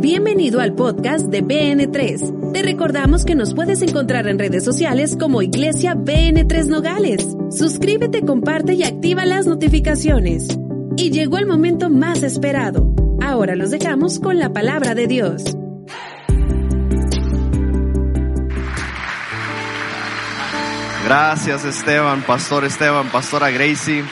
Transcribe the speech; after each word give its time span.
Bienvenido 0.00 0.60
al 0.60 0.74
podcast 0.74 1.26
de 1.26 1.44
BN3. 1.44 2.52
Te 2.52 2.62
recordamos 2.62 3.24
que 3.24 3.36
nos 3.36 3.54
puedes 3.54 3.80
encontrar 3.80 4.26
en 4.26 4.40
redes 4.40 4.64
sociales 4.64 5.16
como 5.16 5.40
Iglesia 5.40 5.94
BN3 5.94 6.66
Nogales. 6.66 7.24
Suscríbete, 7.50 8.22
comparte 8.22 8.74
y 8.74 8.82
activa 8.82 9.24
las 9.24 9.46
notificaciones. 9.46 10.58
Y 10.96 11.10
llegó 11.10 11.38
el 11.38 11.46
momento 11.46 11.90
más 11.90 12.24
esperado. 12.24 12.92
Ahora 13.22 13.54
los 13.54 13.70
dejamos 13.70 14.18
con 14.18 14.40
la 14.40 14.52
palabra 14.52 14.96
de 14.96 15.06
Dios. 15.06 15.44
Gracias 21.04 21.64
Esteban, 21.64 22.22
Pastor 22.22 22.64
Esteban, 22.64 23.10
Pastora 23.10 23.50
Gracie. 23.50 24.02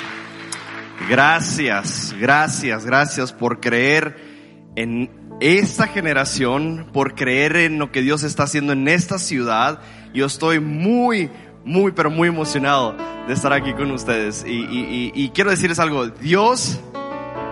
Gracias, 1.11 2.15
gracias, 2.21 2.87
gracias 2.87 3.33
por 3.33 3.61
creer 3.61 4.31
en 4.77 5.22
esta 5.43 5.89
generación, 5.89 6.87
por 6.93 7.17
creer 7.17 7.57
en 7.57 7.79
lo 7.81 7.91
que 7.91 8.01
Dios 8.01 8.23
está 8.23 8.45
haciendo 8.45 8.73
en 8.73 8.87
esta 8.87 9.19
ciudad. 9.19 9.81
Yo 10.15 10.27
estoy 10.27 10.61
muy, 10.61 11.31
muy, 11.65 11.91
pero 11.91 12.11
muy 12.11 12.29
emocionado 12.29 12.95
de 13.27 13.35
estar 13.35 13.53
aquí 13.53 13.73
con 13.75 13.91
ustedes. 13.91 14.45
Y, 14.47 15.31
quiero 15.35 15.51
decirles 15.51 15.81
algo, 15.81 16.07
Dios 16.07 16.79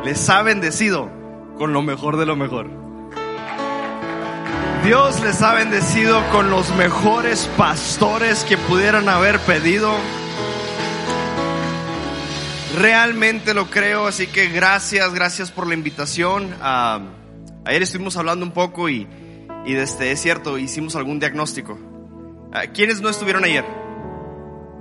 les 0.05 0.31
ha 0.31 0.43
bendecido 0.43 1.11
con 1.59 1.73
lo 1.73 1.83
mejor 1.83 2.17
de 2.17 2.27
lo 2.27 2.37
mejor. 2.37 2.71
Dios 4.85 5.21
les 5.23 5.43
ha 5.43 5.55
bendecido 5.55 6.23
con 6.31 6.49
los 6.49 6.75
mejores 6.77 7.51
pastores 7.57 8.45
que 8.45 8.57
pudieran 8.57 9.09
haber 9.09 9.41
pedido. 9.41 9.93
Realmente 12.79 13.53
lo 13.53 13.67
creo, 13.67 14.07
así 14.07 14.29
que 14.29 14.47
gracias, 14.47 15.13
gracias 15.13 15.51
por 15.51 15.67
la 15.67 15.75
invitación. 15.75 16.55
Ah, 16.63 17.01
ayer 17.65 17.83
estuvimos 17.83 18.17
hablando 18.17 18.45
un 18.45 18.53
poco 18.53 18.89
y, 18.89 19.07
y 19.67 19.75
este, 19.75 20.13
es 20.13 20.21
cierto, 20.21 20.59
hicimos 20.59 20.97
algún 20.97 21.19
diagnóstico. 21.21 21.79
Ah, 22.53 22.67
¿Quiénes 22.73 23.01
no 23.01 23.09
estuvieron 23.09 23.45
ayer? 23.45 23.65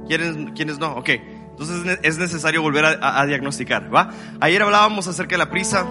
¿Quiénes, 0.08 0.52
quiénes 0.56 0.80
no? 0.80 0.94
Ok, 0.94 1.10
entonces 1.10 1.78
es 1.78 1.86
ne- 1.86 2.00
es 2.04 2.18
necesario 2.18 2.62
volver 2.62 2.86
a 2.86 3.26
diagnosticar, 3.26 3.94
¿va? 3.94 4.10
Ayer 4.40 4.62
hablábamos 4.64 5.08
acerca 5.08 5.36
de 5.36 5.38
la 5.40 5.50
prisa, 5.52 5.86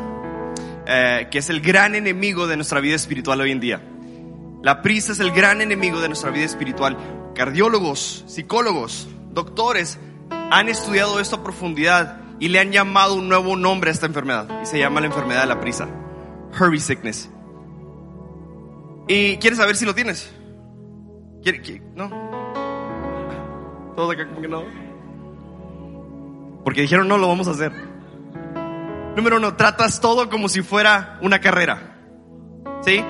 eh, 0.86 1.28
que 1.31 1.39
es 1.39 1.50
el 1.50 1.61
gran 1.61 1.94
enemigo 1.94 2.47
de 2.47 2.56
nuestra 2.56 2.81
vida 2.81 2.97
espiritual 2.97 3.41
hoy 3.41 3.53
en 3.53 3.61
día. 3.61 3.81
La 4.62 4.83
prisa 4.83 5.12
es 5.12 5.20
el 5.20 5.31
gran 5.31 5.61
enemigo 5.61 6.00
de 6.00 6.09
nuestra 6.09 6.31
vida 6.31 6.44
espiritual. 6.44 6.97
Cardiólogos, 7.34 8.25
psicólogos, 8.27 9.09
doctores 9.31 10.00
han 10.50 10.69
estudiado 10.69 11.20
esto 11.20 11.36
a 11.36 11.44
profundidad 11.44 12.20
y 12.41 12.48
le 12.48 12.59
han 12.59 12.72
llamado 12.72 13.14
un 13.14 13.28
nuevo 13.28 13.55
nombre 13.55 13.91
a 13.91 13.92
esta 13.92 14.06
enfermedad 14.06 14.48
y 14.62 14.66
se 14.66 14.81
llama 14.81 15.00
la 15.00 15.06
enfermedad 15.06 15.42
de 15.42 15.47
la 15.47 15.61
prisa, 15.61 15.86
hurry 16.58 16.80
sickness. 16.80 17.30
¿Y 19.08 19.36
quieres 19.38 19.58
saber 19.58 19.77
si 19.77 19.84
lo 19.84 19.94
tienes? 19.94 20.30
¿Quiere- 21.42 21.62
qui- 21.62 21.82
¿No? 21.94 22.10
Todos 23.96 24.14
acá 24.14 24.26
como 24.28 24.41
que 24.41 24.48
no. 24.48 24.62
Porque 26.64 26.82
dijeron 26.82 27.09
no 27.09 27.16
lo 27.19 27.28
vamos 27.28 27.48
a 27.48 27.53
hacer. 27.53 27.72
Número 29.16 29.38
uno, 29.38 29.54
tratas 29.56 30.00
todo 30.00 30.28
como 30.28 30.48
si 30.48 30.62
fuera 30.62 31.19
una 31.22 31.41
carrera. 31.41 31.97
¿Sí? 32.82 33.03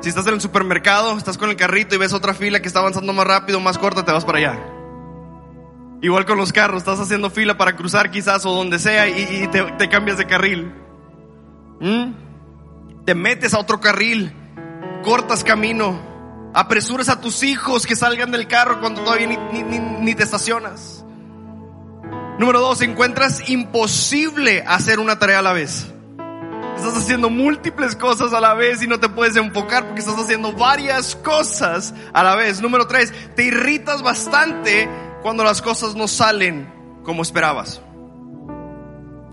Si 0.00 0.08
estás 0.08 0.26
en 0.26 0.34
el 0.34 0.40
supermercado, 0.40 1.16
estás 1.16 1.38
con 1.38 1.48
el 1.50 1.56
carrito 1.56 1.94
y 1.94 1.98
ves 1.98 2.12
otra 2.12 2.34
fila 2.34 2.60
que 2.60 2.66
está 2.66 2.80
avanzando 2.80 3.12
más 3.12 3.26
rápido, 3.26 3.60
más 3.60 3.78
corta, 3.78 4.04
te 4.04 4.10
vas 4.12 4.24
para 4.24 4.38
allá. 4.38 4.58
Igual 6.02 6.26
con 6.26 6.36
los 6.36 6.52
carros, 6.52 6.78
estás 6.78 6.98
haciendo 6.98 7.30
fila 7.30 7.56
para 7.56 7.76
cruzar 7.76 8.10
quizás 8.10 8.44
o 8.44 8.52
donde 8.52 8.80
sea 8.80 9.08
y, 9.08 9.46
te 9.48 9.88
cambias 9.88 10.18
de 10.18 10.26
carril. 10.26 10.74
¿Mm? 11.80 12.12
Te 13.04 13.14
metes 13.14 13.54
a 13.54 13.58
otro 13.58 13.80
carril, 13.80 14.32
cortas 15.02 15.42
camino, 15.42 16.00
apresuras 16.54 17.08
a 17.08 17.20
tus 17.20 17.42
hijos 17.42 17.86
que 17.86 17.96
salgan 17.96 18.30
del 18.30 18.46
carro 18.46 18.80
cuando 18.80 19.02
todavía 19.02 19.26
ni, 19.26 19.62
ni- 19.62 20.14
te 20.14 20.22
estacionas. 20.22 21.04
Número 22.38 22.60
dos, 22.60 22.80
encuentras 22.82 23.48
imposible 23.48 24.62
hacer 24.66 25.00
una 25.00 25.18
tarea 25.18 25.40
a 25.40 25.42
la 25.42 25.52
vez. 25.52 25.86
Estás 26.76 26.96
haciendo 26.96 27.30
múltiples 27.30 27.94
cosas 27.96 28.32
a 28.32 28.40
la 28.40 28.54
vez 28.54 28.82
y 28.82 28.86
no 28.86 28.98
te 28.98 29.08
puedes 29.08 29.36
enfocar 29.36 29.84
porque 29.86 30.00
estás 30.00 30.18
haciendo 30.18 30.52
varias 30.52 31.14
cosas 31.16 31.94
a 32.12 32.22
la 32.22 32.34
vez. 32.34 32.60
Número 32.60 32.86
tres, 32.86 33.12
te 33.36 33.44
irritas 33.44 34.02
bastante 34.02 34.88
cuando 35.22 35.44
las 35.44 35.62
cosas 35.62 35.94
no 35.94 36.08
salen 36.08 36.72
como 37.04 37.22
esperabas. 37.22 37.80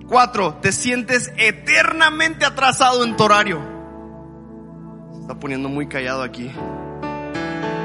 Cuatro, 0.09 0.55
te 0.55 0.71
sientes 0.71 1.31
eternamente 1.37 2.43
atrasado 2.43 3.03
en 3.03 3.15
tu 3.15 3.23
horario. 3.23 3.59
Se 5.13 5.21
está 5.21 5.39
poniendo 5.39 5.69
muy 5.69 5.87
callado 5.87 6.23
aquí. 6.23 6.51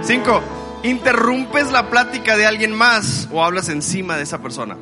Cinco, 0.03 0.41
interrumpes 0.83 1.71
la 1.71 1.91
plática 1.91 2.37
de 2.37 2.47
alguien 2.47 2.73
más 2.73 3.29
o 3.31 3.45
hablas 3.45 3.69
encima 3.69 4.17
de 4.17 4.23
esa 4.23 4.39
persona. 4.39 4.77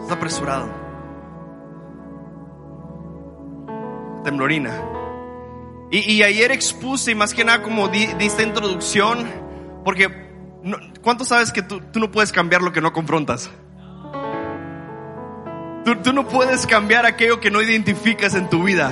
Estás 0.00 0.16
apresurado. 0.16 0.80
temblorina. 4.22 4.70
Y, 5.90 6.22
ayer 6.22 6.52
expuse, 6.52 7.10
y 7.10 7.14
más 7.16 7.34
que 7.34 7.44
nada 7.44 7.62
como 7.62 7.88
di, 7.88 8.04
esta 8.20 8.44
introducción, 8.44 9.26
porque 9.84 10.08
¿cuánto 11.02 11.24
sabes 11.24 11.50
que 11.50 11.62
tú 11.62 11.98
no 11.98 12.12
puedes 12.12 12.30
cambiar 12.30 12.62
lo 12.62 12.72
que 12.72 12.80
no 12.80 12.92
confrontas? 12.92 13.50
Tú, 15.84 16.12
no 16.12 16.28
puedes 16.28 16.66
cambiar 16.66 17.06
aquello 17.06 17.40
que 17.40 17.50
no 17.50 17.62
identificas 17.62 18.34
en 18.34 18.50
tu 18.50 18.64
vida. 18.64 18.90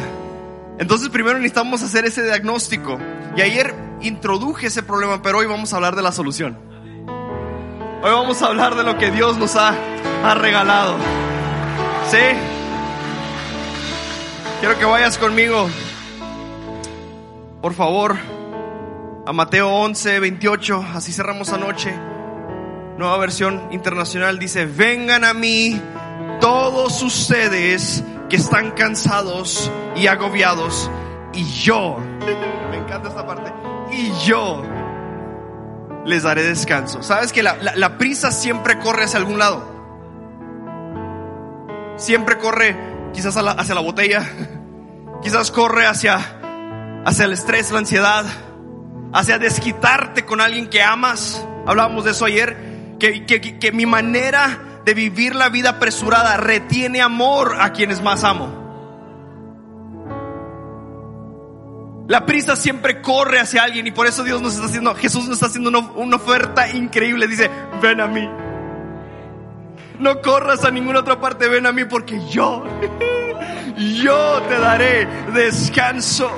Entonces 0.78 1.10
primero 1.10 1.38
necesitamos 1.38 1.82
hacer 1.82 2.06
ese 2.06 2.22
diagnóstico. 2.22 2.98
Y 3.36 3.42
ayer 3.42 3.74
introduje 4.00 4.68
ese 4.68 4.82
problema, 4.82 5.20
pero 5.22 5.38
hoy 5.38 5.46
vamos 5.46 5.72
a 5.72 5.76
hablar 5.76 5.96
de 5.96 6.02
la 6.02 6.12
solución. 6.12 6.58
Hoy 8.02 8.10
vamos 8.10 8.40
a 8.42 8.46
hablar 8.46 8.74
de 8.74 8.84
lo 8.84 8.96
que 8.96 9.10
Dios 9.10 9.36
nos 9.36 9.56
ha, 9.56 9.74
ha 10.24 10.34
regalado. 10.34 10.96
¿Sí? 12.10 12.18
Quiero 14.60 14.78
que 14.78 14.84
vayas 14.86 15.18
conmigo, 15.18 15.68
por 17.60 17.74
favor, 17.74 18.16
a 19.26 19.32
Mateo 19.32 19.68
11, 19.68 20.20
28, 20.20 20.86
así 20.94 21.12
cerramos 21.12 21.52
anoche. 21.52 21.92
Nueva 22.96 23.18
versión 23.18 23.68
internacional 23.72 24.38
dice, 24.38 24.64
vengan 24.64 25.24
a 25.24 25.34
mí 25.34 25.80
todos 26.40 27.02
ustedes 27.02 28.02
que 28.28 28.36
están 28.36 28.72
cansados 28.72 29.70
y 29.96 30.06
agobiados, 30.06 30.90
y 31.32 31.44
yo, 31.44 31.98
me 32.70 32.76
encanta 32.78 33.08
esta 33.08 33.26
parte, 33.26 33.52
y 33.92 34.12
yo 34.26 34.62
les 36.04 36.22
daré 36.22 36.42
descanso. 36.42 37.02
Sabes 37.02 37.32
que 37.32 37.42
la, 37.42 37.98
prisa 37.98 38.30
siempre 38.30 38.78
corre 38.78 39.04
hacia 39.04 39.18
algún 39.18 39.38
lado. 39.38 39.76
Siempre 41.96 42.38
corre 42.38 42.76
quizás 43.12 43.36
hacia 43.36 43.74
la 43.74 43.80
botella, 43.80 44.24
quizás 45.22 45.50
corre 45.50 45.86
hacia, 45.86 46.18
hacia 47.04 47.24
el 47.24 47.32
estrés, 47.32 47.70
la 47.72 47.78
ansiedad, 47.80 48.24
hacia 49.12 49.38
desquitarte 49.38 50.24
con 50.24 50.40
alguien 50.40 50.68
que 50.68 50.82
amas. 50.82 51.44
Hablábamos 51.66 52.04
de 52.04 52.12
eso 52.12 52.24
ayer, 52.24 52.96
que- 52.98 53.26
que- 53.26 53.58
que 53.58 53.72
mi 53.72 53.84
manera 53.84 54.58
de 54.88 54.94
vivir 54.94 55.34
la 55.34 55.50
vida 55.50 55.68
apresurada 55.68 56.38
retiene 56.38 57.02
amor 57.02 57.56
a 57.60 57.72
quienes 57.74 58.00
más 58.00 58.24
amo. 58.24 58.48
La 62.08 62.24
prisa 62.24 62.56
siempre 62.56 63.02
corre 63.02 63.38
hacia 63.38 63.64
alguien 63.64 63.86
y 63.86 63.90
por 63.90 64.06
eso 64.06 64.24
Dios 64.24 64.40
nos 64.40 64.54
está 64.54 64.64
haciendo, 64.64 64.94
Jesús 64.94 65.24
nos 65.24 65.34
está 65.34 65.44
haciendo 65.44 65.92
una, 65.94 66.16
oferta 66.16 66.70
increíble. 66.70 67.26
Dice, 67.26 67.50
ven 67.82 68.00
a 68.00 68.06
mí. 68.06 68.26
No 69.98 70.22
corras 70.22 70.64
a 70.64 70.70
ninguna 70.70 71.00
otra 71.00 71.20
parte, 71.20 71.48
ven 71.48 71.66
a 71.66 71.72
mí 71.72 71.84
porque 71.84 72.18
yo, 72.30 72.64
yo 73.76 74.42
te 74.48 74.58
daré 74.58 75.06
descanso. 75.34 76.30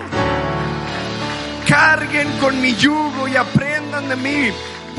Carguen 1.69 2.27
con 2.41 2.61
mi 2.61 2.75
yugo 2.75 3.29
y 3.29 3.37
aprendan 3.37 4.09
de 4.09 4.17
mí, 4.17 4.51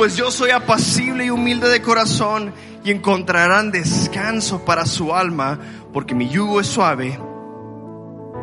pues 0.02 0.16
yo 0.18 0.32
soy 0.32 0.50
apacible 0.50 1.26
y 1.26 1.30
humilde 1.30 1.70
de 1.70 1.80
corazón 1.84 2.56
y 2.84 2.90
encontrarán 2.90 3.70
descanso 3.70 4.66
para 4.66 4.88
su 4.88 5.14
alma, 5.14 5.60
porque 5.94 6.16
mi 6.16 6.28
yugo 6.28 6.60
es 6.60 6.66
suave 6.66 7.20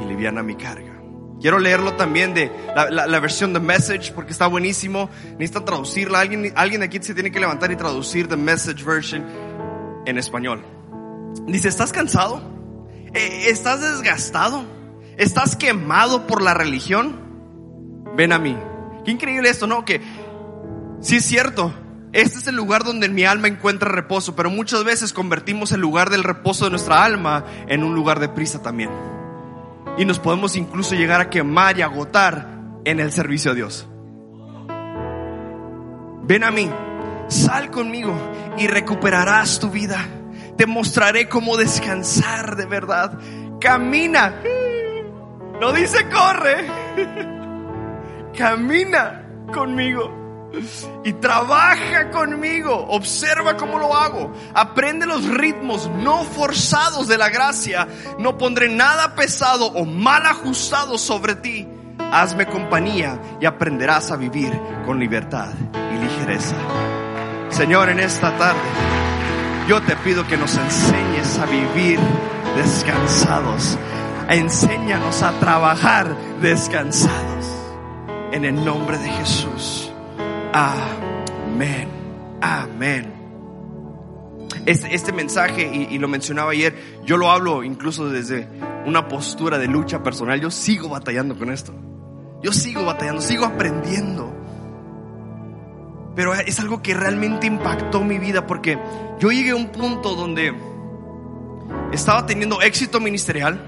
y 0.00 0.04
liviana 0.04 0.44
mi 0.44 0.54
carga. 0.54 1.02
Quiero 1.40 1.58
leerlo 1.58 1.94
también 1.94 2.32
de 2.32 2.52
la, 2.76 2.88
la- 2.90 3.06
la 3.08 3.18
versión 3.18 3.52
de 3.52 3.58
Message 3.58 4.12
porque 4.12 4.30
está 4.30 4.46
buenísimo. 4.46 5.10
Necesitan 5.32 5.64
traducirla. 5.64 6.20
Alguien, 6.20 6.52
alguien 6.54 6.78
de 6.82 6.86
aquí 6.86 7.00
se 7.02 7.12
tiene 7.12 7.32
que 7.32 7.40
levantar 7.40 7.72
y 7.72 7.76
traducir 7.76 8.28
The 8.28 8.36
Message 8.36 8.84
Version 8.84 9.24
en 10.06 10.16
español. 10.16 10.64
Dice, 11.48 11.66
¿estás 11.66 11.90
cansado? 11.92 12.40
Eh, 13.14 13.46
¿Estás 13.48 13.80
desgastado? 13.80 14.62
¿Estás 15.16 15.56
quemado 15.56 16.28
por 16.28 16.40
la 16.40 16.54
religión? 16.54 17.18
Ven 18.16 18.32
a 18.32 18.38
mí. 18.38 18.56
Qué 19.04 19.12
increíble 19.12 19.48
esto, 19.48 19.66
¿no? 19.66 19.84
Que 19.84 20.00
sí 21.00 21.16
es 21.16 21.24
cierto. 21.24 21.72
Este 22.12 22.38
es 22.38 22.46
el 22.46 22.56
lugar 22.56 22.84
donde 22.84 23.08
mi 23.08 23.24
alma 23.24 23.48
encuentra 23.48 23.90
reposo, 23.90 24.34
pero 24.34 24.48
muchas 24.48 24.82
veces 24.82 25.12
convertimos 25.12 25.72
el 25.72 25.80
lugar 25.80 26.08
del 26.08 26.24
reposo 26.24 26.64
de 26.64 26.70
nuestra 26.70 27.04
alma 27.04 27.44
en 27.66 27.84
un 27.84 27.94
lugar 27.94 28.18
de 28.18 28.30
prisa 28.30 28.62
también. 28.62 28.90
Y 29.98 30.04
nos 30.06 30.18
podemos 30.18 30.56
incluso 30.56 30.94
llegar 30.94 31.20
a 31.20 31.28
quemar 31.28 31.78
y 31.78 31.82
agotar 31.82 32.48
en 32.84 33.00
el 33.00 33.12
servicio 33.12 33.50
a 33.50 33.54
Dios. 33.54 33.86
Ven 36.22 36.44
a 36.44 36.50
mí, 36.50 36.70
sal 37.28 37.70
conmigo 37.70 38.14
y 38.56 38.66
recuperarás 38.68 39.60
tu 39.60 39.70
vida. 39.70 39.98
Te 40.56 40.66
mostraré 40.66 41.28
cómo 41.28 41.56
descansar 41.56 42.56
de 42.56 42.66
verdad. 42.66 43.18
Camina. 43.60 44.34
No 45.60 45.72
dice 45.72 46.08
corre. 46.08 46.66
Camina 48.36 49.26
conmigo 49.52 50.17
y 51.04 51.12
trabaja 51.14 52.10
conmigo. 52.10 52.86
Observa 52.88 53.56
cómo 53.56 53.78
lo 53.78 53.94
hago. 53.94 54.32
Aprende 54.54 55.06
los 55.06 55.24
ritmos 55.26 55.90
no 55.90 56.24
forzados 56.24 57.08
de 57.08 57.18
la 57.18 57.28
gracia. 57.28 57.86
No 58.18 58.38
pondré 58.38 58.68
nada 58.68 59.14
pesado 59.14 59.66
o 59.66 59.84
mal 59.84 60.24
ajustado 60.26 60.98
sobre 60.98 61.34
ti. 61.36 61.68
Hazme 62.12 62.46
compañía 62.46 63.20
y 63.40 63.46
aprenderás 63.46 64.10
a 64.10 64.16
vivir 64.16 64.58
con 64.86 64.98
libertad 64.98 65.50
y 65.74 65.98
ligereza. 65.98 66.56
Señor, 67.50 67.90
en 67.90 68.00
esta 68.00 68.36
tarde, 68.36 68.60
yo 69.68 69.82
te 69.82 69.96
pido 69.96 70.26
que 70.26 70.36
nos 70.36 70.56
enseñes 70.56 71.38
a 71.38 71.46
vivir 71.46 71.98
descansados. 72.56 73.78
Enséñanos 74.28 75.22
a 75.22 75.32
trabajar 75.40 76.16
descansados. 76.40 77.54
En 78.32 78.44
el 78.44 78.62
nombre 78.62 78.98
de 78.98 79.08
Jesús. 79.08 79.87
Amén. 80.52 81.88
Amén. 82.40 83.14
Este, 84.66 84.94
este 84.94 85.12
mensaje, 85.12 85.70
y, 85.72 85.94
y 85.94 85.98
lo 85.98 86.08
mencionaba 86.08 86.52
ayer, 86.52 86.74
yo 87.04 87.16
lo 87.16 87.30
hablo 87.30 87.62
incluso 87.62 88.08
desde 88.08 88.48
una 88.86 89.08
postura 89.08 89.58
de 89.58 89.66
lucha 89.66 90.02
personal. 90.02 90.40
Yo 90.40 90.50
sigo 90.50 90.88
batallando 90.88 91.38
con 91.38 91.50
esto. 91.50 91.74
Yo 92.42 92.52
sigo 92.52 92.84
batallando, 92.84 93.20
sigo 93.20 93.44
aprendiendo. 93.44 94.32
Pero 96.14 96.34
es 96.34 96.58
algo 96.60 96.82
que 96.82 96.94
realmente 96.94 97.46
impactó 97.46 98.02
mi 98.02 98.18
vida 98.18 98.46
porque 98.46 98.78
yo 99.20 99.30
llegué 99.30 99.50
a 99.50 99.56
un 99.56 99.68
punto 99.68 100.14
donde 100.14 100.52
estaba 101.92 102.26
teniendo 102.26 102.60
éxito 102.60 102.98
ministerial, 103.00 103.60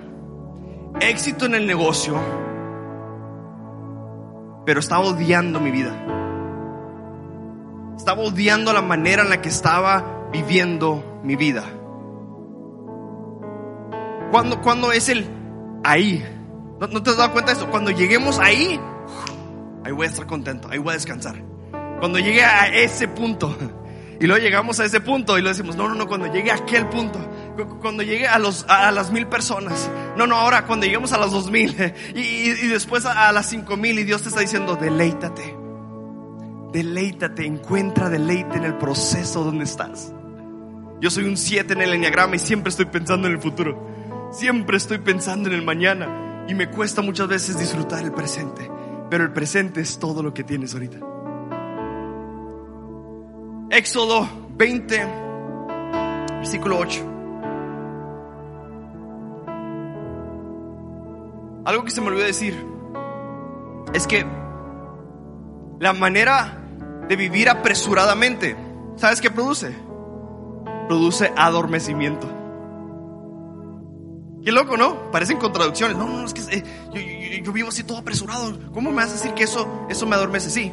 éxito 1.01 1.47
en 1.47 1.55
el 1.55 1.67
negocio, 1.67 2.19
pero 4.67 4.81
estaba 4.81 5.05
odiando 5.05 5.61
mi 5.61 5.71
vida. 5.71 6.20
Estaba 8.01 8.23
odiando 8.23 8.73
la 8.73 8.81
manera 8.81 9.23
en 9.25 9.29
la 9.29 9.43
que 9.43 9.51
estaba 9.51 10.03
viviendo 10.33 11.21
mi 11.23 11.37
vida. 11.37 11.65
Cuando, 14.31 14.63
cuando 14.63 14.91
es 14.91 15.11
el 15.11 15.27
ahí, 15.85 16.25
¿No, 16.81 17.03
te 17.03 17.11
has 17.11 17.19
dado 17.19 17.31
cuenta 17.33 17.53
de 17.53 17.59
eso? 17.59 17.69
Cuando 17.71 17.91
lleguemos 17.91 18.39
ahí, 18.39 18.81
ahí 19.85 19.93
voy 19.93 20.07
a 20.07 20.09
estar 20.09 20.27
contento, 20.27 20.69
ahí 20.71 20.79
voy 20.79 20.93
a 20.93 20.95
descansar. 20.95 21.43
Cuando 21.99 22.19
llegue 22.19 22.43
a 22.43 22.69
ese 22.69 23.07
punto, 23.07 23.55
y 24.19 24.27
luego 24.27 24.43
llegamos 24.43 24.81
a 24.81 24.87
ese 24.87 25.03
punto 25.03 25.37
y 25.37 25.43
lo 25.43 25.51
decimos, 25.51 25.77
no, 25.77 25.87
no, 25.87 25.95
no, 25.95 26.07
cuando 26.09 26.33
llegue 26.33 26.51
a 26.51 26.55
aquel 26.55 26.87
punto, 26.89 27.19
cu- 27.55 27.81
cuando 27.81 28.03
llegue 28.03 28.27
a, 28.27 28.39
los, 28.39 28.65
a 28.67 28.91
las 28.93 29.13
mil 29.13 29.27
personas, 29.27 29.91
no, 30.17 30.27
no, 30.27 30.37
ahora 30.37 30.65
cuando 30.65 30.87
lleguemos 30.87 31.13
a 31.13 31.19
las 31.19 31.33
dos 31.33 31.51
mil 31.51 31.77
y, 32.15 32.19
y- 32.19 32.57
y 32.63 32.67
después 32.69 33.05
a, 33.05 33.29
a 33.29 33.33
las 33.33 33.45
cinco 33.51 33.77
mil 33.77 33.99
y 33.99 34.05
Dios 34.05 34.23
te 34.23 34.29
está 34.31 34.41
diciendo, 34.41 34.77
deleítate, 34.77 35.55
deleítate, 36.73 37.47
encuentra 37.47 38.09
deleite 38.09 38.59
en 38.59 38.65
el 38.65 38.77
proceso 38.77 39.45
donde 39.45 39.65
estás. 39.65 40.13
Yo 41.01 41.11
soy 41.11 41.25
un 41.25 41.37
7 41.37 41.73
en 41.73 41.83
el 41.83 41.95
enneagrama 41.95 42.37
y 42.37 42.39
siempre 42.39 42.71
estoy 42.71 42.87
pensando 42.87 43.27
en 43.27 43.35
el 43.35 43.41
futuro, 43.41 44.31
siempre 44.33 44.77
estoy 44.77 44.99
pensando 44.99 45.49
en 45.49 45.55
el 45.55 45.63
mañana 45.63 46.45
y 46.47 46.55
me 46.55 46.69
cuesta 46.69 47.01
muchas 47.03 47.29
veces 47.29 47.59
disfrutar 47.59 48.05
el 48.05 48.13
presente, 48.13 48.71
pero 49.09 49.25
el 49.25 49.33
presente 49.33 49.81
es 49.81 49.99
todo 49.99 50.23
lo 50.23 50.35
que 50.35 50.45
tienes 50.45 50.75
ahorita. 50.75 50.99
Éxodo 53.71 54.29
20, 54.57 55.07
versículo 56.39 56.79
8. 56.79 57.07
Algo 61.65 61.85
que 61.85 61.91
se 61.91 62.01
me 62.01 62.09
olvidó 62.09 62.25
decir 62.25 62.67
es 63.95 64.07
que 64.07 64.27
la 65.79 65.93
manera 65.93 66.60
de 67.11 67.17
vivir 67.17 67.49
apresuradamente, 67.49 68.55
¿sabes 68.95 69.21
qué 69.21 69.33
produce? 69.33 69.75
Produce 70.87 71.33
adormecimiento. 71.37 72.29
Qué 74.45 74.53
loco, 74.53 74.77
¿no? 74.77 75.11
Parecen 75.11 75.39
contradicciones. 75.39 75.97
No, 75.97 76.07
no, 76.07 76.25
es 76.25 76.33
que 76.33 76.65
eh, 76.95 77.43
yo, 77.45 77.53
vivo 77.53 77.71
así 77.71 77.83
todo 77.83 77.99
apresurado. 77.99 78.57
¿Cómo 78.73 78.91
me 78.91 78.99
vas 78.99 79.11
a 79.11 79.15
decir 79.15 79.35
que 79.35 79.43
eso, 79.43 79.89
eso 79.91 80.07
me 80.07 80.15
adormece? 80.15 80.51
Sí. 80.51 80.73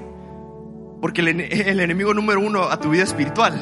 Porque 1.01 1.21
el, 1.21 1.41
el 1.41 1.79
enemigo 1.79 2.13
número 2.13 2.39
uno 2.39 2.65
a 2.65 2.79
tu 2.79 2.91
vida 2.91 3.01
espiritual, 3.01 3.55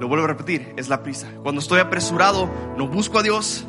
lo 0.00 0.08
vuelvo 0.08 0.24
a 0.24 0.28
repetir, 0.28 0.72
es 0.78 0.88
la 0.88 1.02
prisa. 1.02 1.28
Cuando 1.42 1.60
estoy 1.60 1.80
apresurado, 1.80 2.48
no 2.78 2.88
busco 2.88 3.18
a 3.18 3.22
Dios, 3.22 3.66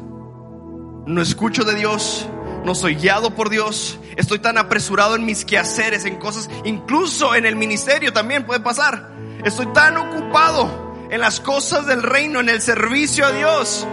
no 1.05 1.21
escucho 1.21 1.65
de 1.65 1.75
Dios, 1.75 2.29
no 2.63 2.75
soy 2.75 2.95
guiado 2.95 3.31
por 3.31 3.49
Dios, 3.49 3.99
estoy 4.15 4.39
tan 4.39 4.57
apresurado 4.57 5.15
en 5.15 5.25
mis 5.25 5.45
quehaceres, 5.45 6.05
en 6.05 6.17
cosas, 6.17 6.49
incluso 6.65 7.35
en 7.35 7.45
el 7.45 7.55
ministerio 7.55 8.13
también 8.13 8.45
puede 8.45 8.59
pasar. 8.59 9.09
Estoy 9.43 9.67
tan 9.67 9.97
ocupado 9.97 10.95
en 11.09 11.21
las 11.21 11.39
cosas 11.39 11.87
del 11.87 12.03
reino, 12.03 12.39
en 12.39 12.49
el 12.49 12.61
servicio 12.61 13.25
a 13.25 13.31
Dios, 13.31 13.87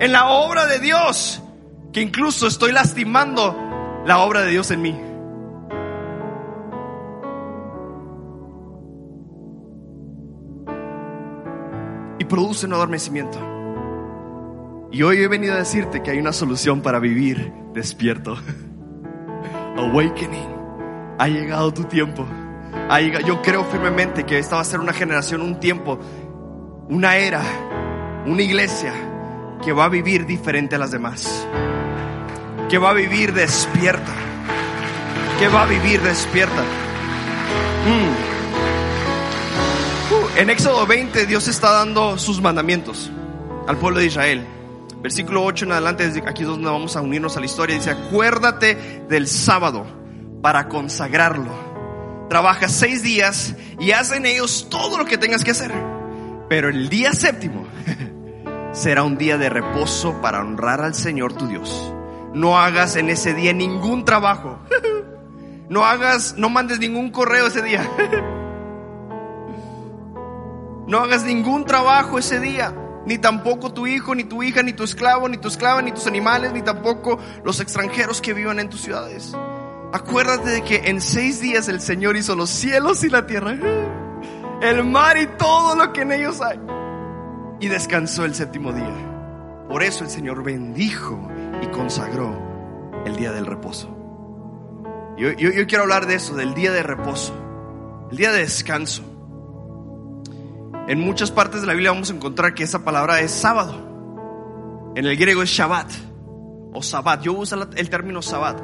en 0.00 0.12
la 0.12 0.28
obra 0.28 0.66
de 0.66 0.78
Dios, 0.78 1.42
que 1.92 2.00
incluso 2.00 2.46
estoy 2.46 2.72
lastimando 2.72 4.02
la 4.04 4.18
obra 4.18 4.42
de 4.42 4.50
Dios 4.50 4.70
en 4.70 4.82
mí. 4.82 5.00
y 12.18 12.24
produce 12.24 12.66
un 12.66 12.72
adormecimiento. 12.72 13.53
Y 14.94 15.02
hoy 15.02 15.20
he 15.20 15.26
venido 15.26 15.54
a 15.54 15.56
decirte 15.56 16.04
que 16.04 16.12
hay 16.12 16.18
una 16.20 16.32
solución 16.32 16.80
para 16.80 17.00
vivir 17.00 17.52
despierto. 17.72 18.38
Awakening. 19.76 20.54
Ha 21.18 21.26
llegado 21.26 21.74
tu 21.74 21.82
tiempo. 21.82 22.24
Yo 23.26 23.42
creo 23.42 23.64
firmemente 23.64 24.24
que 24.24 24.38
esta 24.38 24.54
va 24.54 24.62
a 24.62 24.64
ser 24.64 24.78
una 24.78 24.92
generación, 24.92 25.40
un 25.40 25.58
tiempo, 25.58 25.98
una 26.88 27.16
era, 27.16 27.42
una 28.24 28.40
iglesia 28.40 28.92
que 29.64 29.72
va 29.72 29.86
a 29.86 29.88
vivir 29.88 30.26
diferente 30.26 30.76
a 30.76 30.78
las 30.78 30.92
demás. 30.92 31.44
Que 32.68 32.78
va 32.78 32.90
a 32.90 32.94
vivir 32.94 33.32
despierta. 33.32 34.12
Que 35.40 35.48
va 35.48 35.64
a 35.64 35.66
vivir 35.66 36.00
despierta. 36.02 36.62
Mm. 37.84 38.10
Uh, 40.14 40.38
En 40.38 40.50
Éxodo 40.50 40.86
20 40.86 41.26
Dios 41.26 41.48
está 41.48 41.72
dando 41.72 42.16
sus 42.16 42.40
mandamientos 42.40 43.10
al 43.66 43.76
pueblo 43.76 43.98
de 43.98 44.06
Israel. 44.06 44.46
Versículo 45.04 45.44
8 45.44 45.66
en 45.66 45.72
adelante, 45.72 46.22
aquí 46.26 46.44
es 46.44 46.48
donde 46.48 46.64
vamos 46.64 46.96
a 46.96 47.02
unirnos 47.02 47.36
a 47.36 47.40
la 47.40 47.44
historia. 47.44 47.76
Dice, 47.76 47.90
acuérdate 47.90 49.04
del 49.06 49.28
sábado 49.28 49.84
para 50.40 50.66
consagrarlo. 50.66 51.52
Trabaja 52.30 52.70
seis 52.70 53.02
días 53.02 53.54
y 53.78 53.90
haz 53.90 54.12
en 54.12 54.24
ellos 54.24 54.66
todo 54.70 54.96
lo 54.96 55.04
que 55.04 55.18
tengas 55.18 55.44
que 55.44 55.50
hacer. 55.50 55.74
Pero 56.48 56.70
el 56.70 56.88
día 56.88 57.12
séptimo 57.12 57.66
será 58.72 59.02
un 59.02 59.18
día 59.18 59.36
de 59.36 59.50
reposo 59.50 60.22
para 60.22 60.40
honrar 60.40 60.80
al 60.80 60.94
Señor 60.94 61.34
tu 61.34 61.48
Dios. 61.48 61.92
No 62.32 62.56
hagas 62.58 62.96
en 62.96 63.10
ese 63.10 63.34
día 63.34 63.52
ningún 63.52 64.06
trabajo. 64.06 64.58
No 65.66 65.86
hagas, 65.86 66.34
no 66.36 66.50
mandes 66.50 66.78
ningún 66.78 67.10
correo 67.10 67.46
ese 67.46 67.62
día. 67.62 67.86
No 70.86 70.98
hagas 70.98 71.24
ningún 71.24 71.64
trabajo 71.64 72.18
ese 72.18 72.40
día, 72.40 72.74
ni 73.06 73.18
tampoco 73.18 73.72
tu 73.72 73.86
hijo, 73.86 74.14
ni 74.14 74.24
tu 74.24 74.42
hija, 74.42 74.62
ni 74.62 74.72
tu 74.72 74.84
esclavo, 74.84 75.28
ni 75.28 75.36
tu 75.36 75.48
esclava, 75.48 75.82
ni 75.82 75.92
tus 75.92 76.06
animales, 76.06 76.52
ni 76.52 76.62
tampoco 76.62 77.18
los 77.44 77.60
extranjeros 77.60 78.20
que 78.20 78.32
vivan 78.32 78.58
en 78.60 78.68
tus 78.68 78.80
ciudades. 78.80 79.34
Acuérdate 79.92 80.50
de 80.50 80.62
que 80.62 80.76
en 80.86 81.00
seis 81.00 81.40
días 81.40 81.68
el 81.68 81.80
Señor 81.80 82.16
hizo 82.16 82.34
los 82.34 82.50
cielos 82.50 83.04
y 83.04 83.10
la 83.10 83.26
tierra, 83.26 83.56
el 84.62 84.84
mar 84.84 85.16
y 85.18 85.26
todo 85.38 85.76
lo 85.76 85.92
que 85.92 86.02
en 86.02 86.12
ellos 86.12 86.40
hay, 86.40 86.58
y 87.60 87.68
descansó 87.68 88.24
el 88.24 88.34
séptimo 88.34 88.72
día. 88.72 88.94
Por 89.68 89.82
eso 89.82 90.04
el 90.04 90.10
Señor 90.10 90.42
bendijo 90.42 91.28
y 91.62 91.66
consagró 91.68 92.36
el 93.04 93.16
día 93.16 93.32
del 93.32 93.46
reposo. 93.46 93.88
Yo, 95.16 95.30
yo, 95.32 95.50
yo 95.50 95.66
quiero 95.66 95.84
hablar 95.84 96.06
de 96.06 96.16
eso, 96.16 96.34
del 96.34 96.54
día 96.54 96.72
de 96.72 96.82
reposo, 96.82 97.34
el 98.10 98.16
día 98.16 98.32
de 98.32 98.40
descanso. 98.40 99.13
En 100.86 101.00
muchas 101.00 101.30
partes 101.30 101.62
de 101.62 101.66
la 101.66 101.72
Biblia 101.72 101.92
vamos 101.92 102.10
a 102.10 102.14
encontrar 102.14 102.52
que 102.54 102.62
esa 102.62 102.84
palabra 102.84 103.20
es 103.20 103.30
sábado. 103.30 104.92
En 104.94 105.06
el 105.06 105.16
griego 105.16 105.42
es 105.42 105.48
Shabbat 105.48 105.90
o 106.74 106.82
Sabbat. 106.82 107.22
Yo 107.22 107.32
uso 107.32 107.56
el 107.74 107.90
término 107.90 108.20
Sabbat. 108.20 108.60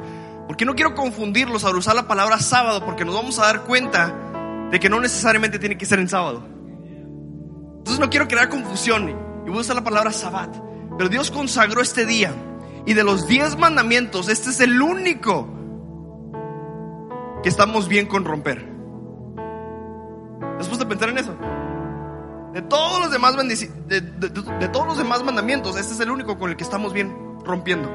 Porque 0.47 0.65
no 0.65 0.75
quiero 0.75 0.93
confundirlos 0.93 1.63
al 1.65 1.75
usar 1.75 1.95
la 1.95 2.07
palabra 2.07 2.37
sábado, 2.37 2.85
porque 2.85 3.05
nos 3.05 3.15
vamos 3.15 3.39
a 3.39 3.45
dar 3.45 3.61
cuenta 3.63 4.13
de 4.69 4.79
que 4.79 4.89
no 4.89 4.99
necesariamente 4.99 5.57
tiene 5.57 5.77
que 5.77 5.85
ser 5.85 5.99
en 5.99 6.09
sábado. 6.09 6.43
Entonces 7.77 7.99
no 7.99 8.09
quiero 8.09 8.27
crear 8.27 8.49
confusión 8.49 9.09
y 9.09 9.49
voy 9.49 9.57
a 9.57 9.61
usar 9.61 9.75
la 9.75 9.83
palabra 9.83 10.11
Sabbat. 10.11 10.55
Pero 10.97 11.09
Dios 11.09 11.31
consagró 11.31 11.81
este 11.81 12.05
día. 12.05 12.33
Y 12.85 12.93
de 12.93 13.03
los 13.03 13.27
diez 13.27 13.57
mandamientos, 13.57 14.29
este 14.29 14.51
es 14.51 14.59
el 14.59 14.79
único 14.79 15.47
que 17.41 17.49
estamos 17.49 17.87
bien 17.87 18.05
con 18.05 18.25
romper. 18.25 18.69
Después 20.59 20.77
de 20.77 20.85
pensar 20.85 21.09
en 21.09 21.17
eso. 21.17 21.35
De 22.53 22.61
todos 22.61 22.99
los 22.99 23.11
demás 23.11 23.35
de, 23.37 24.01
de, 24.01 24.67
todos 24.69 24.85
los 24.85 24.97
demás 24.97 25.23
mandamientos, 25.23 25.77
este 25.77 25.93
es 25.93 25.99
el 26.01 26.11
único 26.11 26.37
con 26.37 26.49
el 26.49 26.57
que 26.57 26.63
estamos 26.63 26.91
bien 26.91 27.39
rompiendo. 27.45 27.89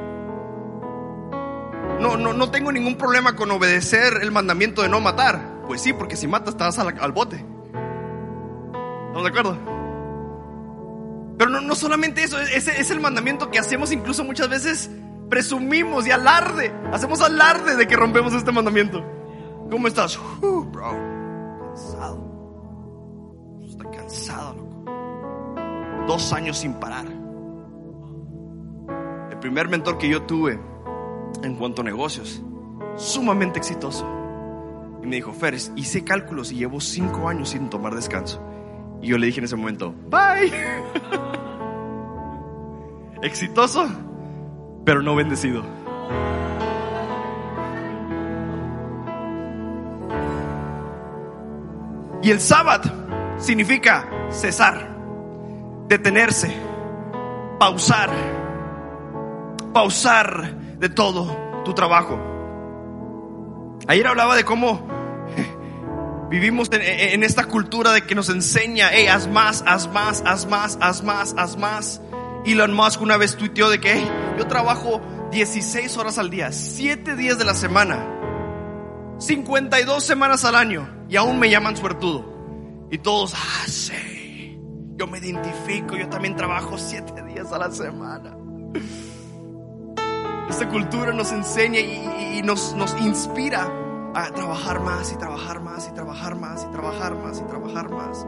No, 2.01 2.17
no, 2.17 2.33
no 2.33 2.51
tengo 2.51 2.73
ningún 2.73 2.97
problema 2.97 3.37
con 3.37 3.51
obedecer 3.51 4.19
el 4.23 4.31
mandamiento 4.31 4.83
de 4.83 4.89
no 4.89 5.01
matar. 5.01 5.63
Pues 5.67 5.83
sí, 5.83 5.93
porque 5.93 6.17
si 6.17 6.27
matas 6.27 6.57
te 6.57 6.65
vas 6.65 6.79
al, 6.79 7.13
bote. 7.13 7.37
¿Estamos 7.37 9.23
de 9.25 9.29
acuerdo? 9.29 9.59
Pero 11.39 11.51
no, 11.51 11.61
no 11.61 11.75
solamente 11.75 12.23
eso, 12.23 12.41
ese 12.41 12.81
es 12.81 12.91
el 12.91 13.01
mandamiento 13.01 13.51
que 13.51 13.59
hacemos 13.59 13.93
incluso 13.93 14.25
muchas 14.25 14.49
veces 14.49 14.91
presumimos 15.29 16.07
y 16.07 16.13
alarde. 16.13 16.73
Hacemos 16.93 17.21
alarde 17.21 17.77
de 17.77 17.87
que 17.87 17.97
rompemos 17.97 18.33
este 18.33 18.53
mandamiento. 18.53 19.05
¿Cómo 19.71 19.89
estás? 19.89 20.19
Uh, 20.41 20.65
bro, 20.65 20.93
cansado. 21.59 22.26
Dos 26.07 26.33
años 26.33 26.59
sin 26.59 26.75
parar. 26.75 27.07
El 29.31 29.39
primer 29.39 29.69
mentor 29.69 29.99
que 29.99 30.09
yo 30.09 30.23
tuve 30.23 30.59
en 31.43 31.57
cuanto 31.57 31.83
a 31.83 31.85
negocios, 31.85 32.43
sumamente 32.97 33.59
exitoso. 33.59 34.07
Y 35.03 35.07
me 35.07 35.17
dijo, 35.17 35.33
Feres, 35.33 35.73
hice 35.77 36.05
cálculos 36.05 36.53
y 36.53 36.57
llevo 36.57 36.81
cinco 36.81 37.29
años 37.29 37.51
sin 37.51 37.69
tomar 37.69 37.95
descanso. 37.95 38.41
Y 39.03 39.09
yo 39.09 39.19
le 39.19 39.27
dije 39.27 39.41
en 39.41 39.45
ese 39.45 39.57
momento, 39.57 39.95
bye. 40.09 40.53
Exitoso, 43.23 43.87
pero 44.85 45.03
no 45.03 45.15
bendecido. 45.15 45.63
Y 52.23 52.31
el 52.31 52.41
sábado 52.41 53.06
significa 53.39 54.09
cesar, 54.31 54.97
detenerse, 55.89 56.55
pausar, 57.59 58.11
pausar 59.73 60.55
de 60.79 60.89
todo 60.89 61.63
tu 61.65 61.75
trabajo. 61.75 62.19
Ayer 63.89 64.07
hablaba 64.07 64.37
de 64.37 64.45
cómo 64.45 64.87
Vivimos 66.31 66.69
en, 66.73 67.23
esta 67.23 67.45
cultura 67.45 67.93
de 67.93 68.03
que 68.03 68.17
nos 68.17 68.29
enseña, 68.29 68.89
hey, 68.91 69.07
haz 69.07 69.29
más, 69.29 69.63
haz 69.65 69.89
más, 69.93 70.25
haz 70.27 70.47
más, 70.47 70.77
haz 70.81 71.05
más, 71.05 71.35
haz 71.39 71.57
más. 71.57 72.01
Elon 72.45 72.75
Musk 72.75 73.01
una 73.01 73.17
vez 73.17 73.37
tuiteó 73.37 73.71
de 73.71 73.79
que 73.79 74.03
yo 74.37 74.47
trabajo 74.49 75.01
16 75.31 75.97
horas 75.97 76.19
al 76.19 76.31
día, 76.31 76.51
7 76.51 77.15
días 77.15 77.39
de 77.39 77.45
la 77.45 77.55
semana, 77.55 78.05
52 79.19 80.03
semanas 80.03 80.45
al 80.45 80.57
año 80.57 80.89
y 81.09 81.17
aún 81.17 81.39
me 81.39 81.49
llaman 81.49 81.77
suertudo. 81.77 82.36
Y 82.91 82.99
todos, 82.99 83.35
ah, 83.35 83.65
sí, 83.67 84.59
yo 84.97 85.07
me 85.09 85.19
identifico, 85.19 85.97
yo 85.97 86.09
también 86.09 86.37
trabajo 86.37 86.79
7 86.79 87.23
días 87.25 87.53
a 87.53 87.59
la 87.59 87.71
semana. 87.71 88.37
Esta 90.49 90.69
cultura 90.69 91.13
nos 91.13 91.33
enseña 91.33 91.81
y, 91.81 92.43
nos, 92.43 92.75
nos 92.75 92.99
inspira 93.01 93.69
a 94.15 94.31
trabajar 94.31 94.81
más 94.81 95.13
y 95.13 95.17
trabajar 95.17 95.61
más 95.61 95.89
y 95.89 95.95
trabajar 95.95 96.37
más 96.37 96.65
y 96.65 96.73
trabajar 96.73 97.17
más 97.17 97.41
y 97.41 97.43
trabajar 97.45 97.91
más. 97.91 98.27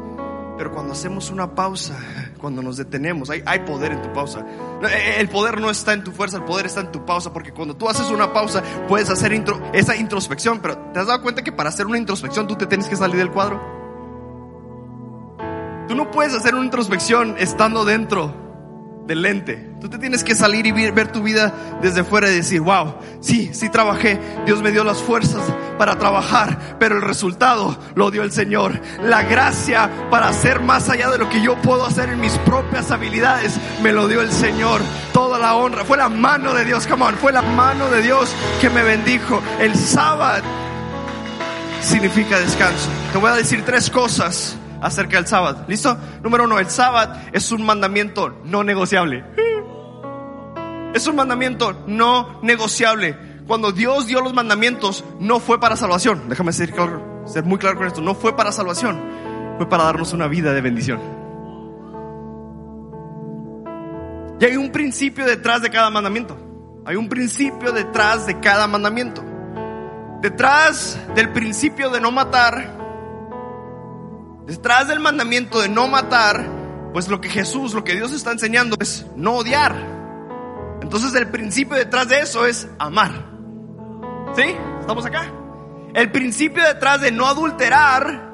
Pero 0.57 0.73
cuando 0.73 0.93
hacemos 0.93 1.31
una 1.31 1.55
pausa, 1.55 1.97
cuando 2.39 2.61
nos 2.61 2.77
detenemos, 2.77 3.31
hay, 3.31 3.45
hay, 3.47 3.61
poder 3.61 3.93
en 3.93 4.03
tu 4.03 4.13
pausa. 4.13 4.45
Eh, 4.83 5.21
el 5.21 5.29
poder 5.29 5.61
no 5.61 5.71
está 5.71 5.93
en 5.93 6.03
tu 6.03 6.11
fuerza, 6.11 6.39
el 6.39 6.45
poder 6.45 6.67
está 6.67 6.81
en 6.81 6.91
tu 6.91 7.07
pausa, 7.07 7.33
porque 7.33 7.53
cuando 7.53 7.77
tú 7.77 7.89
haces 7.89 8.11
una 8.11 8.33
pausa 8.33 8.65
puedes 8.89 9.09
hacer 9.09 9.33
esa 9.73 9.95
introspección, 9.95 10.59
pero 10.59 10.77
¿te 10.93 10.99
has 10.99 11.07
dado 11.07 11.23
cuenta 11.23 11.45
que 11.45 11.53
para 11.53 11.69
hacer 11.69 11.87
una 11.87 11.97
introspección 11.97 12.49
tú 12.49 12.57
te 12.57 12.67
tienes 12.67 12.89
que 12.89 12.97
salir 12.97 13.17
del 13.19 13.31
cuadro? 13.31 13.78
Tú 15.89 15.95
no 15.95 16.11
puedes 16.11 16.35
hacer 16.35 16.55
una 16.55 16.67
introspección 16.67 17.37
estando 17.39 17.87
dentro 17.87 18.49
del 19.07 19.23
lente. 19.23 19.71
Tú 19.81 19.89
te 19.89 19.97
tienes 19.97 20.23
que 20.23 20.35
salir 20.35 20.67
y 20.67 20.73
ver, 20.73 21.11
tu 21.11 21.23
vida 21.23 21.51
desde 21.81 22.05
fuera 22.05 22.31
y 22.31 22.35
decir, 22.35 22.61
wow, 22.61 22.97
sí, 23.21 23.49
sí 23.55 23.71
trabajé, 23.71 24.21
Dios 24.45 24.61
me 24.61 24.71
dio 24.71 24.85
las 24.85 24.99
fuerzas 24.99 25.43
para 25.79 25.99
trabajar, 25.99 26.77
pero 26.79 26.97
el 26.97 27.03
resultado 27.03 27.79
lo 27.95 28.11
dio 28.11 28.23
el 28.23 28.33
Señor. 28.33 28.79
La 29.03 29.23
gracia 29.23 29.91
para 30.11 30.29
hacer 30.29 30.61
más 30.61 30.91
allá 30.91 31.09
de 31.09 31.17
lo 31.17 31.31
que 31.31 31.41
yo 31.41 31.57
puedo 31.63 31.87
hacer 31.87 32.11
en 32.11 32.21
mis 32.21 32.37
propias 32.39 32.91
habilidades, 32.91 33.59
me 33.83 33.93
lo 33.93 34.09
dio 34.09 34.21
el 34.21 34.31
Señor. 34.31 34.83
Toda 35.15 35.39
la 35.39 35.55
honra, 35.55 35.87
fue 35.87 35.97
la 35.97 36.11
mano 36.11 36.53
de 36.53 36.67
Dios, 36.67 36.87
come 36.87 37.07
on, 37.07 37.15
fue 37.15 37.33
la 37.33 37.41
mano 37.41 37.89
de 37.89 38.03
Dios 38.03 38.31
que 38.61 38.69
me 38.69 38.83
bendijo. 38.83 39.41
El 39.59 39.75
sábado 39.75 40.45
significa 41.81 42.39
descanso. 42.39 42.91
Te 43.11 43.19
voy 43.19 43.31
a 43.31 43.37
decir 43.37 43.65
tres 43.65 43.89
cosas 43.89 44.58
acerca 44.81 45.17
del 45.17 45.27
sábado. 45.27 45.65
¿Listo? 45.69 45.97
Número 46.23 46.45
uno, 46.45 46.59
el 46.59 46.71
sábado 46.71 47.15
es 47.33 47.51
un 47.53 47.65
mandamiento 47.65 48.41
no 48.45 48.65
negociable. 48.65 49.25
Es 50.95 51.07
un 51.07 51.17
mandamiento 51.17 51.85
no 51.87 52.41
negociable. 52.43 53.17
Cuando 53.47 53.73
Dios 53.73 54.07
dio 54.07 54.21
los 54.21 54.35
mandamientos, 54.35 55.05
no 55.21 55.41
fue 55.41 55.61
para 55.61 55.77
salvación. 55.77 56.29
Déjame 56.29 56.53
ser, 56.53 56.75
ser 57.27 57.45
muy 57.45 57.59
claro 57.59 57.79
con 57.79 57.87
esto. 57.87 58.01
No 58.01 58.15
fue 58.15 58.37
para 58.37 58.53
salvación. 58.53 59.01
Fue 59.57 59.69
para 59.69 59.85
darnos 59.85 60.13
una 60.13 60.29
vida 60.29 60.53
de 60.53 60.61
bendición. 60.61 61.01
Y 64.41 64.45
hay 64.45 64.57
un 64.57 64.71
principio 64.71 65.25
detrás 65.25 65.63
de 65.63 65.71
cada 65.71 65.91
mandamiento. 65.91 66.37
Hay 66.85 66.97
un 66.97 67.09
principio 67.09 67.73
detrás 67.73 68.27
de 68.27 68.39
cada 68.39 68.67
mandamiento. 68.67 69.25
Detrás 70.23 70.99
del 71.15 71.33
principio 71.33 71.91
de 71.91 72.01
no 72.01 72.11
matar 72.11 72.78
Detrás 74.49 74.89
del 74.89 74.99
mandamiento 74.99 75.61
de 75.61 75.69
no 75.69 75.89
matar, 75.89 76.43
pues 76.95 77.09
lo 77.09 77.21
que 77.21 77.29
Jesús, 77.29 77.75
lo 77.75 77.85
que 77.85 77.95
Dios 77.95 78.13
está 78.13 78.33
enseñando 78.33 78.77
es 78.81 79.05
no 79.15 79.35
odiar. 79.35 79.77
Entonces 80.81 81.15
el 81.15 81.29
principio 81.29 81.77
detrás 81.77 82.09
de 82.09 82.21
eso 82.21 82.47
es 82.47 82.67
amar. 82.79 83.11
¿Sí? 84.35 84.57
¿Estamos 84.81 85.05
acá? 85.05 85.31
El 85.93 86.11
principio 86.13 86.65
detrás 86.65 87.03
de 87.03 87.13
no 87.13 87.27
adulterar 87.27 88.33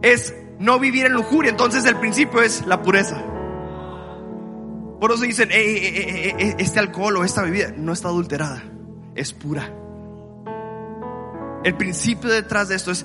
es 0.00 0.34
no 0.58 0.78
vivir 0.78 1.04
en 1.04 1.12
lujuria. 1.12 1.50
Entonces 1.50 1.84
el 1.84 1.96
principio 1.96 2.40
es 2.40 2.64
la 2.64 2.80
pureza. 2.80 3.22
Por 4.98 5.12
eso 5.12 5.22
dicen, 5.22 5.50
este 5.52 6.78
alcohol 6.78 7.18
o 7.18 7.24
esta 7.24 7.42
bebida 7.42 7.74
no 7.76 7.92
está 7.92 8.08
adulterada, 8.08 8.62
es 9.14 9.34
pura. 9.34 9.70
El 11.62 11.76
principio 11.76 12.30
detrás 12.30 12.68
de 12.68 12.76
esto 12.76 12.90
es 12.90 13.04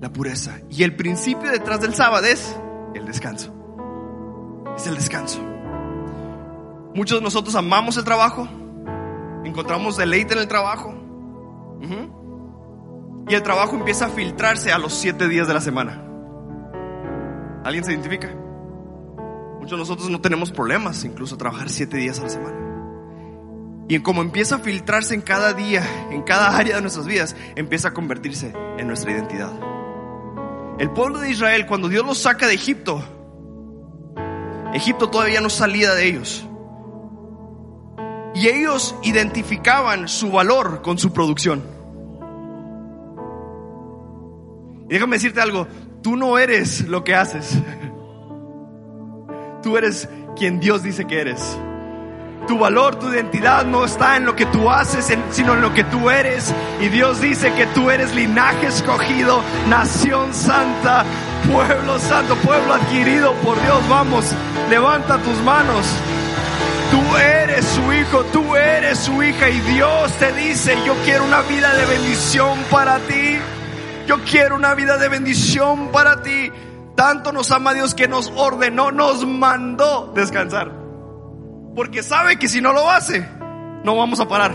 la 0.00 0.12
pureza. 0.12 0.60
Y 0.70 0.82
el 0.82 0.94
principio 0.96 1.50
detrás 1.50 1.80
del 1.80 1.94
sábado 1.94 2.26
es 2.26 2.56
el 2.94 3.04
descanso. 3.06 3.54
Es 4.76 4.86
el 4.86 4.94
descanso. 4.94 5.40
Muchos 6.94 7.18
de 7.18 7.24
nosotros 7.24 7.54
amamos 7.54 7.96
el 7.96 8.04
trabajo, 8.04 8.48
encontramos 9.44 9.96
deleite 9.96 10.34
en 10.34 10.40
el 10.40 10.48
trabajo. 10.48 10.94
Y 13.28 13.34
el 13.34 13.42
trabajo 13.42 13.76
empieza 13.76 14.06
a 14.06 14.08
filtrarse 14.08 14.72
a 14.72 14.78
los 14.78 14.94
siete 14.94 15.28
días 15.28 15.46
de 15.46 15.54
la 15.54 15.60
semana. 15.60 16.02
¿Alguien 17.62 17.84
se 17.84 17.92
identifica? 17.92 18.34
Muchos 19.60 19.72
de 19.72 19.78
nosotros 19.78 20.08
no 20.08 20.20
tenemos 20.20 20.50
problemas, 20.50 21.04
incluso 21.04 21.36
trabajar 21.36 21.68
siete 21.68 21.98
días 21.98 22.18
a 22.20 22.22
la 22.22 22.30
semana. 22.30 22.56
Y 23.86 23.98
como 24.00 24.22
empieza 24.22 24.56
a 24.56 24.58
filtrarse 24.60 25.14
en 25.14 25.20
cada 25.20 25.52
día, 25.52 25.82
en 26.10 26.22
cada 26.22 26.56
área 26.56 26.76
de 26.76 26.80
nuestras 26.80 27.06
vidas, 27.06 27.36
empieza 27.54 27.88
a 27.88 27.94
convertirse 27.94 28.54
en 28.78 28.86
nuestra 28.86 29.12
identidad. 29.12 29.52
El 30.78 30.90
pueblo 30.90 31.18
de 31.18 31.30
Israel, 31.30 31.66
cuando 31.66 31.88
Dios 31.88 32.06
los 32.06 32.18
saca 32.18 32.46
de 32.46 32.54
Egipto, 32.54 33.02
Egipto 34.72 35.08
todavía 35.10 35.40
no 35.40 35.50
salía 35.50 35.94
de 35.94 36.06
ellos. 36.06 36.46
Y 38.34 38.46
ellos 38.48 38.94
identificaban 39.02 40.06
su 40.08 40.30
valor 40.30 40.82
con 40.82 40.96
su 40.98 41.12
producción. 41.12 41.64
Y 44.88 44.92
déjame 44.92 45.16
decirte 45.16 45.40
algo, 45.40 45.66
tú 46.02 46.16
no 46.16 46.38
eres 46.38 46.86
lo 46.88 47.02
que 47.02 47.14
haces. 47.14 47.58
Tú 49.60 49.76
eres 49.76 50.08
quien 50.36 50.60
Dios 50.60 50.84
dice 50.84 51.04
que 51.04 51.20
eres. 51.20 51.58
Tu 52.48 52.58
valor, 52.58 52.96
tu 52.98 53.12
identidad 53.12 53.66
no 53.66 53.84
está 53.84 54.16
en 54.16 54.24
lo 54.24 54.34
que 54.34 54.46
tú 54.46 54.70
haces, 54.70 55.14
sino 55.30 55.52
en 55.52 55.60
lo 55.60 55.74
que 55.74 55.84
tú 55.84 56.08
eres. 56.08 56.54
Y 56.80 56.88
Dios 56.88 57.20
dice 57.20 57.52
que 57.52 57.66
tú 57.66 57.90
eres 57.90 58.14
linaje 58.14 58.68
escogido, 58.68 59.42
nación 59.68 60.32
santa, 60.32 61.04
pueblo 61.52 61.98
santo, 61.98 62.34
pueblo 62.36 62.72
adquirido 62.72 63.34
por 63.44 63.60
Dios. 63.60 63.86
Vamos, 63.90 64.24
levanta 64.70 65.18
tus 65.18 65.38
manos. 65.42 65.86
Tú 66.90 67.16
eres 67.18 67.66
su 67.66 67.92
hijo, 67.92 68.24
tú 68.32 68.56
eres 68.56 68.98
su 68.98 69.22
hija 69.22 69.50
y 69.50 69.60
Dios 69.60 70.10
te 70.12 70.32
dice, 70.32 70.74
yo 70.86 70.94
quiero 71.04 71.24
una 71.24 71.42
vida 71.42 71.74
de 71.74 71.84
bendición 71.84 72.58
para 72.70 72.98
ti. 73.00 73.38
Yo 74.06 74.20
quiero 74.24 74.56
una 74.56 74.74
vida 74.74 74.96
de 74.96 75.10
bendición 75.10 75.88
para 75.88 76.22
ti. 76.22 76.50
Tanto 76.94 77.30
nos 77.30 77.50
ama 77.50 77.74
Dios 77.74 77.94
que 77.94 78.08
nos 78.08 78.32
ordenó, 78.34 78.90
nos 78.90 79.26
mandó 79.26 80.10
descansar. 80.14 80.77
Porque 81.78 82.02
sabe 82.02 82.40
que 82.40 82.48
si 82.48 82.60
no 82.60 82.72
lo 82.72 82.90
hace, 82.90 83.24
no 83.84 83.94
vamos 83.94 84.18
a 84.18 84.26
parar. 84.26 84.50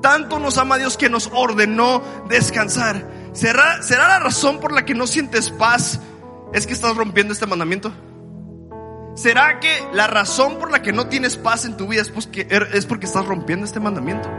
Tanto 0.00 0.38
nos 0.38 0.58
ama 0.58 0.78
Dios 0.78 0.96
que 0.96 1.10
nos 1.10 1.28
ordenó 1.34 2.04
descansar. 2.28 3.04
¿Será, 3.32 3.82
¿Será 3.82 4.06
la 4.06 4.20
razón 4.20 4.60
por 4.60 4.70
la 4.70 4.84
que 4.84 4.94
no 4.94 5.08
sientes 5.08 5.50
paz? 5.50 5.98
¿Es 6.52 6.68
que 6.68 6.72
estás 6.72 6.94
rompiendo 6.96 7.32
este 7.32 7.46
mandamiento? 7.46 7.92
¿Será 9.16 9.58
que 9.58 9.68
la 9.92 10.06
razón 10.06 10.60
por 10.60 10.70
la 10.70 10.82
que 10.82 10.92
no 10.92 11.08
tienes 11.08 11.36
paz 11.36 11.64
en 11.64 11.76
tu 11.76 11.88
vida 11.88 12.02
es 12.02 12.10
porque, 12.10 12.46
es 12.72 12.86
porque 12.86 13.06
estás 13.06 13.26
rompiendo 13.26 13.66
este 13.66 13.80
mandamiento? 13.80 14.30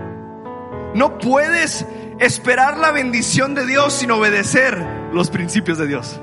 No 0.95 1.17
puedes 1.17 1.85
esperar 2.21 2.77
la 2.77 2.91
bendición 2.91 3.53
de 3.53 3.65
Dios 3.65 3.91
sin 3.91 4.11
obedecer 4.11 4.81
los 5.11 5.29
principios 5.29 5.77
de 5.77 5.87
Dios. 5.87 6.21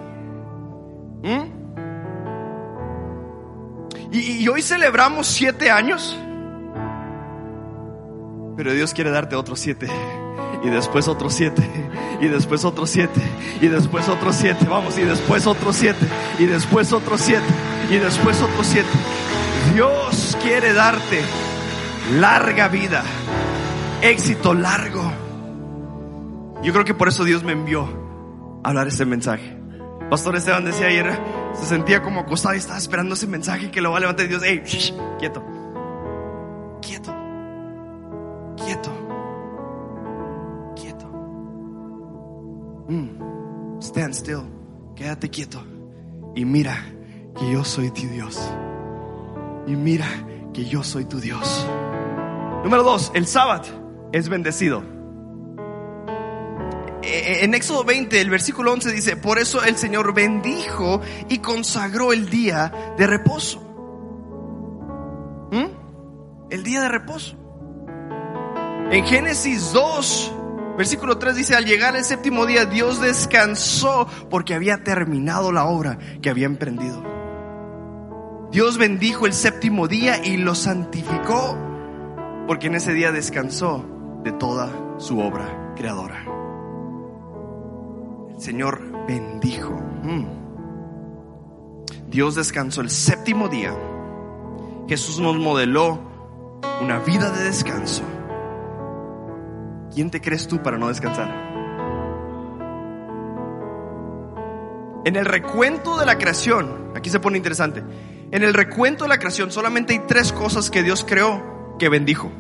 ¿Mm? 1.23 1.64
Y, 4.15 4.47
hoy 4.47 4.63
celebramos 4.63 5.27
siete 5.27 5.73
años, 5.73 6.17
pero 8.57 8.73
Dios 8.73 8.95
quiere 8.95 9.11
darte 9.11 9.35
otros 9.35 9.59
siete. 9.59 9.89
Y 10.63 10.71
después 10.71 11.09
otros 11.09 11.35
siete, 11.35 11.69
y 12.21 12.27
después 12.29 12.65
otros 12.65 12.89
siete, 12.89 13.21
y 13.61 13.67
después 13.67 14.09
otros 14.09 14.37
siete, 14.37 14.67
vamos, 14.67 14.97
y 14.99 15.03
después 15.03 15.47
otros 15.49 15.75
siete, 15.77 16.07
y 16.39 16.47
después 16.47 16.93
otros 16.93 17.21
siete, 17.21 17.45
y 17.91 17.97
después 17.97 18.41
otros 18.41 18.67
siete. 18.67 18.89
Dios 19.75 20.39
quiere 20.41 20.73
darte 20.73 21.21
larga 22.19 22.69
vida, 22.69 23.03
éxito 24.01 24.55
largo. 24.55 25.13
Yo 26.63 26.73
creo 26.73 26.85
que 26.85 26.95
por 26.95 27.09
eso 27.09 27.25
Dios 27.25 27.43
me 27.43 27.53
envió 27.53 28.61
a 28.63 28.69
hablar 28.69 28.87
este 28.87 29.05
mensaje. 29.05 29.59
Pastor 30.09 30.37
Esteban 30.37 30.65
decía 30.65 30.87
ayer, 30.87 31.19
se 31.55 31.67
sentía 31.67 32.03
como 32.03 32.21
acostado 32.21 32.55
y 32.55 32.59
estaba 32.59 32.79
esperando 32.79 33.15
ese 33.15 33.27
mensaje 33.27 33.71
que 33.71 33.81
lo 33.81 33.91
va 33.91 33.99
a 33.99 34.01
levantar 34.01 34.29
Dios, 34.29 34.43
hey, 34.45 34.63
quieto, 35.19 35.45
quieto, 36.81 37.15
quieto, 38.57 38.91
quieto. 40.77 41.07
Mm, 42.89 43.81
stand 43.81 44.15
still, 44.15 44.43
quédate 44.95 45.31
quieto 45.31 45.63
y 46.35 46.45
mira 46.45 46.77
que 47.39 47.51
yo 47.51 47.65
soy 47.65 47.91
tu 47.91 48.07
Dios. 48.09 48.41
Y 49.67 49.77
mira 49.77 50.07
que 50.53 50.65
yo 50.65 50.83
soy 50.83 51.05
tu 51.05 51.21
Dios. 51.21 51.67
Número 52.63 52.83
dos, 52.83 53.11
el 53.15 53.27
sábado 53.27 53.65
es 54.13 54.29
bendecido. 54.29 54.94
Eh, 57.05 57.45
En 57.45 57.55
Éxodo 57.55 57.85
20, 57.85 58.21
el 58.21 58.31
versículo 58.31 58.73
11 58.73 58.93
dice, 58.93 59.17
por 59.17 59.39
eso 59.39 59.63
el 59.63 59.77
Señor 59.77 60.15
bendijo 60.15 61.01
y 61.29 61.39
consagró 61.39 62.13
el 62.13 62.31
día 62.31 62.95
de 62.97 63.07
reposo. 63.07 63.61
¿Mm? 65.53 65.67
El 66.51 66.63
día 66.63 66.83
de 66.83 66.89
reposo. 66.89 67.37
En 68.91 69.05
Génesis 69.05 69.73
2, 69.73 70.33
versículo 70.79 71.19
3 71.19 71.37
dice, 71.37 71.55
al 71.55 71.67
llegar 71.67 71.95
el 71.97 72.05
séptimo 72.05 72.47
día, 72.47 72.65
Dios 72.65 73.01
descansó 73.01 74.09
porque 74.31 74.55
había 74.55 74.83
terminado 74.83 75.53
la 75.53 75.67
obra 75.67 75.99
que 76.23 76.31
había 76.31 76.47
emprendido. 76.47 77.03
Dios 78.51 78.79
bendijo 78.79 79.27
el 79.27 79.33
séptimo 79.33 79.89
día 79.89 80.25
y 80.25 80.37
lo 80.37 80.55
santificó 80.55 81.59
porque 82.47 82.69
en 82.69 82.77
ese 82.77 82.93
día 82.93 83.11
descansó 83.11 83.85
de 84.23 84.33
toda 84.33 84.71
su 84.99 85.19
obra 85.19 85.73
creadora. 85.77 86.34
Señor 88.37 89.07
bendijo. 89.07 89.75
Mm. 90.03 90.27
Dios 92.09 92.35
descansó 92.35 92.81
el 92.81 92.91
séptimo 92.91 93.49
día. 93.49 93.75
Jesús 94.89 95.21
nos 95.21 95.37
modeló 95.37 96.01
una 96.81 96.99
vida 97.01 97.31
de 97.31 97.45
descanso. 97.45 98.03
¿Quién 99.95 100.11
te 100.11 100.21
crees 100.21 100.49
tú 100.49 100.63
para 100.63 100.79
no 100.79 100.89
descansar? 100.89 101.29
En 105.05 105.17
el 105.17 105.25
recuento 105.25 105.99
de 105.99 106.07
la 106.07 106.19
creación, 106.19 106.93
aquí 106.97 107.11
se 107.11 107.21
pone 107.21 107.37
interesante, 107.37 107.83
en 108.31 108.43
el 108.43 108.55
recuento 108.55 109.05
de 109.05 109.11
la 109.11 109.19
creación 109.19 109.53
solamente 109.53 109.93
hay 109.93 110.01
tres 110.09 110.33
cosas 110.33 110.71
que 110.71 110.83
Dios 110.83 111.05
creó 111.07 111.77
que 111.79 111.89
bendijo. 111.89 112.33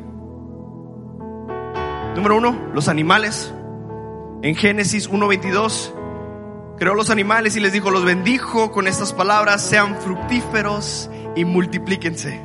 Número 2.16 2.37
uno, 2.37 2.70
los 2.72 2.88
animales. 2.88 3.52
En 4.44 4.54
Génesis 4.57 5.11
1.22, 5.11 6.76
creó 6.76 6.94
los 6.94 7.09
animales 7.09 7.57
y 7.57 7.61
les 7.61 7.72
dijo, 7.72 7.90
los 7.90 8.04
bendijo 8.04 8.72
con 8.72 8.87
estas 8.87 9.14
palabras, 9.14 9.62
sean 9.62 9.98
fructíferos 10.02 11.09
y 11.35 11.46
multiplíquense. 11.46 12.42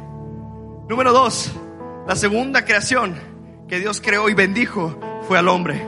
Número 0.87 1.11
dos, 1.11 1.51
la 2.07 2.15
segunda 2.15 2.63
creación 2.63 3.15
que 3.67 3.79
Dios 3.81 3.99
creó 3.99 4.29
y 4.29 4.33
bendijo 4.33 4.97
fue 5.27 5.37
al 5.37 5.49
hombre. 5.49 5.85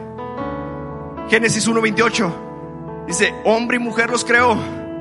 Génesis 1.29 1.69
1.28 1.69 3.07
dice, 3.07 3.33
hombre 3.45 3.77
y 3.77 3.79
mujer 3.79 4.09
los 4.09 4.25
creó 4.25 4.57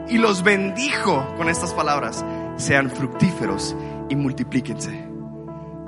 y 0.09 0.16
los 0.16 0.44
bendijo 0.44 1.27
con 1.37 1.49
estas 1.49 1.75
palabras, 1.75 2.25
sean 2.55 2.88
fructíferos 2.88 3.75
y 4.09 4.14
multiplíquense. 4.14 5.09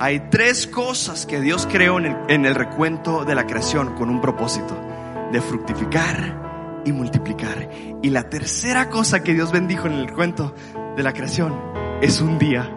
Hay 0.01 0.27
tres 0.29 0.67
cosas 0.67 1.25
que 1.25 1.39
Dios 1.39 1.65
creó 1.71 1.97
en 1.97 2.45
el 2.45 2.55
recuento 2.55 3.23
de 3.23 3.35
la 3.35 3.47
creación 3.47 3.95
con 3.95 4.09
un 4.09 4.19
propósito 4.19 4.75
de 5.33 5.41
fructificar 5.41 6.81
y 6.85 6.91
multiplicar. 6.91 7.67
Y 8.03 8.09
la 8.11 8.29
tercera 8.29 8.89
cosa 8.89 9.23
que 9.23 9.33
Dios 9.33 9.51
bendijo 9.51 9.87
en 9.87 9.93
el 9.93 10.13
cuento 10.13 10.53
de 10.95 11.01
la 11.01 11.11
creación 11.11 11.59
es 12.01 12.21
un 12.21 12.37
día. 12.37 12.69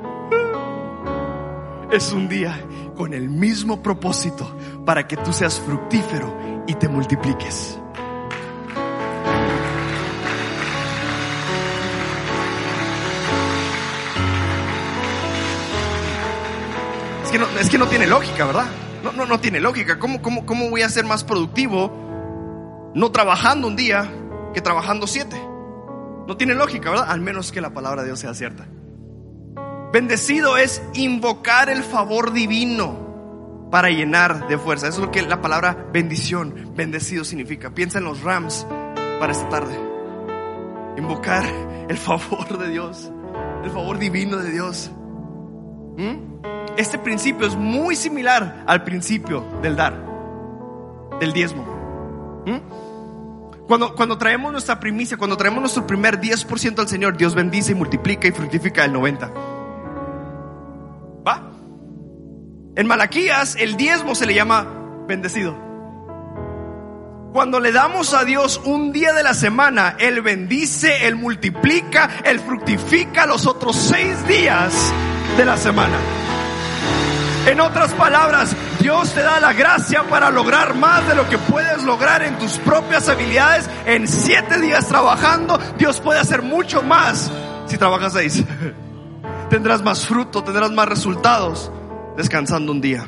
Es 1.93 2.13
un 2.13 2.29
día 2.29 2.59
con 2.97 3.13
el 3.13 3.29
mismo 3.29 3.83
propósito 3.83 4.57
para 4.87 5.07
que 5.07 5.19
tú 5.19 5.35
seas 5.35 5.61
fructífero 5.61 6.65
y 6.67 6.75
te 6.75 6.89
multipliques. 6.89 7.79
Es 17.23 17.31
que 17.31 17.39
no, 17.39 17.47
es 17.61 17.69
que 17.69 17.79
no 17.79 17.87
tiene 17.87 18.07
lógica, 18.07 18.47
¿verdad? 18.47 18.67
No, 19.05 19.13
no, 19.13 19.27
no 19.27 19.39
tiene 19.41 19.61
lógica. 19.61 19.99
¿Cómo, 19.99 20.23
cómo, 20.23 20.47
¿Cómo 20.47 20.71
voy 20.71 20.81
a 20.81 20.89
ser 20.89 21.05
más 21.05 21.23
productivo 21.23 22.06
no 22.97 23.13
trabajando 23.13 23.69
un 23.69 23.77
día 23.77 24.11
que 24.55 24.63
trabajando 24.63 25.07
siete? 25.07 25.37
No 26.27 26.37
tiene 26.39 26.55
lógica, 26.55 26.91
¿verdad? 26.91 27.11
Al 27.11 27.21
menos 27.21 27.53
que 27.53 27.61
la 27.61 27.75
palabra 27.75 28.01
de 28.01 28.09
Dios 28.09 28.21
sea 28.21 28.33
cierta. 28.33 28.67
Bendecido 29.93 30.57
es 30.57 30.83
invocar 30.95 31.69
el 31.69 31.83
favor 31.83 32.33
divino 32.33 33.69
para 33.71 33.91
llenar 33.91 34.49
de 34.49 34.57
fuerza. 34.57 34.89
Eso 34.89 35.01
es 35.01 35.07
lo 35.07 35.13
que 35.13 35.21
la 35.21 35.43
palabra 35.43 35.89
bendición, 35.93 36.73
bendecido 36.75 37.23
significa. 37.23 37.71
Piensa 37.71 37.99
en 37.99 38.05
los 38.05 38.23
Rams 38.23 38.67
para 39.21 39.33
esta 39.33 39.49
tarde. 39.51 39.79
Invocar 40.97 41.45
el 41.89 41.99
favor 41.99 42.57
de 42.57 42.71
Dios, 42.71 43.13
el 43.63 43.71
favor 43.71 43.99
divino 43.99 44.39
de 44.39 44.51
Dios. 44.51 44.91
¿Mm? 45.99 46.37
Este 46.79 46.99
principio 46.99 47.47
es 47.47 47.57
muy 47.57 47.95
similar 47.95 48.65
al 48.67 48.85
principio 48.85 49.45
del 49.61 49.77
dar, 49.77 50.03
del 51.21 51.35
diezmo. 51.35 51.63
¿Mm? 52.47 52.86
Cuando, 53.67 53.95
cuando 53.95 54.17
traemos 54.17 54.53
nuestra 54.53 54.79
primicia, 54.79 55.17
cuando 55.17 55.37
traemos 55.37 55.61
nuestro 55.61 55.87
primer 55.87 56.21
10% 56.21 56.79
al 56.79 56.89
Señor, 56.89 57.17
Dios 57.17 57.35
bendice 57.35 57.73
y 57.73 57.75
multiplica 57.75 58.29
y 58.29 58.33
fructifica 58.33 58.85
el 58.85 58.93
90%. 58.93 59.33
¿Va? 61.27 61.51
En 62.77 62.87
Malaquías 62.87 63.57
el 63.57 63.77
diezmo 63.77 64.15
se 64.15 64.27
le 64.27 64.35
llama 64.35 64.67
bendecido. 65.09 65.67
Cuando 67.33 67.61
le 67.61 67.73
damos 67.73 68.15
a 68.15 68.25
Dios 68.25 68.61
un 68.65 68.93
día 68.93 69.13
de 69.13 69.23
la 69.23 69.35
semana, 69.35 69.97
Él 69.99 70.23
bendice, 70.23 71.07
Él 71.07 71.17
multiplica, 71.17 72.09
Él 72.25 72.41
fructifica 72.41 73.27
los 73.27 73.47
otros 73.47 73.77
seis 73.77 74.27
días 74.27 74.73
de 75.37 75.45
la 75.45 75.57
semana. 75.57 75.99
En 77.47 77.61
otras 77.61 77.93
palabras, 77.93 78.55
Dios 78.81 79.13
te 79.13 79.23
da 79.23 79.41
la 79.41 79.53
gracia 79.53 80.03
para 80.11 80.31
lograr 80.31 80.75
más 80.75 81.07
de 81.07 81.15
lo 81.15 81.29
que 81.29 81.39
puedes 81.39 81.83
lograr 81.85 82.23
en 82.23 82.39
tus 82.39 82.59
propias 82.59 83.09
habilidades. 83.09 83.71
En 83.87 84.09
siete 84.09 84.61
días 84.61 84.89
trabajando, 84.89 85.59
Dios 85.79 86.01
puede 86.01 86.19
hacer 86.19 86.43
mucho 86.43 86.83
más 86.83 87.31
si 87.67 87.79
trabajas 87.79 88.15
seis. 88.15 88.43
tendrás 89.51 89.83
más 89.83 90.07
fruto, 90.07 90.43
tendrás 90.43 90.73
más 90.73 90.89
resultados 90.89 91.71
descansando 92.17 92.73
un 92.73 92.81
día. 92.81 93.07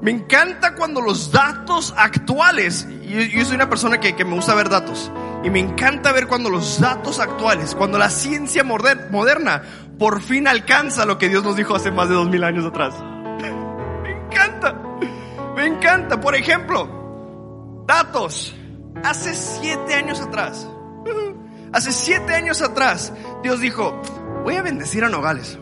Me 0.00 0.10
encanta 0.10 0.74
cuando 0.74 1.00
los 1.00 1.32
datos 1.32 1.94
actuales, 1.96 2.86
yo, 3.02 3.44
soy 3.44 3.56
una 3.56 3.68
persona 3.68 3.98
que, 3.98 4.12
me 4.24 4.34
gusta 4.34 4.54
ver 4.54 4.68
datos, 4.68 5.10
y 5.44 5.50
me 5.50 5.60
encanta 5.60 6.12
ver 6.12 6.26
cuando 6.26 6.50
los 6.50 6.80
datos 6.80 7.20
actuales, 7.20 7.74
cuando 7.74 7.98
la 7.98 8.10
ciencia 8.10 8.64
moderna 8.64 9.62
por 9.98 10.20
fin 10.20 10.48
alcanza 10.48 11.06
lo 11.06 11.18
que 11.18 11.28
Dios 11.28 11.44
nos 11.44 11.56
dijo 11.56 11.74
hace 11.74 11.90
más 11.90 12.08
de 12.08 12.14
dos 12.14 12.28
mil 12.28 12.44
años 12.44 12.64
atrás. 12.64 12.94
Me 14.02 14.10
encanta, 14.10 14.74
me 15.54 15.66
encanta. 15.66 16.20
Por 16.20 16.34
ejemplo, 16.34 17.84
datos. 17.86 18.54
Hace 19.04 19.34
siete 19.34 19.94
años 19.94 20.20
atrás, 20.20 20.66
hace 21.72 21.92
siete 21.92 22.34
años 22.34 22.62
atrás, 22.62 23.12
Dios 23.42 23.60
dijo, 23.60 24.00
voy 24.42 24.56
a 24.56 24.62
bendecir 24.62 25.04
a 25.04 25.08
Nogales. 25.08 25.58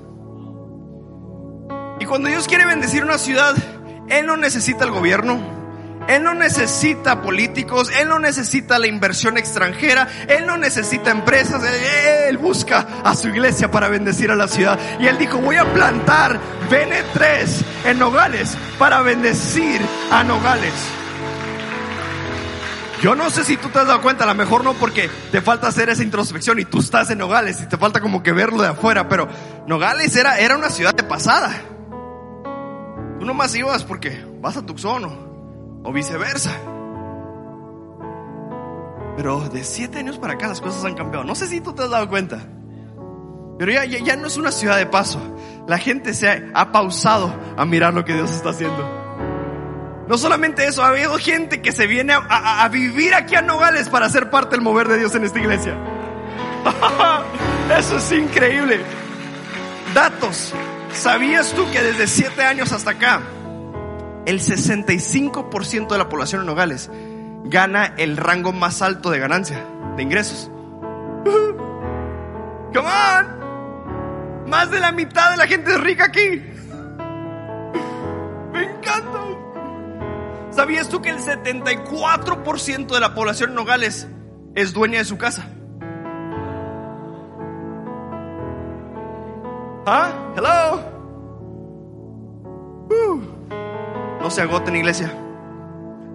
Y 2.01 2.07
cuando 2.07 2.29
Dios 2.29 2.47
quiere 2.47 2.65
bendecir 2.65 3.05
una 3.05 3.19
ciudad, 3.19 3.55
Él 4.09 4.27
no 4.27 4.37
necesita 4.37 4.85
el 4.85 4.93
gobierno, 4.93 5.39
Él 6.09 6.23
no 6.23 6.35
necesita 6.35 7.23
políticos, 7.23 7.91
Él 7.99 8.09
no 8.09 8.19
necesita 8.19 8.79
la 8.79 8.87
inversión 8.87 9.39
extranjera, 9.39 10.09
Él 10.29 10.47
no 10.47 10.59
necesita 10.59 11.11
empresas, 11.11 11.63
Él 12.29 12.37
busca 12.39 12.87
a 13.03 13.15
su 13.15 13.29
iglesia 13.29 13.71
para 13.71 13.89
bendecir 13.89 14.31
a 14.31 14.37
la 14.37 14.49
ciudad. 14.49 14.79
Y 15.01 15.07
Él 15.07 15.19
dijo, 15.19 15.39
voy 15.39 15.57
a 15.57 15.73
plantar 15.73 16.39
BN3 16.71 17.65
en 17.87 17.99
Nogales 17.99 18.57
para 18.79 19.01
bendecir 19.03 19.81
a 20.11 20.23
Nogales. 20.25 20.73
Yo 23.01 23.15
no 23.15 23.29
sé 23.29 23.45
si 23.45 23.57
tú 23.57 23.69
te 23.69 23.81
has 23.81 23.87
dado 23.87 24.01
cuenta, 24.01 24.25
a 24.25 24.27
lo 24.27 24.35
mejor 24.35 24.65
no 24.65 24.73
porque 24.75 25.11
te 25.31 25.43
falta 25.43 25.69
hacer 25.69 25.91
esa 25.91 26.03
introspección 26.03 26.59
y 26.59 26.65
tú 26.65 26.81
estás 26.81 27.11
en 27.11 27.19
Nogales 27.19 27.61
y 27.61 27.67
te 27.67 27.77
falta 27.77 28.01
como 28.01 28.23
que 28.23 28.33
verlo 28.33 28.63
de 28.63 28.69
afuera, 28.69 29.09
pero 29.09 29.29
Nogales 29.67 30.17
era, 30.17 30.39
era 30.39 30.57
una 30.57 30.71
ciudad 30.71 30.95
de 30.95 31.03
pasada. 31.03 31.51
Tú 33.19 33.27
nomás 33.27 33.55
ibas 33.55 33.85
porque 33.85 34.25
vas 34.41 34.57
a 34.57 34.65
Tucson 34.65 35.05
o, 35.05 35.34
viceversa. 35.93 36.51
Pero 39.17 39.49
de 39.49 39.63
siete 39.65 39.99
años 39.99 40.19
para 40.19 40.35
acá 40.35 40.49
las 40.49 40.61
cosas 40.61 40.85
han 40.85 40.95
cambiado. 40.95 41.25
No 41.25 41.35
sé 41.35 41.47
si 41.47 41.61
tú 41.61 41.73
te 41.73 41.83
has 41.83 41.91
dado 41.91 42.09
cuenta. 42.09 42.41
Pero 43.59 43.71
ya, 43.71 43.85
ya, 43.85 44.17
no 44.17 44.27
es 44.27 44.37
una 44.37 44.51
ciudad 44.51 44.77
de 44.77 44.87
paso. 44.87 45.21
La 45.69 45.79
gente 45.79 46.13
se 46.15 46.51
ha 46.53 46.73
pausado 46.73 47.33
a 47.57 47.65
mirar 47.65 47.95
lo 47.95 48.05
que 48.05 48.15
Dios 48.15 48.33
está 48.33 48.51
haciendo. 48.51 49.05
No 50.09 50.19
solamente 50.19 50.67
eso, 50.67 50.83
ha 50.83 50.89
habido 50.89 51.17
gente 51.19 51.63
que 51.63 51.73
se 51.73 51.87
viene 51.87 52.13
a, 52.15 52.69
vivir 52.69 53.15
aquí 53.15 53.37
a 53.37 53.43
Nogales 53.43 53.89
para 53.89 54.09
ser 54.11 54.29
parte 54.29 54.57
del 54.57 54.61
mover 54.61 54.89
de 54.89 54.99
Dios 54.99 55.15
en 55.15 55.25
esta 55.25 55.39
iglesia. 55.39 55.77
Eso 57.79 57.97
es 57.97 58.13
increíble. 58.13 58.81
Datos. 59.95 60.53
¿Sabías 60.93 61.53
tú 61.53 61.65
que 61.73 61.83
desde 61.83 62.07
siete 62.07 62.43
años 62.43 62.73
hasta 62.73 62.91
acá, 62.91 63.23
el 64.27 64.41
65% 64.41 65.89
de 65.89 65.99
la 65.99 66.09
población 66.09 66.41
en 66.43 66.47
Nogales 66.47 66.91
gana 67.45 67.95
el 67.99 68.17
rango 68.17 68.53
más 68.53 68.83
alto 68.83 69.11
de 69.11 69.19
ganancia, 69.19 69.65
de 69.97 70.03
ingresos? 70.03 70.51
Come 72.75 72.89
on. 72.89 73.45
Más 74.49 74.71
de 74.71 74.81
la 74.81 74.93
mitad 74.93 75.31
de 75.31 75.37
la 75.37 75.47
gente 75.47 75.71
es 75.71 75.81
rica 75.81 76.05
aquí. 76.05 76.43
Me 78.53 78.63
encanta. 78.63 79.21
¿Sabías 80.51 80.89
tú 80.89 81.03
que 81.03 81.11
el 81.11 81.19
74% 81.19 82.87
de 82.87 83.01
la 83.01 83.15
población 83.15 83.51
en 83.51 83.57
Nogales 83.57 84.09
es 84.55 84.73
dueña 84.73 84.99
de 84.99 85.05
su 85.05 85.19
casa? 85.19 85.49
¿Ah? 89.87 90.13
Se 94.35 94.43
agoten, 94.43 94.75
iglesia. 94.75 95.15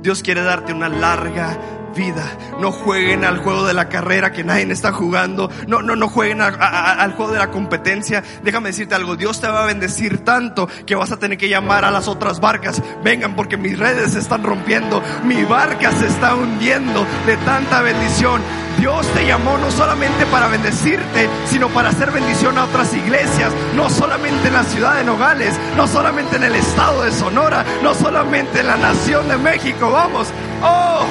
Dios 0.02 0.22
quiere 0.22 0.42
darte 0.42 0.74
una 0.74 0.90
larga 0.90 1.58
vida. 1.90 2.26
No 2.60 2.72
jueguen 2.72 3.24
al 3.26 3.40
juego 3.40 3.66
de 3.66 3.74
la 3.74 3.90
carrera 3.90 4.32
que 4.32 4.44
nadie 4.44 4.72
está 4.72 4.92
jugando. 4.92 5.50
No, 5.68 5.82
no, 5.82 5.96
no 5.96 6.08
jueguen 6.10 6.42
al 6.42 7.14
juego 7.14 7.32
de 7.34 7.40
la 7.40 7.52
competencia. 7.52 8.24
Déjame 8.44 8.70
decirte 8.70 8.96
algo. 8.96 9.16
Dios 9.16 9.42
te 9.42 9.48
va 9.48 9.64
a 9.64 9.68
bendecir 9.68 10.24
tanto 10.24 10.68
que 10.86 10.96
vas 10.96 11.12
a 11.12 11.18
tener 11.18 11.38
que 11.38 11.50
llamar 11.50 11.86
a 11.86 11.92
las 11.92 12.08
otras 12.08 12.40
barcas. 12.40 12.82
Vengan 13.04 13.36
porque 13.36 13.58
mis 13.58 13.78
redes 13.78 14.14
se 14.14 14.20
están 14.20 14.44
rompiendo. 14.44 15.02
Mi 15.24 15.44
barca 15.44 15.92
se 15.92 16.08
está 16.08 16.36
hundiendo 16.36 17.06
de 17.26 17.38
tanta 17.38 17.82
bendición. 17.82 18.42
Dios 18.80 19.06
te 19.14 19.26
llamó 19.26 19.58
no 19.58 19.70
solamente 19.72 20.26
para 20.28 20.48
bendecirte, 20.48 21.28
sino 21.48 21.68
para 21.70 21.90
hacer 21.90 22.12
bendición 22.12 22.58
a 22.58 22.64
otras 22.64 22.94
iglesias. 22.94 23.52
No 23.76 23.90
solamente 23.90 24.48
en 24.48 24.54
la 24.54 24.64
ciudad 24.64 24.96
de 24.96 25.04
Nogales, 25.04 25.54
no 25.76 25.86
solamente 25.88 26.38
en 26.38 26.44
el 26.44 26.56
estado 26.56 27.04
de 27.04 27.12
Sonora, 27.12 27.66
no 27.84 27.94
solamente 27.94 28.62
en 28.62 28.68
la 28.68 28.78
nación 28.78 29.28
de 29.28 29.38
México. 29.38 29.92
Vamos. 29.92 30.30
Oh, 30.64 31.06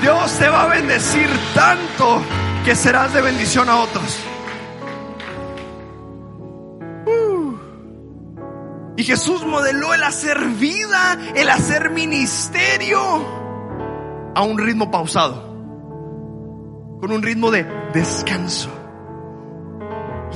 Dios 0.00 0.38
te 0.38 0.48
va 0.48 0.62
a 0.62 0.66
bendecir 0.68 1.28
tanto 1.54 2.22
que 2.64 2.74
serás 2.74 3.12
de 3.12 3.20
bendición 3.20 3.68
a 3.68 3.76
otros. 3.78 4.18
Y 8.96 9.04
Jesús 9.04 9.46
modeló 9.46 9.94
el 9.94 10.02
hacer 10.02 10.38
vida, 10.58 11.18
el 11.34 11.48
hacer 11.48 11.90
ministerio 11.90 13.00
a 14.34 14.42
un 14.42 14.58
ritmo 14.58 14.90
pausado, 14.90 15.42
con 17.00 17.10
un 17.10 17.22
ritmo 17.22 17.50
de 17.50 17.64
descanso. 17.94 18.70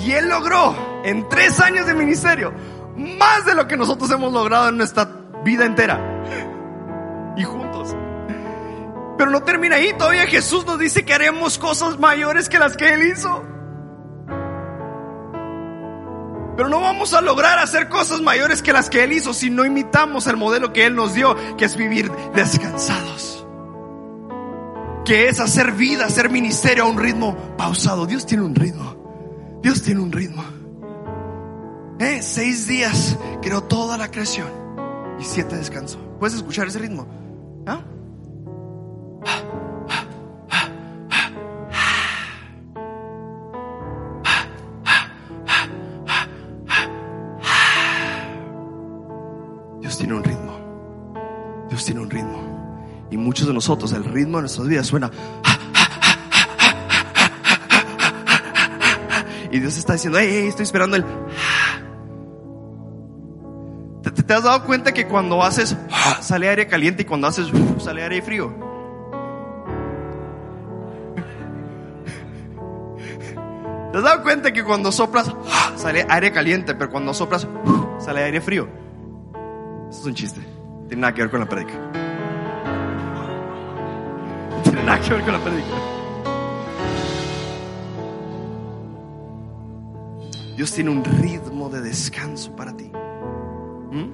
Y 0.02 0.12
Él 0.12 0.28
logró 0.28 0.74
en 1.04 1.28
tres 1.28 1.60
años 1.60 1.86
de 1.86 1.94
ministerio 1.94 2.52
más 2.96 3.44
de 3.44 3.54
lo 3.54 3.66
que 3.66 3.76
nosotros 3.76 4.10
hemos 4.10 4.32
logrado 4.32 4.68
en 4.68 4.76
nuestra 4.76 5.08
vida 5.44 5.66
entera. 5.66 6.00
Y. 7.36 7.63
Pero 9.16 9.30
no 9.30 9.42
termina 9.42 9.76
ahí, 9.76 9.92
todavía 9.96 10.26
Jesús 10.26 10.66
nos 10.66 10.78
dice 10.78 11.04
que 11.04 11.14
haremos 11.14 11.58
cosas 11.58 11.98
mayores 11.98 12.48
que 12.48 12.58
las 12.58 12.76
que 12.76 12.92
Él 12.92 13.06
hizo. 13.12 13.44
Pero 16.56 16.68
no 16.68 16.80
vamos 16.80 17.14
a 17.14 17.20
lograr 17.20 17.58
hacer 17.58 17.88
cosas 17.88 18.20
mayores 18.20 18.62
que 18.62 18.72
las 18.72 18.88
que 18.88 19.02
Él 19.02 19.12
hizo 19.12 19.34
si 19.34 19.50
no 19.50 19.64
imitamos 19.64 20.26
el 20.26 20.36
modelo 20.36 20.72
que 20.72 20.86
Él 20.86 20.94
nos 20.94 21.14
dio, 21.14 21.36
que 21.56 21.64
es 21.64 21.76
vivir 21.76 22.10
descansados. 22.34 23.46
Que 25.04 25.28
es 25.28 25.40
hacer 25.40 25.72
vida, 25.72 26.06
hacer 26.06 26.30
ministerio 26.30 26.84
a 26.84 26.88
un 26.88 26.98
ritmo 26.98 27.36
pausado. 27.56 28.06
Dios 28.06 28.24
tiene 28.24 28.44
un 28.44 28.54
ritmo. 28.54 29.60
Dios 29.62 29.82
tiene 29.82 30.00
un 30.00 30.12
ritmo. 30.12 30.44
Eh, 31.98 32.20
seis 32.22 32.66
días 32.66 33.16
creó 33.42 33.62
toda 33.62 33.96
la 33.96 34.10
creación 34.10 34.48
y 35.20 35.24
siete 35.24 35.56
descansó. 35.56 35.98
¿Puedes 36.18 36.36
escuchar 36.36 36.68
ese 36.68 36.78
ritmo? 36.78 37.06
¿Ah? 37.66 37.80
De 53.46 53.54
nosotros, 53.54 53.92
el 53.92 54.04
ritmo 54.04 54.38
de 54.38 54.42
nuestras 54.42 54.68
vidas 54.68 54.86
suena. 54.86 55.10
Y 59.54 59.60
Dios 59.60 59.78
está 59.78 59.92
diciendo, 59.92 60.18
hey, 60.20 60.46
estoy 60.48 60.64
esperando 60.64 60.96
el. 60.96 61.04
¿Te, 64.02 64.34
has 64.34 64.42
dado 64.42 64.64
cuenta 64.64 64.92
que 64.92 65.06
cuando 65.06 65.44
haces 65.44 65.76
sale 66.22 66.48
aire 66.48 66.66
caliente 66.66 67.02
y 67.02 67.04
cuando 67.04 67.28
haces 67.28 67.52
sale 67.78 68.02
aire 68.02 68.20
frío? 68.20 68.52
¿Te 73.92 73.98
has 73.98 74.02
dado 74.02 74.24
cuenta 74.24 74.52
que 74.52 74.64
cuando 74.64 74.90
soplas 74.90 75.32
sale 75.76 76.04
aire 76.08 76.32
caliente, 76.32 76.74
pero 76.74 76.90
cuando 76.90 77.14
soplas 77.14 77.46
sale 78.00 78.24
aire 78.24 78.40
frío? 78.40 78.68
Eso 79.88 80.00
es 80.00 80.06
un 80.06 80.14
chiste. 80.14 80.40
Tiene 80.88 81.02
nada 81.02 81.14
que 81.14 81.22
ver 81.22 81.30
con 81.30 81.38
la 81.38 81.48
prédica. 81.48 82.03
Nada 84.82 85.00
que 85.00 85.10
ver 85.10 85.22
con 85.22 85.32
la 85.32 85.40
prédica. 85.40 85.68
Dios 90.56 90.72
tiene 90.72 90.90
un 90.90 91.04
ritmo 91.04 91.68
de 91.68 91.80
descanso 91.80 92.54
para 92.54 92.76
ti. 92.76 92.90
¿Mm? 93.90 94.10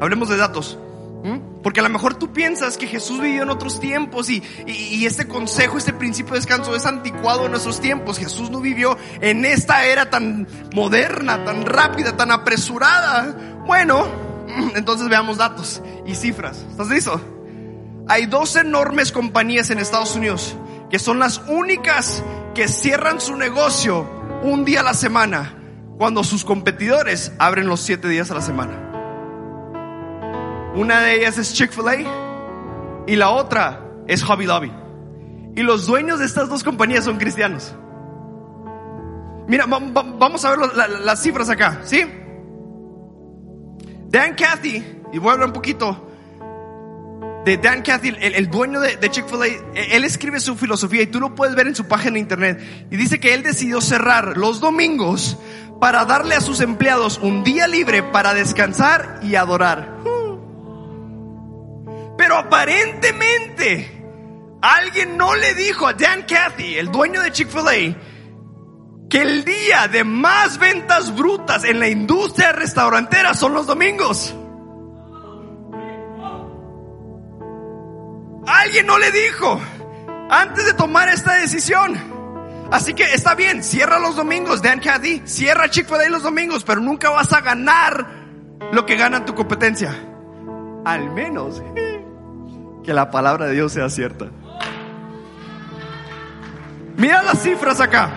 Hablemos 0.00 0.28
de 0.28 0.36
datos. 0.36 0.78
¿Mm? 1.22 1.62
Porque 1.62 1.80
a 1.80 1.82
lo 1.82 1.88
mejor 1.90 2.14
tú 2.14 2.32
piensas 2.32 2.78
que 2.78 2.86
Jesús 2.86 3.20
vivió 3.20 3.42
en 3.42 3.50
otros 3.50 3.80
tiempos 3.80 4.30
y, 4.30 4.42
y, 4.66 5.04
este 5.04 5.28
consejo, 5.28 5.76
este 5.76 5.92
principio 5.92 6.32
de 6.32 6.40
descanso 6.40 6.74
es 6.74 6.86
anticuado 6.86 7.44
en 7.44 7.50
nuestros 7.50 7.80
tiempos. 7.80 8.18
Jesús 8.18 8.50
no 8.50 8.60
vivió 8.60 8.96
en 9.20 9.44
esta 9.44 9.84
era 9.84 10.08
tan 10.08 10.48
moderna, 10.74 11.44
tan 11.44 11.66
rápida, 11.66 12.16
tan 12.16 12.30
apresurada. 12.32 13.62
Bueno, 13.66 14.06
entonces 14.74 15.08
veamos 15.08 15.36
datos 15.36 15.82
y 16.06 16.14
cifras. 16.14 16.64
¿Estás 16.70 16.88
listo? 16.88 17.39
Hay 18.10 18.26
dos 18.26 18.56
enormes 18.56 19.12
compañías 19.12 19.70
en 19.70 19.78
Estados 19.78 20.16
Unidos 20.16 20.56
que 20.90 20.98
son 20.98 21.20
las 21.20 21.38
únicas 21.46 22.24
que 22.56 22.66
cierran 22.66 23.20
su 23.20 23.36
negocio 23.36 24.04
un 24.42 24.64
día 24.64 24.80
a 24.80 24.82
la 24.82 24.94
semana 24.94 25.54
cuando 25.96 26.24
sus 26.24 26.44
competidores 26.44 27.30
abren 27.38 27.68
los 27.68 27.78
siete 27.78 28.08
días 28.08 28.28
a 28.32 28.34
la 28.34 28.40
semana. 28.40 28.72
Una 30.74 31.02
de 31.02 31.20
ellas 31.20 31.38
es 31.38 31.54
Chick-fil-A 31.54 33.04
y 33.06 33.14
la 33.14 33.30
otra 33.30 33.86
es 34.08 34.24
Hobby 34.24 34.46
Lobby. 34.46 34.72
Y 35.54 35.62
los 35.62 35.86
dueños 35.86 36.18
de 36.18 36.26
estas 36.26 36.48
dos 36.48 36.64
compañías 36.64 37.04
son 37.04 37.16
cristianos. 37.16 37.76
Mira, 39.46 39.66
vamos 39.66 40.44
a 40.44 40.50
ver 40.50 40.58
las 41.04 41.22
cifras 41.22 41.48
acá, 41.48 41.82
¿sí? 41.84 42.04
Dan 44.08 44.34
Cathy, 44.34 45.00
y 45.12 45.18
voy 45.18 45.38
un 45.38 45.52
poquito 45.52 46.09
de 47.44 47.56
Dan 47.56 47.82
Cathy, 47.82 48.14
el, 48.20 48.50
dueño 48.50 48.80
de, 48.80 48.98
Chick-fil-A, 49.10 49.46
e, 49.46 49.96
él 49.96 50.04
escribe 50.04 50.40
su 50.40 50.56
filosofía 50.56 51.02
y 51.02 51.06
tú 51.06 51.20
lo 51.20 51.34
puedes 51.34 51.54
ver 51.54 51.66
en 51.66 51.74
su 51.74 51.86
página 51.86 52.14
de 52.14 52.20
internet. 52.20 52.86
Y 52.90 52.96
dice 52.96 53.18
que 53.18 53.34
él 53.34 53.42
decidió 53.42 53.80
cerrar 53.80 54.36
los 54.36 54.60
domingos 54.60 55.38
para 55.80 56.04
darle 56.04 56.34
a 56.34 56.40
sus 56.40 56.60
empleados 56.60 57.18
un 57.22 57.42
día 57.42 57.66
libre 57.66 58.02
para 58.02 58.34
descansar 58.34 59.20
y 59.22 59.34
adorar. 59.36 59.96
Pero 62.18 62.36
aparentemente 62.36 63.90
alguien 64.60 65.16
no 65.16 65.34
le 65.34 65.54
dijo 65.54 65.86
a 65.86 65.94
Dan 65.94 66.24
Cathy, 66.28 66.76
el 66.76 66.92
dueño 66.92 67.22
de 67.22 67.32
Chick-fil-A, 67.32 67.96
que 69.08 69.22
el 69.22 69.44
día 69.44 69.88
de 69.88 70.04
más 70.04 70.58
ventas 70.58 71.16
brutas 71.16 71.64
en 71.64 71.80
la 71.80 71.88
industria 71.88 72.52
restaurantera 72.52 73.32
son 73.32 73.54
los 73.54 73.66
domingos. 73.66 74.34
Alguien 78.62 78.86
no 78.86 78.98
le 78.98 79.10
dijo 79.10 79.58
antes 80.28 80.66
de 80.66 80.74
tomar 80.74 81.08
esta 81.08 81.34
decisión. 81.34 81.96
Así 82.70 82.92
que 82.92 83.04
está 83.14 83.34
bien, 83.34 83.64
cierra 83.64 83.98
los 83.98 84.16
domingos, 84.16 84.60
Dan 84.60 84.80
Caddy, 84.80 85.22
cierra 85.24 85.70
Chick-fil-A 85.70 86.08
los 86.10 86.22
domingos, 86.22 86.62
pero 86.62 86.80
nunca 86.80 87.08
vas 87.10 87.32
a 87.32 87.40
ganar 87.40 88.06
lo 88.70 88.84
que 88.84 88.96
gana 88.96 89.24
tu 89.24 89.34
competencia. 89.34 89.94
Al 90.84 91.10
menos 91.10 91.62
que 92.84 92.92
la 92.92 93.10
palabra 93.10 93.46
de 93.46 93.54
Dios 93.54 93.72
sea 93.72 93.88
cierta. 93.88 94.26
Mira 96.96 97.22
las 97.22 97.42
cifras 97.42 97.80
acá 97.80 98.10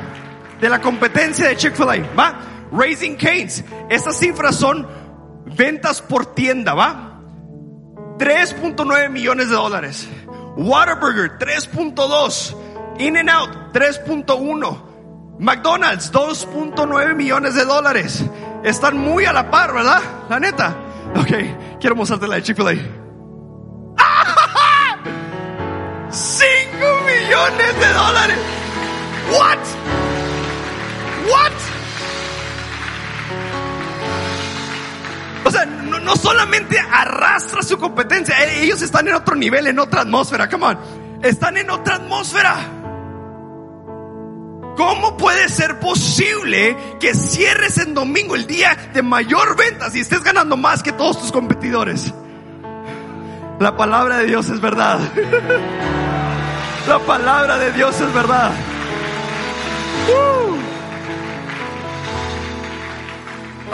de 0.60 0.70
la 0.70 0.82
competencia 0.82 1.48
de 1.48 1.56
Chick-fil-A, 1.56 2.16
¿va? 2.20 2.40
Raising 2.72 3.16
Canes, 3.16 3.64
estas 3.90 4.20
cifras 4.20 4.56
son 4.58 4.88
ventas 5.56 6.02
por 6.02 6.26
tienda, 6.36 6.74
¿va? 6.74 7.22
3.9 8.18 9.10
millones 9.10 9.50
de 9.50 9.56
dólares. 9.56 10.08
Waterburger 10.58 11.38
3.2. 11.40 13.00
In 13.00 13.18
and 13.18 13.30
Out 13.30 13.74
3.1. 13.74 15.40
McDonald's 15.40 16.12
2.9 16.12 17.16
millones 17.16 17.56
de 17.56 17.66
dólares. 17.66 18.24
Están 18.64 18.98
muy 18.98 19.26
a 19.26 19.34
la 19.34 19.50
par, 19.50 19.74
¿verdad? 19.74 20.02
La 20.30 20.40
neta. 20.40 20.76
Ok, 21.16 21.80
quiero 21.80 21.96
mostrarte 21.96 22.28
la 22.28 22.36
de 22.36 22.44
Chick-fil-A. 22.44 22.74
5 26.10 26.46
millones 27.06 27.80
de 27.80 27.94
dólares. 27.94 28.38
What? 29.32 29.93
No, 36.02 36.16
solamente 36.16 36.80
arrastra 36.80 37.62
su 37.62 37.78
competencia, 37.78 38.36
eh, 38.44 38.64
ellos 38.64 38.82
están 38.82 39.08
en 39.08 39.16
otro 39.16 39.36
nivel, 39.36 39.68
en 39.68 39.80
otra 39.80 40.02
atmósfera. 40.02 40.50
Come 40.50 40.66
on. 40.66 40.80
Están 41.22 41.58
en 41.58 41.70
otra 41.70 41.96
atmósfera. 41.96 42.56
¿Cómo 44.76 45.18
puede 45.18 45.50
ser 45.50 45.80
posible 45.80 46.76
que 47.00 47.14
cierres 47.14 47.78
en 47.78 47.94
domingo 47.94 48.36
el 48.36 48.48
día 48.48 48.76
de 48.94 49.04
mayor 49.04 49.56
ventas 49.56 49.96
y 49.96 50.00
estés 50.00 50.24
ganando 50.24 50.58
más 50.58 50.82
que 50.82 50.92
todos 50.92 51.20
tus 51.20 51.32
competidores? 51.32 52.14
La 53.60 53.78
palabra 53.78 54.18
de 54.18 54.26
Dios 54.26 54.50
es 54.50 54.60
verdad. 54.60 55.00
La 56.88 57.00
palabra 57.00 57.58
de 57.58 57.72
Dios 57.72 58.02
es 58.02 58.14
verdad. 58.14 58.52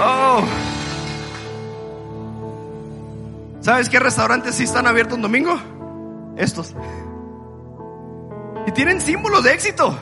Oh. 0.01 0.43
¿Sabes 3.61 3.89
qué 3.89 3.99
restaurantes 3.99 4.55
sí 4.55 4.63
están 4.63 4.87
abiertos 4.87 5.17
un 5.17 5.21
domingo? 5.21 5.59
Estos. 6.37 6.73
Y 8.65 8.71
tienen 8.71 9.01
símbolos 9.01 9.43
de 9.43 9.53
éxito, 9.53 9.97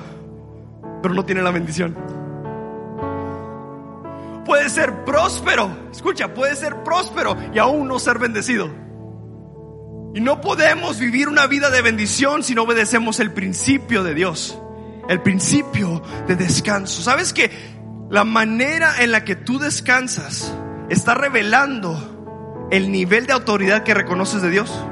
pero 1.02 1.13
no 1.13 1.26
tienen 1.26 1.43
la 1.43 1.52
bendición. 1.52 1.96
Puede 4.46 4.70
ser 4.70 5.04
próspero, 5.04 5.89
escucha, 5.91 6.34
puede 6.34 6.56
ser 6.56 6.84
próspero 6.84 7.36
y 7.54 7.60
aún 7.60 7.88
no 7.88 8.00
ser 8.00 8.20
bendecido. 8.20 8.70
Y 10.13 10.22
no 10.22 10.39
podemos 10.39 11.00
vivir 11.00 11.28
una 11.28 11.48
vida 11.48 11.70
de 11.70 11.82
bendición 11.82 12.43
si 12.43 12.56
no 12.56 12.63
obedecemos 12.63 13.20
el 13.20 13.34
principio 13.34 14.04
de 14.04 14.13
Dios, 14.13 14.58
el 15.10 15.22
principio 15.22 16.02
de 16.28 16.36
descanso. 16.36 17.02
¿Sabes 17.02 17.34
que 17.34 17.52
la 18.10 18.24
manera 18.24 19.02
en 19.04 19.12
la 19.12 19.24
que 19.26 19.36
tú 19.36 19.60
descansas 19.60 20.54
está 20.89 21.13
revelando 21.13 22.16
el 22.71 22.91
nivel 22.91 23.25
de 23.25 23.34
autoridad 23.34 23.84
que 23.84 23.93
reconoces 23.93 24.41
de 24.41 24.49
Dios? 24.49 24.86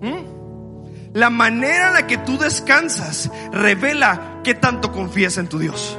¿Mm? 0.00 1.14
La 1.14 1.30
manera 1.30 1.88
en 1.88 1.94
la 1.94 2.06
que 2.06 2.18
tú 2.18 2.38
descansas 2.38 3.30
revela 3.52 4.40
qué 4.44 4.54
tanto 4.54 4.92
confías 4.92 5.36
en 5.38 5.48
tu 5.48 5.58
Dios. 5.58 5.98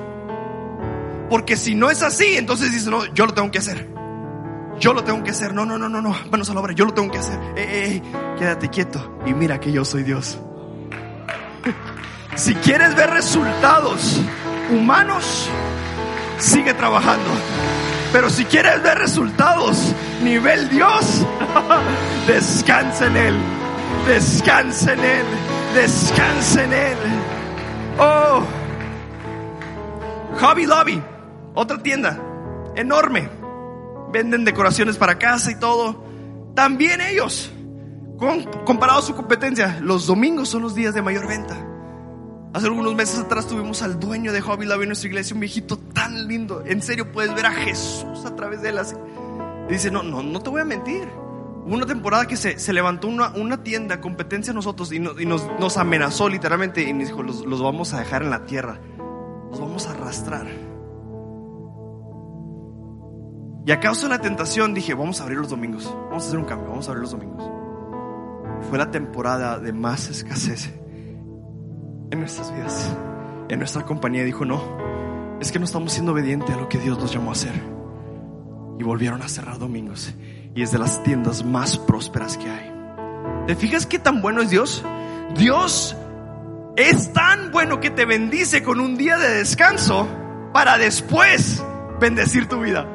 Porque 1.30 1.56
si 1.56 1.76
no 1.76 1.90
es 1.90 2.04
así, 2.04 2.38
entonces 2.38 2.72
dices, 2.72 2.88
no, 2.88 3.06
yo 3.14 3.26
lo 3.26 3.34
tengo 3.34 3.52
que 3.52 3.60
hacer. 3.60 3.90
Yo 4.80 4.94
lo 4.94 5.04
tengo 5.04 5.24
que 5.24 5.32
hacer. 5.32 5.54
No, 5.54 5.66
no, 5.66 5.78
no, 5.78 5.88
no, 5.88 6.02
no. 6.02 6.16
Manos 6.32 6.50
a 6.50 6.54
la 6.54 6.60
obra. 6.60 6.74
Yo 6.74 6.86
lo 6.86 6.94
tengo 6.94 7.12
que 7.12 7.20
hacer. 7.20 7.40
Eh, 7.56 8.02
quédate 8.38 8.70
quieto 8.70 9.20
y 9.26 9.34
mira 9.34 9.60
que 9.60 9.72
yo 9.72 9.86
soy 9.86 10.04
Dios. 10.04 10.38
Si 12.34 12.56
quieres 12.56 12.96
ver 12.96 13.10
resultados 13.10 14.22
humanos, 14.72 15.50
sigue 16.38 16.74
trabajando. 16.74 17.30
Pero 18.12 18.30
si 18.30 18.46
quieres 18.46 18.82
ver 18.84 18.98
resultados, 18.98 19.94
nivel 20.22 20.70
Dios, 20.70 21.26
descansa 22.28 23.08
en 23.08 23.18
Él, 23.18 23.36
descansa 24.08 24.94
en 24.94 25.00
Él, 25.00 25.26
descansa 25.74 26.64
en 26.64 26.74
Él. 26.74 26.98
Oh, 27.98 28.44
Hobby 30.40 30.66
Lobby, 30.66 31.02
otra 31.54 31.78
tienda 31.78 32.20
enorme. 32.76 33.30
Venden 34.12 34.44
decoraciones 34.44 34.98
para 34.98 35.18
casa 35.18 35.52
y 35.52 35.56
todo. 35.56 36.04
También 36.54 37.00
ellos, 37.02 37.52
comparado 38.66 39.00
a 39.00 39.04
su 39.04 39.16
competencia, 39.16 39.80
los 39.82 40.06
domingos 40.08 40.50
son 40.50 40.64
los 40.64 40.76
días 40.76 40.94
de 40.94 41.02
mayor 41.02 41.28
venta. 41.28 41.71
Hace 42.54 42.68
algunos 42.68 42.94
meses 42.96 43.18
atrás 43.18 43.48
tuvimos 43.48 43.82
al 43.82 43.98
dueño 43.98 44.34
de 44.34 44.42
Hobby 44.42 44.66
Lobby 44.66 44.84
en 44.84 44.90
nuestra 44.90 45.08
iglesia, 45.08 45.34
un 45.34 45.40
viejito 45.40 45.78
tan 45.78 46.28
lindo. 46.28 46.64
En 46.66 46.82
serio, 46.82 47.10
puedes 47.10 47.34
ver 47.34 47.46
a 47.46 47.52
Jesús 47.52 48.26
a 48.26 48.36
través 48.36 48.62
de 48.62 48.70
él. 48.70 48.80
Y 49.70 49.74
dice, 49.74 49.90
no, 49.90 50.04
no, 50.04 50.22
no 50.22 50.42
te 50.42 50.50
voy 50.50 50.60
a 50.60 50.66
mentir. 50.66 51.08
Hubo 51.66 51.74
una 51.74 51.86
temporada 51.86 52.26
que 52.26 52.36
se, 52.36 52.60
se 52.60 52.74
levantó 52.74 53.08
una, 53.08 53.30
una, 53.30 53.64
tienda, 53.64 54.02
competencia 54.02 54.52
a 54.52 54.54
nosotros, 54.54 54.92
y, 54.92 55.00
nos, 55.00 55.18
nos, 55.60 55.78
amenazó 55.78 56.28
literalmente 56.28 56.82
y 56.82 56.92
nos 56.92 57.08
dijo, 57.08 57.24
los, 57.24 57.46
los 57.46 57.62
vamos 57.62 57.94
a 57.94 58.00
dejar 58.00 58.24
en 58.24 58.32
la 58.32 58.44
tierra. 58.44 58.82
Los 59.50 59.62
vamos 59.62 59.88
a 59.88 59.92
arrastrar. 59.92 60.48
Y 63.66 63.72
a 63.72 63.80
causa 63.80 64.08
de 64.08 64.10
la 64.10 64.20
tentación 64.20 64.74
dije, 64.74 64.94
vamos 64.94 65.22
a 65.22 65.24
abrir 65.24 65.38
los 65.38 65.50
domingos. 65.50 65.86
Vamos 66.10 66.26
a 66.26 66.28
hacer 66.28 66.38
un 66.38 66.46
cambio, 66.46 66.68
vamos 66.68 66.88
a 66.88 66.92
abrir 66.92 67.04
los 67.04 67.12
domingos. 67.12 67.50
Fue 68.68 68.78
la 68.78 68.92
temporada 68.92 69.58
de 69.58 69.72
más 69.72 70.10
escasez 70.10 70.81
en 72.12 72.20
nuestras 72.20 72.54
vidas, 72.54 72.96
en 73.50 73.60
nuestra 73.60 73.84
compañía, 73.86 74.24
dijo, 74.24 74.46
no, 74.46 74.62
es 75.40 75.52
que 75.52 75.60
no 75.60 75.66
estamos 75.66 75.94
siendo 75.94 76.12
obedientes 76.12 76.56
a 76.56 76.60
lo 76.60 76.70
que 76.70 76.78
Dios 76.78 77.00
nos 77.00 77.12
llamó 77.14 77.32
a 77.32 77.34
hacer. 77.34 77.54
Y 78.80 78.84
volvieron 78.84 79.22
a 79.22 79.30
cerrar 79.30 79.60
domingos. 79.60 80.14
Y 80.54 80.62
es 80.62 80.72
de 80.72 80.80
las 80.80 81.02
tiendas 81.04 81.46
más 81.46 81.78
prósperas 81.78 82.38
que 82.38 82.50
hay. 82.50 82.72
¿Te 83.48 83.56
fijas 83.56 83.86
qué 83.86 84.00
tan 84.00 84.22
bueno 84.22 84.42
es 84.42 84.50
Dios? 84.50 84.84
Dios 85.36 85.96
es 86.76 87.14
tan 87.14 87.52
bueno 87.52 87.80
que 87.80 87.90
te 87.90 88.06
bendice 88.06 88.62
con 88.62 88.80
un 88.80 88.98
día 88.98 89.18
de 89.18 89.30
descanso 89.38 90.08
para 90.54 90.78
después 90.78 91.64
bendecir 92.00 92.48
tu 92.48 92.60
vida. 92.60 92.88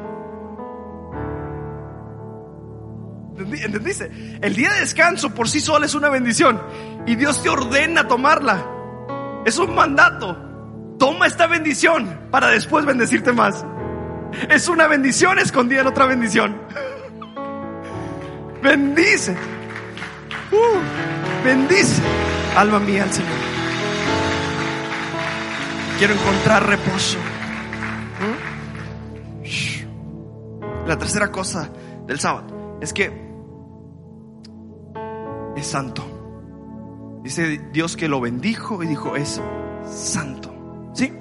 ¿Entendiste? 3.38 4.38
El 4.40 4.54
día 4.54 4.72
de 4.72 4.80
descanso 4.80 5.34
por 5.34 5.48
sí 5.48 5.60
solo 5.60 5.84
es 5.84 5.94
una 5.94 6.08
bendición 6.08 6.60
y 7.06 7.16
Dios 7.16 7.42
te 7.42 7.48
ordena 7.48 8.08
tomarla. 8.08 8.75
Es 9.46 9.58
un 9.58 9.76
mandato. 9.76 10.36
Toma 10.98 11.28
esta 11.28 11.46
bendición 11.46 12.28
para 12.32 12.48
después 12.48 12.84
bendecirte 12.84 13.32
más. 13.32 13.64
Es 14.50 14.68
una 14.68 14.88
bendición 14.88 15.38
escondida 15.38 15.82
en 15.82 15.86
otra 15.86 16.06
bendición. 16.06 16.60
Bendice. 18.62 19.36
Uh, 20.50 21.44
bendice. 21.44 22.02
Alma 22.56 22.80
mía 22.80 23.04
al 23.04 23.12
Señor. 23.12 23.30
Quiero 25.98 26.14
encontrar 26.14 26.66
reposo. 26.66 27.18
La 30.88 30.98
tercera 30.98 31.30
cosa 31.30 31.70
del 32.04 32.18
sábado 32.18 32.78
es 32.80 32.92
que 32.92 33.12
es 35.56 35.66
santo. 35.66 36.15
Dice 37.26 37.60
Dios 37.72 37.96
que 37.96 38.06
lo 38.06 38.20
bendijo 38.20 38.84
y 38.84 38.86
dijo 38.86 39.16
es 39.16 39.42
santo. 39.84 40.54
¿Sí? 40.94 41.12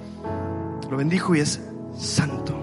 Lo 0.87 0.97
bendijo 0.97 1.33
y 1.33 1.39
es 1.39 1.59
santo. 1.97 2.53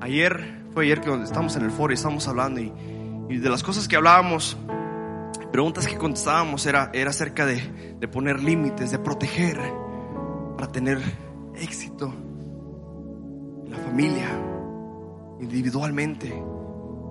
Ayer 0.00 0.64
fue 0.74 0.86
ayer 0.86 1.00
que 1.00 1.14
estamos 1.22 1.54
en 1.54 1.62
el 1.62 1.70
foro 1.70 1.92
y 1.92 1.94
estamos 1.94 2.26
hablando 2.26 2.60
y, 2.60 3.38
de 3.38 3.48
las 3.48 3.62
cosas 3.62 3.86
que 3.86 3.94
hablábamos, 3.94 4.56
preguntas 5.52 5.86
que 5.86 5.96
contestábamos 5.96 6.66
era, 6.66 6.90
era 6.92 7.10
acerca 7.10 7.46
de, 7.46 7.94
de 8.00 8.08
poner 8.08 8.42
límites, 8.42 8.90
de 8.90 8.98
proteger 8.98 9.60
para 10.56 10.72
tener 10.72 11.00
éxito 11.54 12.12
en 13.64 13.70
la 13.70 13.78
familia, 13.78 14.28
individualmente 15.40 16.34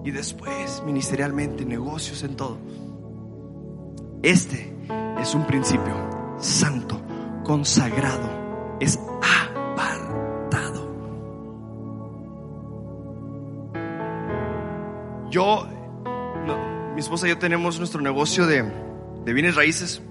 y 0.04 0.12
después 0.12 0.82
ministerialmente, 0.86 1.66
negocios, 1.66 2.24
en 2.24 2.36
todo. 2.36 2.58
Este 4.24 4.74
es 5.20 5.36
un 5.36 5.46
principio 5.46 5.94
santo, 6.40 7.02
consagrado, 7.44 8.78
es 8.80 9.00
apartado. 9.22 10.90
Yo, 15.30 15.68
mi 16.94 17.00
esposa 17.00 17.28
y 17.28 17.30
yo 17.30 17.38
tenemos 17.38 17.78
nuestro 17.78 18.02
negocio 18.02 18.48
de, 18.48 18.64
de 19.26 19.34
bienes 19.34 19.56
raíces, 19.56 20.02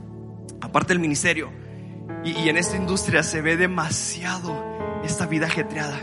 aparte 0.60 0.92
del 0.92 1.00
ministerio, 1.00 1.50
y, 2.24 2.30
y 2.30 2.48
en 2.48 2.56
esta 2.56 2.76
industria 2.76 3.22
se 3.22 3.42
ve 3.42 3.56
demasiado 3.56 5.02
esta 5.02 5.26
vida 5.26 5.46
ajetreada 5.46 5.98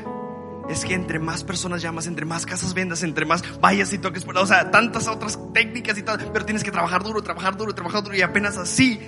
es 0.69 0.83
que 0.83 0.93
entre 0.93 1.19
más 1.19 1.43
personas 1.43 1.81
llamas, 1.81 2.07
entre 2.07 2.25
más 2.25 2.45
casas 2.45 2.73
vendas, 2.73 3.03
entre 3.03 3.25
más 3.25 3.43
vayas 3.59 3.93
y 3.93 3.99
toques, 3.99 4.25
o 4.27 4.45
sea, 4.45 4.71
tantas 4.71 5.07
otras 5.07 5.39
técnicas 5.53 5.97
y 5.97 6.03
tal, 6.03 6.19
pero 6.33 6.45
tienes 6.45 6.63
que 6.63 6.71
trabajar 6.71 7.03
duro, 7.03 7.21
trabajar 7.21 7.55
duro, 7.55 7.73
trabajar 7.75 8.03
duro 8.03 8.15
y 8.15 8.21
apenas 8.21 8.57
así, 8.57 8.99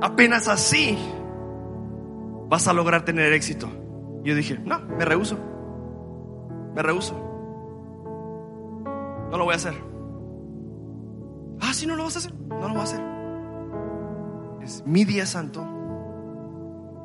apenas 0.00 0.48
así 0.48 0.98
vas 2.48 2.66
a 2.66 2.72
lograr 2.72 3.04
tener 3.04 3.32
éxito. 3.32 3.70
Yo 4.24 4.34
dije, 4.34 4.58
no, 4.58 4.80
me 4.80 5.04
rehuso, 5.04 5.38
me 6.74 6.82
rehuso, 6.82 7.14
no 9.30 9.36
lo 9.36 9.44
voy 9.44 9.52
a 9.52 9.56
hacer. 9.56 9.74
Ah, 11.60 11.74
si 11.74 11.86
no 11.86 11.96
lo 11.96 12.04
vas 12.04 12.16
a 12.16 12.18
hacer, 12.20 12.34
no 12.34 12.68
lo 12.68 12.68
voy 12.68 12.80
a 12.80 12.82
hacer. 12.84 13.00
Es 14.62 14.82
mi 14.86 15.04
día 15.04 15.26
santo. 15.26 15.66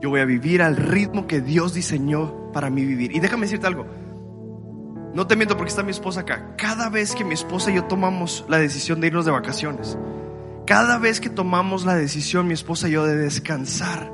Yo 0.02 0.10
voy 0.10 0.22
a 0.22 0.26
vivir 0.26 0.64
al 0.64 0.78
ritmo 0.78 1.28
que 1.28 1.42
Dios 1.42 1.74
diseñó 1.74 2.41
para 2.52 2.70
mí 2.70 2.86
vivir. 2.86 3.16
Y 3.16 3.20
déjame 3.20 3.44
decirte 3.44 3.68
algo. 3.68 3.86
No 5.14 5.28
te 5.28 5.36
miento 5.36 5.58
porque 5.58 5.70
está 5.70 5.84
mi 5.84 5.92
esposa 5.92 6.22
acá. 6.22 6.56
Cada 6.58 6.90
vez 6.90 7.16
que 7.16 7.26
mi 7.26 7.34
esposa 7.34 7.72
y 7.72 7.76
yo 7.76 7.84
tomamos 7.86 8.46
la 8.48 8.58
decisión 8.58 9.02
de 9.02 9.08
irnos 9.08 9.26
de 9.26 9.32
vacaciones, 9.32 9.98
cada 10.66 10.98
vez 10.98 11.20
que 11.20 11.30
tomamos 11.30 11.86
la 11.86 11.96
decisión, 11.96 12.48
mi 12.48 12.54
esposa 12.54 12.88
y 12.88 12.92
yo, 12.94 13.06
de 13.06 13.18
descansar, 13.18 14.12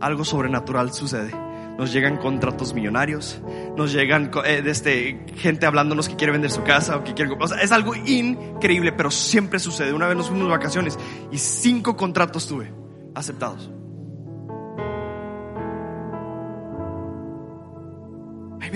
algo 0.00 0.24
sobrenatural 0.24 0.92
sucede. 0.92 1.32
Nos 1.78 1.92
llegan 1.92 2.16
contratos 2.16 2.74
millonarios, 2.74 3.42
nos 3.76 3.92
llegan 3.92 4.30
eh, 4.44 4.62
este, 4.64 5.26
gente 5.36 5.66
hablándonos 5.66 6.08
que 6.08 6.16
quiere 6.16 6.32
vender 6.32 6.50
su 6.50 6.62
casa 6.62 6.96
o 6.96 7.04
que 7.04 7.14
quiere. 7.14 7.36
O 7.38 7.48
sea, 7.48 7.60
es 7.60 7.72
algo 7.72 7.94
increíble, 7.94 8.92
pero 8.92 9.10
siempre 9.10 9.58
sucede. 9.58 9.92
Una 9.92 10.06
vez 10.06 10.16
nos 10.16 10.28
fuimos 10.28 10.46
de 10.46 10.52
vacaciones 10.52 10.98
y 11.30 11.38
cinco 11.38 11.96
contratos 11.96 12.46
tuve 12.46 12.72
aceptados. 13.14 13.70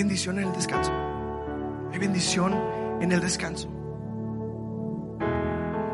Bendición 0.00 0.38
en 0.38 0.48
el 0.48 0.52
descanso. 0.54 0.90
Hay 1.92 1.98
bendición 1.98 2.54
en 3.00 3.12
el 3.12 3.20
descanso. 3.20 3.68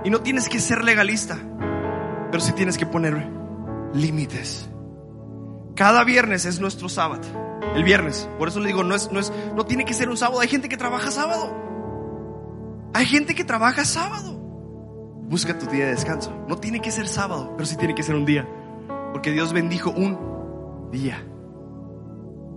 Y 0.05 0.11
no 0.11 0.21
tienes 0.21 0.49
que 0.49 0.61
ser 0.61 0.85
legalista, 0.85 1.37
pero 2.31 2.41
sí 2.41 2.53
tienes 2.53 2.79
que 2.79 2.87
poner 2.87 3.29
límites. 3.95 4.71
Cada 5.75 6.05
viernes 6.05 6.45
es 6.45 6.61
nuestro 6.61 6.89
sábado. 6.89 7.23
El 7.75 7.83
viernes. 7.83 8.29
Por 8.39 8.49
eso 8.49 8.61
le 8.61 8.69
digo, 8.69 8.85
no 8.85 8.95
es, 8.95 9.11
no 9.11 9.19
es, 9.19 9.33
no 9.57 9.67
tiene 9.67 9.85
que 9.85 9.93
ser 9.93 10.09
un 10.09 10.17
sábado. 10.17 10.41
Hay 10.41 10.49
gente 10.49 10.69
que 10.69 10.77
trabaja 10.77 11.11
sábado. 11.11 11.53
Hay 12.95 13.07
gente 13.07 13.35
que 13.35 13.45
trabaja 13.45 13.85
sábado. 13.85 14.35
Busca 15.29 15.59
tu 15.59 15.67
día 15.67 15.87
de 15.87 15.91
descanso. 15.91 16.33
No 16.47 16.59
tiene 16.59 16.81
que 16.81 16.93
ser 16.93 17.09
sábado, 17.09 17.55
pero 17.57 17.67
sí 17.67 17.77
tiene 17.77 17.97
que 17.97 18.05
ser 18.05 18.15
un 18.15 18.25
día. 18.25 18.49
Porque 19.13 19.33
Dios 19.33 19.53
bendijo 19.53 19.91
un 19.91 20.91
día. 20.93 21.27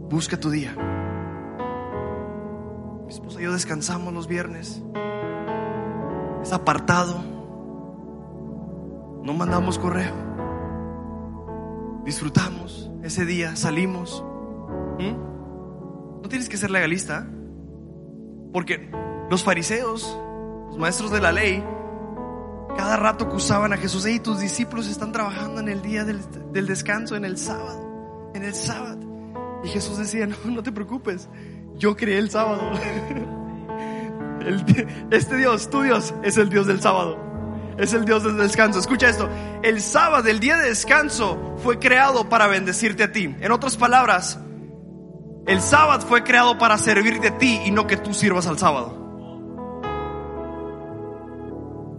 Busca 0.09 0.39
tu 0.39 0.51
día. 0.51 0.75
Mi 3.09 3.15
esposa 3.15 3.39
y 3.41 3.43
yo 3.45 3.51
descansamos 3.51 4.13
los 4.13 4.27
viernes. 4.27 4.83
Es 6.43 6.53
apartado. 6.53 7.15
No 9.23 9.33
mandamos 9.33 9.79
correo. 9.79 10.13
Disfrutamos 12.05 12.91
ese 13.01 13.25
día, 13.25 13.55
salimos. 13.55 14.23
¿Mm? 14.99 16.21
No 16.21 16.29
tienes 16.29 16.49
que 16.49 16.57
ser 16.57 16.69
legalista. 16.69 17.27
Porque 18.53 18.91
los 19.31 19.43
fariseos, 19.43 20.15
los 20.67 20.77
maestros 20.77 21.09
de 21.09 21.19
la 21.19 21.31
ley, 21.31 21.63
cada 22.77 22.95
rato 22.95 23.25
acusaban 23.25 23.73
a 23.73 23.77
Jesús, 23.77 24.05
y 24.05 24.19
tus 24.19 24.39
discípulos 24.39 24.87
están 24.87 25.11
trabajando 25.11 25.61
en 25.61 25.69
el 25.69 25.81
día 25.81 26.05
del, 26.05 26.21
del, 26.53 26.67
descanso, 26.67 27.15
en 27.15 27.25
el 27.25 27.39
sábado, 27.39 28.31
en 28.35 28.43
el 28.43 28.53
sábado. 28.53 28.99
Y 29.63 29.69
Jesús 29.69 29.97
decía, 29.97 30.27
no, 30.27 30.35
no 30.45 30.61
te 30.61 30.71
preocupes, 30.71 31.27
yo 31.79 31.95
creé 31.95 32.19
el 32.19 32.29
sábado. 32.29 32.71
Este 35.11 35.35
Dios, 35.35 35.69
tu 35.69 35.81
Dios, 35.81 36.13
es 36.23 36.37
el 36.37 36.49
Dios 36.49 36.65
del 36.65 36.81
sábado. 36.81 37.19
Es 37.77 37.93
el 37.93 38.05
Dios 38.05 38.23
del 38.23 38.37
descanso. 38.37 38.79
Escucha 38.79 39.09
esto. 39.09 39.29
El 39.63 39.81
sábado, 39.81 40.27
el 40.27 40.39
día 40.39 40.57
de 40.57 40.69
descanso, 40.69 41.55
fue 41.61 41.77
creado 41.77 42.29
para 42.29 42.47
bendecirte 42.47 43.03
a 43.03 43.11
ti. 43.11 43.35
En 43.39 43.51
otras 43.51 43.77
palabras, 43.77 44.39
el 45.45 45.61
sábado 45.61 46.07
fue 46.07 46.23
creado 46.23 46.57
para 46.57 46.77
servirte 46.77 47.27
a 47.27 47.37
ti 47.37 47.61
y 47.65 47.71
no 47.71 47.85
que 47.85 47.97
tú 47.97 48.13
sirvas 48.13 48.47
al 48.47 48.57
sábado. 48.57 48.95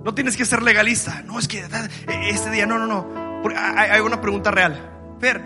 No 0.04 0.14
tienes 0.14 0.36
que 0.36 0.44
ser 0.44 0.62
legalista. 0.62 1.22
No, 1.22 1.38
es 1.38 1.46
que 1.46 1.64
este 2.30 2.50
día, 2.50 2.66
no, 2.66 2.78
no, 2.78 2.86
no. 2.86 3.06
Hay 3.76 4.00
una 4.00 4.20
pregunta 4.20 4.50
real. 4.50 5.16
Fer, 5.20 5.42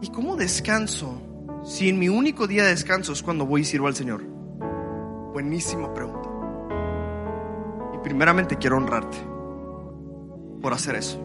¿y 0.00 0.08
cómo 0.10 0.36
descanso 0.36 1.27
si 1.64 1.88
en 1.88 1.98
mi 1.98 2.08
único 2.08 2.46
día 2.46 2.64
de 2.64 2.70
descanso 2.70 3.12
es 3.12 3.22
cuando 3.22 3.46
voy 3.46 3.62
y 3.62 3.64
sirvo 3.64 3.86
al 3.86 3.94
Señor? 3.94 4.22
Buenísima 5.32 5.92
pregunta. 5.92 6.28
Y 7.94 7.98
primeramente 7.98 8.56
quiero 8.56 8.76
honrarte 8.76 9.18
por 10.62 10.72
hacer 10.72 10.96
eso. 10.96 11.22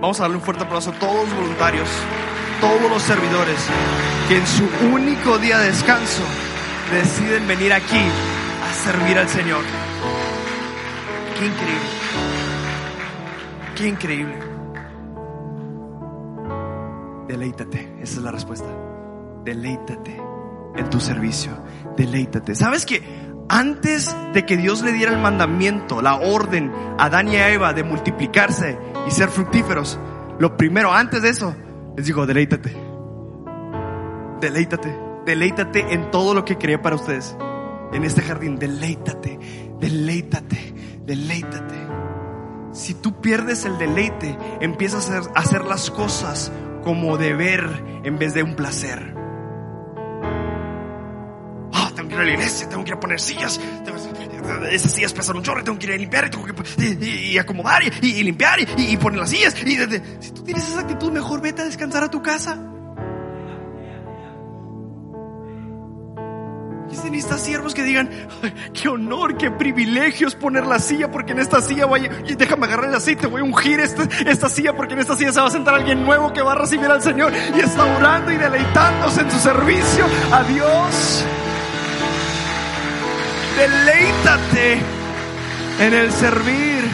Vamos 0.00 0.18
a 0.20 0.24
darle 0.24 0.36
un 0.36 0.42
fuerte 0.42 0.64
aplauso 0.64 0.90
a 0.90 0.98
todos 0.98 1.26
los 1.26 1.34
voluntarios, 1.34 1.88
todos 2.60 2.90
los 2.90 3.02
servidores 3.02 3.58
que 4.28 4.38
en 4.38 4.46
su 4.46 4.64
único 4.92 5.38
día 5.38 5.58
de 5.58 5.68
descanso 5.68 6.22
deciden 6.92 7.46
venir 7.46 7.72
aquí 7.72 7.98
a 7.98 8.72
servir 8.72 9.18
al 9.18 9.28
Señor. 9.28 9.62
Qué 11.38 11.46
increíble. 11.46 11.88
Qué 13.76 13.88
increíble. 13.88 14.43
Deleítate, 17.28 17.96
esa 18.00 18.16
es 18.18 18.22
la 18.22 18.30
respuesta. 18.30 18.68
Deleítate 19.44 20.20
en 20.76 20.90
tu 20.90 21.00
servicio. 21.00 21.52
Deleítate. 21.96 22.54
¿Sabes 22.54 22.84
que 22.84 23.02
antes 23.48 24.14
de 24.32 24.44
que 24.46 24.56
Dios 24.56 24.82
le 24.82 24.92
diera 24.92 25.12
el 25.12 25.20
mandamiento, 25.20 26.02
la 26.02 26.16
orden 26.16 26.72
a 26.98 27.06
Adán 27.06 27.28
y 27.28 27.36
a 27.36 27.50
Eva 27.50 27.72
de 27.72 27.84
multiplicarse 27.84 28.78
y 29.06 29.10
ser 29.10 29.28
fructíferos, 29.28 29.98
lo 30.38 30.56
primero, 30.56 30.92
antes 30.92 31.22
de 31.22 31.28
eso, 31.28 31.54
les 31.96 32.06
dijo, 32.06 32.26
deleítate. 32.26 32.74
Deleítate. 34.40 34.98
Deleítate 35.24 35.94
en 35.94 36.10
todo 36.10 36.34
lo 36.34 36.44
que 36.44 36.58
creé 36.58 36.78
para 36.78 36.96
ustedes. 36.96 37.36
En 37.92 38.04
este 38.04 38.22
jardín, 38.22 38.56
deleítate, 38.56 39.38
deleítate, 39.78 40.74
deleítate. 41.06 41.74
Si 42.72 42.94
tú 42.94 43.20
pierdes 43.20 43.64
el 43.64 43.78
deleite, 43.78 44.36
empiezas 44.60 45.08
a 45.08 45.18
hacer, 45.18 45.32
a 45.34 45.38
hacer 45.38 45.64
las 45.64 45.90
cosas 45.90 46.50
como 46.84 47.16
deber 47.16 47.82
en 48.04 48.18
vez 48.18 48.34
de 48.34 48.42
un 48.42 48.54
placer. 48.54 49.14
Oh, 51.72 51.90
tengo 51.96 52.08
que 52.08 52.14
ir 52.14 52.20
a 52.20 52.24
la 52.24 52.32
iglesia, 52.32 52.68
tengo 52.68 52.84
que 52.84 52.90
ir 52.90 52.96
a 52.96 53.00
poner 53.00 53.18
sillas, 53.18 53.58
tengo, 53.84 53.98
esas 54.70 54.92
sillas 54.92 55.12
pesan 55.12 55.36
un 55.36 55.42
chorro, 55.42 55.64
tengo 55.64 55.78
que 55.78 55.86
ir 55.86 55.92
a 55.92 55.96
limpiar, 55.96 56.30
tengo 56.30 56.44
que 56.44 56.54
y, 56.78 57.32
y 57.32 57.38
acomodar 57.38 57.82
y, 57.82 58.06
y 58.06 58.22
limpiar 58.22 58.58
y, 58.60 58.96
poner 58.98 59.18
las 59.18 59.30
sillas. 59.30 59.56
Y 59.64 59.76
si 60.20 60.30
tú 60.30 60.44
tienes 60.44 60.68
esa 60.68 60.80
actitud, 60.80 61.10
mejor 61.10 61.40
vete 61.40 61.62
a 61.62 61.64
descansar 61.64 62.04
a 62.04 62.10
tu 62.10 62.22
casa. 62.22 62.73
Siervos 67.22 67.74
que 67.74 67.82
digan, 67.82 68.10
"Ay, 68.42 68.52
qué 68.72 68.88
honor, 68.88 69.36
qué 69.36 69.50
privilegio 69.50 70.28
es 70.28 70.34
poner 70.34 70.66
la 70.66 70.78
silla, 70.78 71.10
porque 71.10 71.32
en 71.32 71.38
esta 71.38 71.60
silla 71.60 71.86
voy, 71.86 72.06
a- 72.06 72.30
y 72.30 72.34
déjame 72.34 72.66
agarrar 72.66 72.88
el 72.90 72.94
aceite, 72.94 73.26
voy 73.26 73.40
a 73.40 73.44
ungir 73.44 73.80
esta, 73.80 74.04
esta 74.26 74.48
silla, 74.48 74.74
porque 74.76 74.94
en 74.94 75.00
esta 75.00 75.16
silla 75.16 75.32
se 75.32 75.40
va 75.40 75.46
a 75.46 75.50
sentar 75.50 75.74
alguien 75.74 76.04
nuevo 76.04 76.32
que 76.32 76.42
va 76.42 76.52
a 76.52 76.56
recibir 76.56 76.86
al 76.90 77.02
Señor 77.02 77.32
y 77.56 77.60
está 77.60 77.84
orando 77.84 78.32
y 78.32 78.36
deleitándose 78.36 79.20
en 79.22 79.30
su 79.30 79.38
servicio 79.38 80.04
a 80.32 80.42
Dios. 80.44 81.24
Deleítate 83.56 84.78
en 85.80 85.94
el 85.94 86.10
servir, 86.12 86.84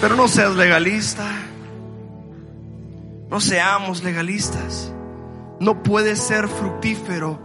pero 0.00 0.16
no 0.16 0.26
seas 0.28 0.54
legalista. 0.54 1.24
No 3.30 3.40
seamos 3.40 4.02
legalistas. 4.02 4.92
No 5.60 5.82
puedes 5.82 6.18
ser 6.18 6.48
fructífero 6.48 7.38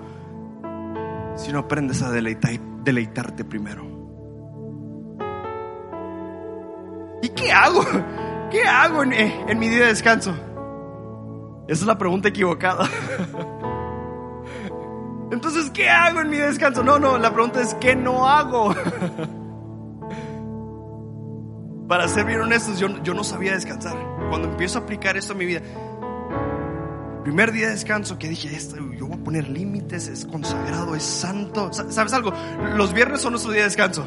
si 1.36 1.52
no 1.52 1.60
aprendes 1.60 2.02
a 2.02 2.10
deleitar- 2.12 2.60
deleitarte 2.84 3.44
primero. 3.46 3.84
¿Y 7.22 7.30
qué 7.30 7.52
hago? 7.52 7.84
¿Qué 8.52 8.64
hago 8.64 9.04
en, 9.04 9.14
en 9.14 9.60
mi 9.60 9.70
día 9.70 9.80
de 9.82 9.88
descanso? 9.88 10.32
Esa 11.68 11.82
es 11.82 11.88
la 11.88 11.98
pregunta 11.98 12.30
equivocada. 12.30 12.88
Entonces, 15.32 15.70
¿qué 15.72 15.90
hago 15.90 16.22
en 16.22 16.30
mi 16.30 16.38
descanso? 16.38 16.84
No, 16.84 17.00
no, 17.00 17.18
la 17.18 17.34
pregunta 17.34 17.62
es, 17.62 17.74
¿qué 17.76 17.96
no 17.96 18.28
hago? 18.28 18.74
Para 21.88 22.08
ser 22.08 22.26
bien 22.26 22.42
honestos, 22.42 22.80
yo, 22.80 22.88
yo 23.04 23.14
no 23.14 23.24
sabía 23.24 23.54
descansar. 23.54 23.96
Cuando 24.30 24.50
empiezo 24.50 24.80
a 24.80 24.82
aplicar 24.84 25.18
esto 25.18 25.34
a 25.34 25.36
mi 25.36 25.46
vida, 25.46 25.62
primer 27.24 27.52
día 27.52 27.66
de 27.68 27.72
descanso 27.74 28.18
que 28.20 28.28
dije, 28.30 28.56
esto, 28.56 28.78
poner 29.24 29.48
límites, 29.50 30.08
es 30.08 30.26
consagrado, 30.26 30.96
es 30.96 31.04
santo. 31.04 31.72
Sa- 31.74 31.90
¿Sabes 31.92 32.14
algo? 32.14 32.32
Los 32.76 32.94
viernes 32.94 33.22
son 33.22 33.34
nuestro 33.34 33.52
día 33.52 33.62
de 33.62 33.68
descanso. 33.70 34.06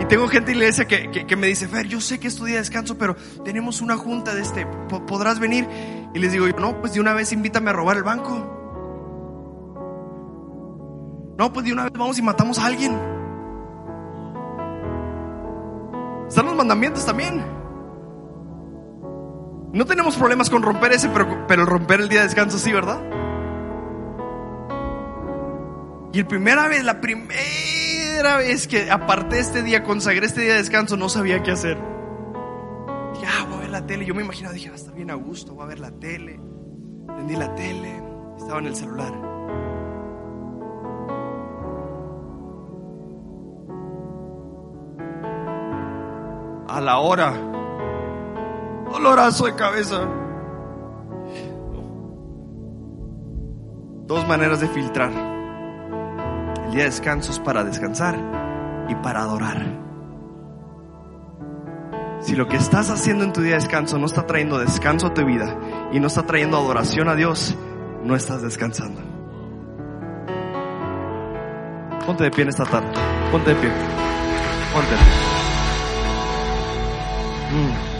Y 0.00 0.06
tengo 0.06 0.26
gente 0.26 0.50
iglesia 0.50 0.86
que, 0.86 1.10
que, 1.26 1.36
me 1.36 1.46
dice, 1.46 1.68
Fer, 1.68 1.86
yo 1.86 2.00
sé 2.00 2.18
que 2.18 2.26
es 2.26 2.34
tu 2.36 2.44
día 2.44 2.54
de 2.56 2.60
descanso, 2.62 2.98
pero 2.98 3.14
tenemos 3.44 3.80
una 3.80 3.96
junta 3.96 4.34
de 4.34 4.42
este, 4.42 4.66
¿po- 4.88 5.06
¿podrás 5.06 5.38
venir? 5.38 5.68
Y 6.14 6.18
les 6.18 6.32
digo, 6.32 6.46
no, 6.58 6.80
pues 6.80 6.94
de 6.94 7.00
una 7.00 7.12
vez 7.14 7.32
invítame 7.32 7.70
a 7.70 7.72
robar 7.74 7.96
el 7.96 8.02
banco. 8.02 8.50
No, 11.38 11.52
pues 11.52 11.64
de 11.66 11.72
una 11.72 11.84
vez 11.84 11.92
vamos 11.92 12.18
y 12.18 12.22
matamos 12.22 12.58
a 12.58 12.66
alguien. 12.66 12.92
Están 16.28 16.46
los 16.46 16.56
mandamientos 16.56 17.06
también. 17.06 17.44
No 19.72 19.84
tenemos 19.86 20.16
problemas 20.16 20.50
con 20.50 20.62
romper 20.62 20.92
ese, 20.92 21.08
pero 21.48 21.66
romper 21.66 22.00
el 22.00 22.08
día 22.08 22.20
de 22.20 22.26
descanso 22.26 22.58
sí, 22.58 22.72
¿verdad? 22.72 22.98
Y 26.14 26.22
la 26.22 26.28
primera 26.28 26.68
vez, 26.68 26.84
la 26.84 27.00
primera 27.00 28.36
vez 28.36 28.68
que 28.68 28.88
aparté 28.88 29.40
este 29.40 29.64
día, 29.64 29.82
consagré 29.82 30.26
este 30.26 30.42
día 30.42 30.52
de 30.52 30.58
descanso, 30.58 30.96
no 30.96 31.08
sabía 31.08 31.42
qué 31.42 31.50
hacer. 31.50 31.76
Dije, 33.14 33.26
ah, 33.26 33.46
voy 33.48 33.56
a 33.56 33.60
ver 33.62 33.70
la 33.70 33.84
tele. 33.84 34.04
Yo 34.04 34.14
me 34.14 34.22
imaginaba, 34.22 34.54
dije, 34.54 34.68
va 34.68 34.74
a 34.74 34.78
estar 34.78 34.94
bien 34.94 35.10
a 35.10 35.14
gusto, 35.14 35.54
voy 35.54 35.64
a 35.64 35.66
ver 35.66 35.80
la 35.80 35.90
tele. 35.90 36.38
Prendí 37.08 37.34
la 37.34 37.52
tele, 37.56 38.00
estaba 38.38 38.60
en 38.60 38.66
el 38.66 38.76
celular. 38.76 39.12
A 46.68 46.80
la 46.80 46.98
hora, 46.98 47.32
dolorazo 48.88 49.46
de 49.46 49.54
cabeza. 49.56 50.08
Dos 54.06 54.28
maneras 54.28 54.60
de 54.60 54.68
filtrar. 54.68 55.33
Día 56.74 56.82
de 56.82 56.90
descanso 56.90 57.30
es 57.30 57.38
para 57.38 57.62
descansar 57.62 58.18
y 58.88 58.96
para 58.96 59.20
adorar. 59.20 59.64
Si 62.20 62.34
lo 62.34 62.48
que 62.48 62.56
estás 62.56 62.90
haciendo 62.90 63.22
en 63.22 63.32
tu 63.32 63.42
día 63.42 63.52
de 63.52 63.60
descanso 63.60 63.96
no 63.96 64.06
está 64.06 64.26
trayendo 64.26 64.58
descanso 64.58 65.06
a 65.06 65.14
tu 65.14 65.24
vida 65.24 65.56
y 65.92 66.00
no 66.00 66.08
está 66.08 66.26
trayendo 66.26 66.56
adoración 66.56 67.08
a 67.08 67.14
Dios, 67.14 67.56
no 68.02 68.16
estás 68.16 68.42
descansando. 68.42 69.00
Ponte 72.06 72.24
de 72.24 72.32
pie 72.32 72.42
en 72.42 72.48
esta 72.48 72.64
tarde. 72.64 72.90
Ponte 73.30 73.50
de 73.50 73.56
pie. 73.60 73.70
Ponte. 74.72 74.94
Mm. 77.52 77.93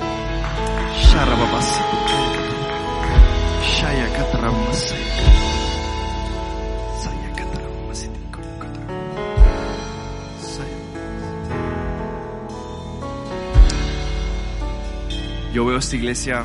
Yo 15.54 15.64
veo 15.64 15.78
esta 15.78 15.94
iglesia 15.94 16.44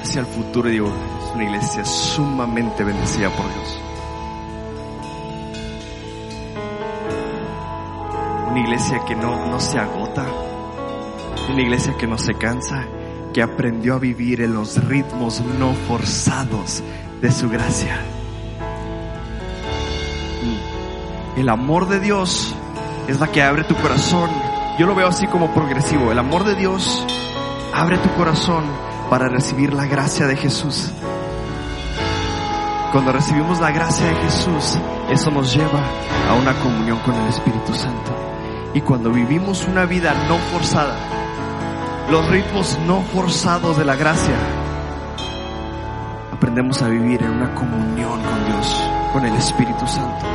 hacia 0.00 0.20
el 0.20 0.26
futuro 0.26 0.68
y 0.68 0.72
digo, 0.74 0.86
es 0.86 1.34
una 1.34 1.42
iglesia 1.42 1.84
sumamente 1.84 2.84
bendecida 2.84 3.28
por 3.30 3.44
Dios. 3.52 3.80
Una 8.52 8.60
iglesia 8.60 9.04
que 9.04 9.16
no, 9.16 9.46
no 9.46 9.58
se 9.58 9.80
agota, 9.80 10.24
una 11.50 11.60
iglesia 11.60 11.96
que 11.98 12.06
no 12.06 12.16
se 12.18 12.34
cansa, 12.34 12.86
que 13.32 13.42
aprendió 13.42 13.94
a 13.94 13.98
vivir 13.98 14.40
en 14.40 14.54
los 14.54 14.76
ritmos 14.84 15.40
no 15.58 15.74
forzados 15.88 16.84
de 17.20 17.32
su 17.32 17.50
gracia. 17.50 17.98
Mm. 20.44 21.40
El 21.40 21.48
amor 21.48 21.88
de 21.88 21.98
Dios 21.98 22.54
es 23.08 23.18
la 23.18 23.26
que 23.32 23.42
abre 23.42 23.64
tu 23.64 23.74
corazón. 23.74 24.43
Yo 24.78 24.86
lo 24.86 24.94
veo 24.96 25.06
así 25.06 25.28
como 25.28 25.54
progresivo. 25.54 26.10
El 26.10 26.18
amor 26.18 26.42
de 26.42 26.56
Dios 26.56 27.06
abre 27.72 27.96
tu 27.98 28.08
corazón 28.14 28.64
para 29.08 29.28
recibir 29.28 29.72
la 29.72 29.86
gracia 29.86 30.26
de 30.26 30.36
Jesús. 30.36 30.90
Cuando 32.90 33.12
recibimos 33.12 33.60
la 33.60 33.70
gracia 33.70 34.06
de 34.06 34.14
Jesús, 34.16 34.76
eso 35.10 35.30
nos 35.30 35.54
lleva 35.54 35.80
a 36.28 36.34
una 36.34 36.54
comunión 36.54 36.98
con 37.00 37.14
el 37.14 37.28
Espíritu 37.28 37.72
Santo. 37.72 38.12
Y 38.74 38.80
cuando 38.80 39.10
vivimos 39.10 39.64
una 39.68 39.84
vida 39.84 40.12
no 40.28 40.38
forzada, 40.38 40.96
los 42.10 42.28
ritmos 42.28 42.76
no 42.84 43.02
forzados 43.02 43.76
de 43.76 43.84
la 43.84 43.94
gracia, 43.94 44.36
aprendemos 46.32 46.82
a 46.82 46.88
vivir 46.88 47.22
en 47.22 47.30
una 47.30 47.54
comunión 47.54 48.20
con 48.22 48.44
Dios, 48.46 48.82
con 49.12 49.24
el 49.24 49.34
Espíritu 49.36 49.86
Santo. 49.86 50.33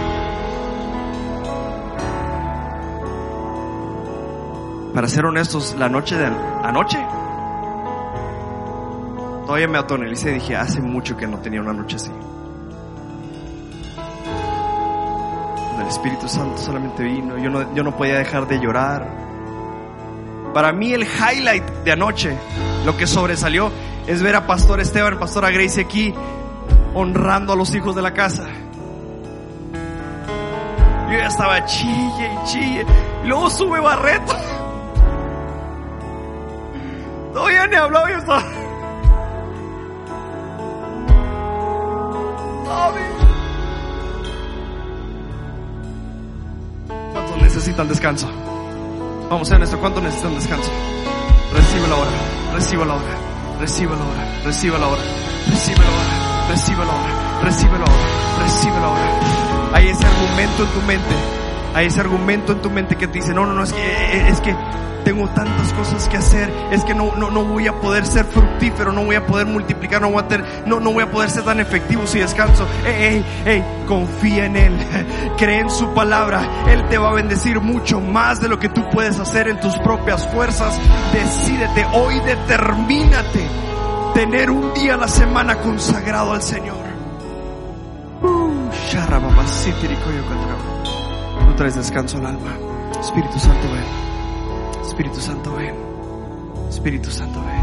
Para 5.00 5.08
ser 5.08 5.26
honestos, 5.26 5.78
la 5.80 5.88
noche 5.88 6.18
de 6.18 6.26
anoche, 6.26 6.97
todavía 9.45 9.70
me 9.70 9.78
autoanalicé 9.78 10.32
y 10.32 10.34
dije, 10.34 10.58
hace 10.58 10.82
mucho 10.82 11.16
que 11.16 11.26
no 11.26 11.38
tenía 11.39 11.62
una 11.62 11.72
noche 11.72 11.95
así. 11.95 12.12
El 15.80 15.88
Espíritu 15.88 16.28
Santo 16.28 16.58
solamente 16.58 17.02
vino, 17.02 17.38
yo 17.38 17.50
no, 17.50 17.74
yo 17.74 17.82
no 17.82 17.95
podía 17.95 18.16
dejar 18.16 18.45
de 18.50 18.60
llorar. 18.60 19.08
Para 20.54 20.74
mí 20.74 20.91
el 20.91 21.04
highlight 21.04 21.64
de 21.86 21.93
anoche, 21.93 22.38
lo 22.86 22.97
que 22.97 23.08
sobresalió, 23.08 23.72
es 24.06 24.22
ver 24.22 24.36
a 24.36 24.47
Pastor 24.47 24.82
Esteban, 24.82 25.18
Pastora 25.18 25.50
Grace 25.50 25.80
aquí, 25.80 26.14
honrando 26.93 27.54
a 27.54 27.56
los 27.56 27.74
hijos 27.74 27.95
de 27.95 28.02
la 28.02 28.12
casa. 28.14 28.50
Yo 31.10 31.18
ya 31.18 31.28
estaba 31.28 31.64
chille 31.64 32.34
y 32.34 32.45
chille. 32.45 32.86
Y 33.24 33.28
luego 33.28 33.50
sube 33.50 33.80
Barreto. 33.80 34.36
Todavía 37.34 37.67
ni 37.67 37.75
hablaba, 37.75 38.09
yo 38.09 38.17
estaba. 38.17 38.43
¿Cuántos 47.13 47.38
necesitan 47.41 47.88
descanso? 47.88 48.27
Vamos 49.30 49.43
a 49.43 49.45
ser 49.45 49.55
honestos, 49.57 49.80
¿cuántos 49.80 50.03
necesitan 50.03 50.36
descanso? 50.36 50.71
Recibe 51.53 51.88
la 51.88 51.95
hora, 51.95 52.09
recibe 52.53 52.86
la 52.86 52.93
hora, 52.95 53.17
recibe 53.59 53.95
la 53.95 54.05
hora, 54.05 54.41
recibe 54.43 54.80
la 54.80 54.88
hora, 54.88 55.01
recibe 55.47 55.80
la 55.80 55.91
hora, 55.91 56.47
recibe 56.49 56.86
la 56.86 56.93
hora, 56.93 57.41
recibe 57.43 57.77
la 57.77 57.86
hora, 57.86 58.43
recibe 58.43 58.80
la 58.80 58.88
hora. 58.89 59.19
Hay 59.73 59.88
ese 59.88 60.05
argumento 60.05 60.63
en 60.63 60.69
tu 60.69 60.82
mente, 60.82 61.15
hay 61.74 61.88
ese 61.88 61.99
argumento 62.01 62.51
en 62.53 62.61
tu 62.61 62.70
mente 62.70 62.95
que 62.95 63.07
te 63.07 63.20
dice, 63.20 63.34
no, 63.34 63.45
no, 63.45 63.53
no, 63.53 63.63
es 63.63 63.74
que, 63.74 64.30
es 64.30 64.41
que 64.41 64.55
tengo 65.03 65.28
tantas 65.30 65.74
cosas 65.74 66.07
que 66.07 66.17
hacer, 66.17 66.51
es 66.72 66.84
que 66.84 66.93
no, 66.93 67.15
no, 67.15 67.32
no 67.32 67.43
voy 67.43 67.67
a 67.67 67.74
poder 67.74 68.05
ser 68.05 68.26
fructífero, 68.26 68.91
no 68.91 69.05
voy 69.05 69.15
a 69.15 69.26
poder 69.26 69.47
multiplicar, 69.47 70.01
no 70.01 70.11
voy 70.11 70.22
a, 70.22 70.28
tener, 70.28 70.63
no, 70.65 70.80
no 70.80 70.91
voy 70.91 71.03
a 71.03 71.11
poder 71.11 71.30
ser 71.30 71.43
tan 71.43 71.59
efectivo 71.59 72.05
si 72.05 72.20
descanso. 72.20 72.67
Ey, 72.86 73.03
ey, 73.03 73.26
ey, 73.45 73.63
confía 73.88 74.45
en 74.45 74.55
Él, 74.55 74.78
cree 75.38 75.59
en 75.59 75.70
su 75.70 75.93
palabra, 75.93 76.47
Él 76.67 76.88
te 76.89 76.97
va 76.97 77.09
a 77.09 77.13
bendecir 77.13 77.59
mucho 77.59 77.99
más 78.01 78.41
de 78.41 78.49
lo 78.49 78.59
que 78.59 78.70
tú 78.70 78.88
puedes 78.91 79.20
hacer 79.20 79.47
en 79.47 79.59
tus 79.59 79.76
propias 79.78 80.28
fuerzas. 80.28 80.80
Decídete, 81.13 81.86
hoy 81.93 82.20
determínate 82.20 83.47
tener 84.13 84.51
un 84.51 84.74
día 84.74 84.95
a 84.95 84.97
la 84.97 85.07
semana 85.07 85.55
consagrado 85.55 86.34
al 86.34 86.41
Señor. 86.41 86.78
Uh, 88.22 88.70
descanso 91.66 92.18
al 92.18 92.26
alma. 92.28 92.55
Espíritu 92.99 93.38
Santo, 93.38 93.68
ven. 93.72 94.82
Espíritu 94.82 95.20
Santo, 95.20 95.53
ven. 95.55 95.76
Espíritu 96.70 97.12
Santo, 97.12 97.41
ven. 97.41 97.60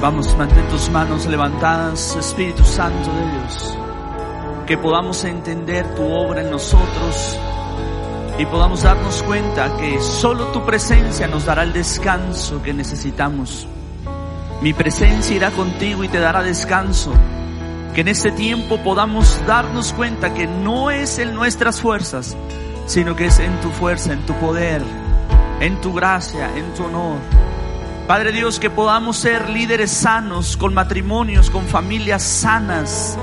Vamos, 0.00 0.32
mantén 0.38 0.68
tus 0.68 0.88
manos 0.90 1.26
levantadas, 1.26 2.14
Espíritu 2.14 2.62
Santo 2.62 3.10
de 3.10 3.30
Dios. 3.32 3.78
Que 4.64 4.78
podamos 4.78 5.24
entender 5.24 5.92
tu 5.96 6.04
obra 6.04 6.42
en 6.42 6.50
nosotros 6.50 7.38
y 8.38 8.46
podamos 8.46 8.84
darnos 8.84 9.22
cuenta 9.24 9.76
que 9.76 10.00
solo 10.00 10.46
tu 10.52 10.64
presencia 10.64 11.26
nos 11.26 11.46
dará 11.46 11.64
el 11.64 11.72
descanso 11.72 12.62
que 12.62 12.72
necesitamos. 12.72 13.66
Mi 14.60 14.72
presencia 14.72 15.36
irá 15.36 15.50
contigo 15.50 16.04
y 16.04 16.08
te 16.08 16.18
dará 16.18 16.42
descanso. 16.42 17.12
Que 17.94 18.02
en 18.02 18.08
este 18.08 18.30
tiempo 18.30 18.82
podamos 18.82 19.40
darnos 19.46 19.92
cuenta 19.92 20.34
que 20.34 20.46
no 20.46 20.90
es 20.90 21.18
en 21.18 21.34
nuestras 21.34 21.80
fuerzas, 21.80 22.36
sino 22.86 23.16
que 23.16 23.26
es 23.26 23.38
en 23.38 23.60
tu 23.60 23.70
fuerza, 23.70 24.12
en 24.12 24.24
tu 24.26 24.34
poder, 24.34 24.82
en 25.60 25.80
tu 25.80 25.92
gracia, 25.92 26.56
en 26.56 26.72
tu 26.74 26.84
honor. 26.84 27.18
Padre 28.06 28.32
Dios, 28.32 28.58
que 28.58 28.70
podamos 28.70 29.16
ser 29.16 29.50
líderes 29.50 29.90
sanos, 29.90 30.56
con 30.56 30.74
matrimonios, 30.74 31.50
con 31.50 31.66
familias 31.66 32.22
sanas, 32.22 33.18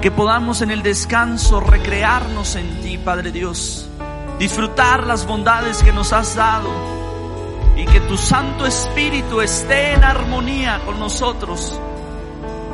que 0.00 0.10
podamos 0.10 0.62
en 0.62 0.70
el 0.70 0.82
descanso 0.82 1.60
recrearnos 1.60 2.56
en 2.56 2.80
ti, 2.80 2.98
Padre 2.98 3.32
Dios 3.32 3.88
disfrutar 4.38 5.06
las 5.06 5.26
bondades 5.26 5.82
que 5.82 5.92
nos 5.92 6.12
has 6.12 6.34
dado 6.34 6.68
y 7.76 7.84
que 7.86 8.00
tu 8.00 8.16
Santo 8.16 8.66
Espíritu 8.66 9.40
esté 9.40 9.94
en 9.94 10.04
armonía 10.04 10.80
con 10.84 10.98
nosotros. 10.98 11.78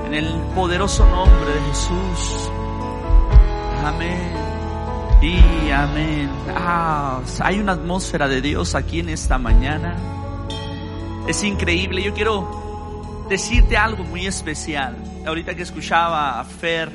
En 0.07 0.15
el 0.15 0.29
poderoso 0.55 1.07
nombre 1.07 1.55
de 1.55 1.61
Jesús. 1.69 2.51
Amén. 3.85 4.33
Y 5.23 5.71
amén. 5.71 6.31
Ah, 6.55 7.21
hay 7.41 7.61
una 7.61 7.73
atmósfera 7.73 8.29
de 8.29 8.41
Dios 8.41 8.75
aquí 8.75 9.01
en 9.01 9.09
esta 9.09 9.39
mañana. 9.39 9.97
Es 11.27 11.43
increíble. 11.45 12.03
Yo 12.03 12.13
quiero 12.13 13.25
decirte 13.29 13.77
algo 13.77 14.05
muy 14.05 14.27
especial. 14.27 14.97
Ahorita 15.27 15.55
que 15.55 15.63
escuchaba 15.63 16.41
a 16.41 16.45
Fer, 16.45 16.91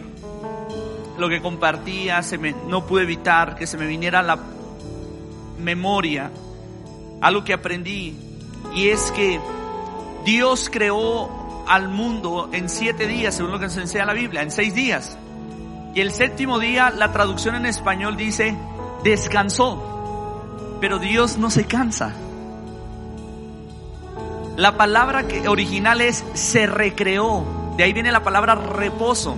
lo 1.18 1.30
que 1.30 1.42
compartía, 1.42 2.22
se 2.22 2.38
me, 2.38 2.54
no 2.68 2.86
pude 2.86 3.04
evitar 3.04 3.56
que 3.56 3.66
se 3.66 3.78
me 3.78 3.88
viniera 3.88 4.22
la 4.22 4.38
memoria 5.58 6.30
algo 7.22 7.44
que 7.44 7.54
aprendí 7.54 8.16
y 8.74 8.90
es 8.90 9.12
que 9.12 9.40
Dios 10.26 10.70
creó 10.72 11.66
al 11.68 11.90
mundo 11.90 12.50
en 12.52 12.70
siete 12.70 13.08
días, 13.08 13.36
según 13.36 13.52
lo 13.52 13.60
que 13.60 13.66
nos 13.66 13.78
enseña 13.78 14.06
la 14.06 14.14
Biblia, 14.14 14.42
en 14.42 14.52
seis 14.52 14.74
días. 14.74 15.18
Y 15.94 16.02
el 16.02 16.12
séptimo 16.12 16.60
día, 16.60 16.90
la 16.90 17.12
traducción 17.12 17.56
en 17.56 17.66
español 17.66 18.18
dice, 18.18 18.56
descansó. 19.04 20.78
Pero 20.82 21.00
Dios 21.00 21.38
no 21.38 21.50
se 21.50 21.66
cansa. 21.66 22.14
La 24.58 24.78
palabra 24.78 25.28
que 25.28 25.48
original 25.48 26.02
es 26.02 26.24
se 26.34 26.66
recreó. 26.66 27.46
De 27.78 27.84
ahí 27.84 27.94
viene 27.94 28.12
la 28.12 28.24
palabra 28.24 28.56
reposo. 28.56 29.36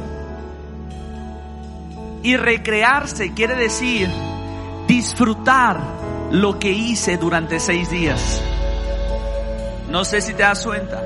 Y 2.24 2.36
recrearse 2.38 3.34
quiere 3.34 3.56
decir 3.56 4.10
disfrutar 4.88 5.80
lo 6.32 6.60
que 6.60 6.72
hice 6.72 7.18
durante 7.18 7.60
seis 7.60 7.90
días. 7.90 8.42
No 9.90 10.04
sé 10.04 10.22
si 10.22 10.34
te 10.34 10.44
das 10.44 10.66
cuenta. 10.66 11.02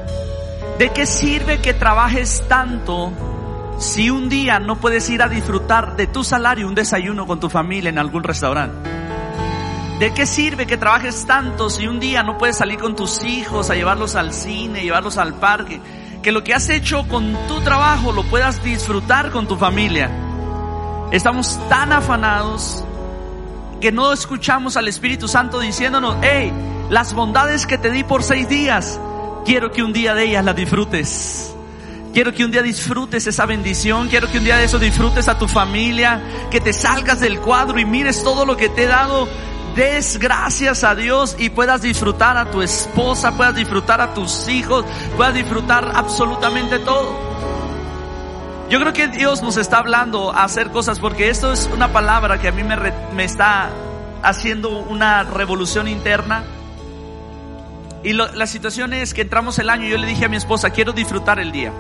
¿De 0.79 0.89
qué 0.89 1.05
sirve 1.05 1.59
que 1.59 1.73
trabajes 1.73 2.43
tanto 2.47 3.11
si 3.77 4.09
un 4.09 4.29
día 4.29 4.59
no 4.59 4.77
puedes 4.77 5.09
ir 5.09 5.21
a 5.21 5.29
disfrutar 5.29 5.95
de 5.95 6.07
tu 6.07 6.23
salario 6.23 6.67
un 6.67 6.75
desayuno 6.75 7.27
con 7.27 7.39
tu 7.39 7.49
familia 7.49 7.89
en 7.89 7.99
algún 7.99 8.23
restaurante? 8.23 8.89
¿De 9.99 10.11
qué 10.15 10.25
sirve 10.25 10.65
que 10.65 10.77
trabajes 10.77 11.27
tanto 11.27 11.69
si 11.69 11.85
un 11.85 11.99
día 11.99 12.23
no 12.23 12.39
puedes 12.39 12.57
salir 12.57 12.79
con 12.79 12.95
tus 12.95 13.23
hijos 13.23 13.69
a 13.69 13.75
llevarlos 13.75 14.15
al 14.15 14.33
cine, 14.33 14.81
llevarlos 14.81 15.19
al 15.19 15.35
parque? 15.35 15.79
Que 16.23 16.31
lo 16.31 16.43
que 16.43 16.55
has 16.55 16.69
hecho 16.69 17.07
con 17.07 17.37
tu 17.47 17.61
trabajo 17.61 18.11
lo 18.11 18.23
puedas 18.23 18.63
disfrutar 18.63 19.29
con 19.29 19.47
tu 19.47 19.57
familia. 19.57 20.09
Estamos 21.11 21.59
tan 21.69 21.93
afanados 21.93 22.83
que 23.81 23.91
no 23.91 24.13
escuchamos 24.13 24.77
al 24.77 24.87
Espíritu 24.87 25.27
Santo 25.27 25.59
diciéndonos, 25.59 26.15
hey, 26.21 26.53
las 26.89 27.13
bondades 27.13 27.65
que 27.65 27.77
te 27.77 27.89
di 27.89 28.03
por 28.03 28.23
seis 28.23 28.47
días, 28.47 28.99
quiero 29.43 29.71
que 29.71 29.83
un 29.83 29.91
día 29.91 30.13
de 30.13 30.25
ellas 30.25 30.45
las 30.45 30.55
disfrutes. 30.55 31.53
Quiero 32.13 32.33
que 32.33 32.45
un 32.45 32.51
día 32.51 32.61
disfrutes 32.61 33.25
esa 33.25 33.45
bendición, 33.45 34.07
quiero 34.07 34.29
que 34.29 34.37
un 34.37 34.43
día 34.43 34.57
de 34.57 34.65
eso 34.65 34.77
disfrutes 34.79 35.27
a 35.27 35.39
tu 35.39 35.47
familia, 35.47 36.21
que 36.51 36.61
te 36.61 36.73
salgas 36.73 37.19
del 37.19 37.39
cuadro 37.39 37.79
y 37.79 37.85
mires 37.85 38.23
todo 38.23 38.45
lo 38.45 38.55
que 38.55 38.69
te 38.69 38.83
he 38.83 38.87
dado, 38.87 39.27
des 39.75 40.19
gracias 40.19 40.83
a 40.83 40.93
Dios 40.93 41.35
y 41.39 41.49
puedas 41.49 41.81
disfrutar 41.81 42.37
a 42.37 42.51
tu 42.51 42.61
esposa, 42.61 43.35
puedas 43.35 43.55
disfrutar 43.55 43.99
a 44.01 44.13
tus 44.13 44.47
hijos, 44.47 44.85
puedas 45.17 45.33
disfrutar 45.33 45.91
absolutamente 45.95 46.79
todo. 46.79 47.40
Yo 48.71 48.79
creo 48.79 48.93
que 48.93 49.09
Dios 49.09 49.41
nos 49.41 49.57
está 49.57 49.79
hablando 49.79 50.31
a 50.31 50.45
hacer 50.45 50.69
cosas 50.69 50.97
porque 51.01 51.29
esto 51.29 51.51
es 51.51 51.69
una 51.73 51.91
palabra 51.91 52.39
que 52.39 52.47
a 52.47 52.53
mí 52.53 52.63
me, 52.63 52.77
me 53.13 53.25
está 53.25 53.69
haciendo 54.23 54.69
una 54.69 55.23
revolución 55.23 55.89
interna. 55.89 56.45
Y 58.01 58.13
la 58.13 58.47
situación 58.47 58.93
es 58.93 59.13
que 59.13 59.23
entramos 59.23 59.59
el 59.59 59.69
año 59.69 59.87
y 59.87 59.89
yo 59.89 59.97
le 59.97 60.07
dije 60.07 60.23
a 60.23 60.29
mi 60.29 60.37
esposa, 60.37 60.69
quiero 60.69 60.93
disfrutar 60.93 61.37
el 61.37 61.51
día. 61.51 61.73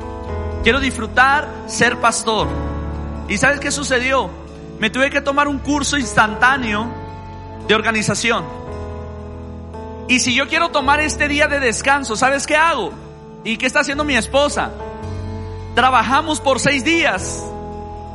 Quiero 0.63 0.81
disfrutar 0.81 1.47
ser 1.65 1.95
pastor. 2.01 2.49
¿Y 3.29 3.37
sabes 3.37 3.61
qué 3.61 3.71
sucedió? 3.71 4.29
Me 4.77 4.89
tuve 4.89 5.09
que 5.09 5.21
tomar 5.21 5.47
un 5.47 5.59
curso 5.59 5.97
instantáneo 5.97 6.93
de 7.69 7.73
organización. 7.73 8.43
Y 10.09 10.19
si 10.19 10.35
yo 10.35 10.49
quiero 10.49 10.71
tomar 10.71 10.99
este 10.99 11.29
día 11.29 11.47
de 11.47 11.61
descanso, 11.61 12.17
¿sabes 12.17 12.45
qué 12.45 12.57
hago? 12.57 12.91
¿Y 13.45 13.55
qué 13.55 13.65
está 13.65 13.79
haciendo 13.79 14.03
mi 14.03 14.17
esposa? 14.17 14.71
Trabajamos 15.75 16.39
por 16.39 16.59
seis 16.59 16.83
días 16.83 17.43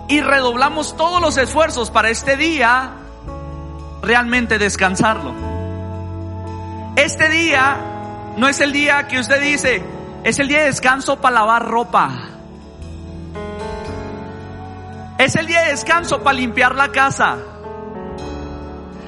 y 0.09 0.21
redoblamos 0.21 0.97
todos 0.97 1.21
los 1.21 1.37
esfuerzos 1.37 1.91
para 1.91 2.11
este 2.11 2.37
día 2.37 2.93
realmente 4.03 4.59
descansarlo. 4.59 5.35
Este 6.97 7.29
día 7.29 7.77
no 8.37 8.49
es 8.49 8.61
el 8.61 8.73
día 8.73 9.09
que 9.09 9.19
usted 9.19 9.41
dice, 9.41 9.85
es 10.25 10.39
el 10.39 10.49
día 10.49 10.61
de 10.61 10.67
descanso 10.67 11.21
para 11.21 11.37
lavar 11.37 11.67
ropa. 11.67 12.11
Es 15.19 15.35
el 15.37 15.47
día 15.47 15.63
de 15.63 15.71
descanso 15.71 16.23
para 16.23 16.39
limpiar 16.39 16.75
la 16.75 16.89
casa. 16.89 17.39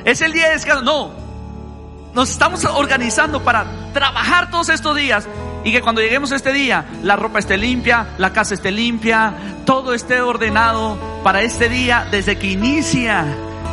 Es 0.05 0.23
el 0.23 0.33
día 0.33 0.47
de 0.49 0.55
descanso. 0.55 0.83
No, 0.83 1.11
nos 2.15 2.31
estamos 2.31 2.65
organizando 2.65 3.43
para 3.43 3.67
trabajar 3.93 4.51
todos 4.51 4.71
estos 4.71 4.97
días 4.97 5.29
y 5.65 5.73
que 5.73 5.83
cuando 5.83 6.01
lleguemos 6.01 6.33
a 6.33 6.37
este 6.37 6.53
día, 6.53 6.87
la 7.03 7.17
ropa 7.17 7.39
esté 7.39 7.57
limpia, 7.57 8.09
la 8.19 8.33
casa 8.33 8.55
esté 8.55 8.71
limpia, 8.71 9.35
todo 9.65 9.93
esté 9.93 10.21
ordenado 10.21 10.99
para 11.23 11.43
este 11.43 11.69
día 11.69 12.07
desde 12.11 12.39
que 12.39 12.49
inicia. 12.49 13.27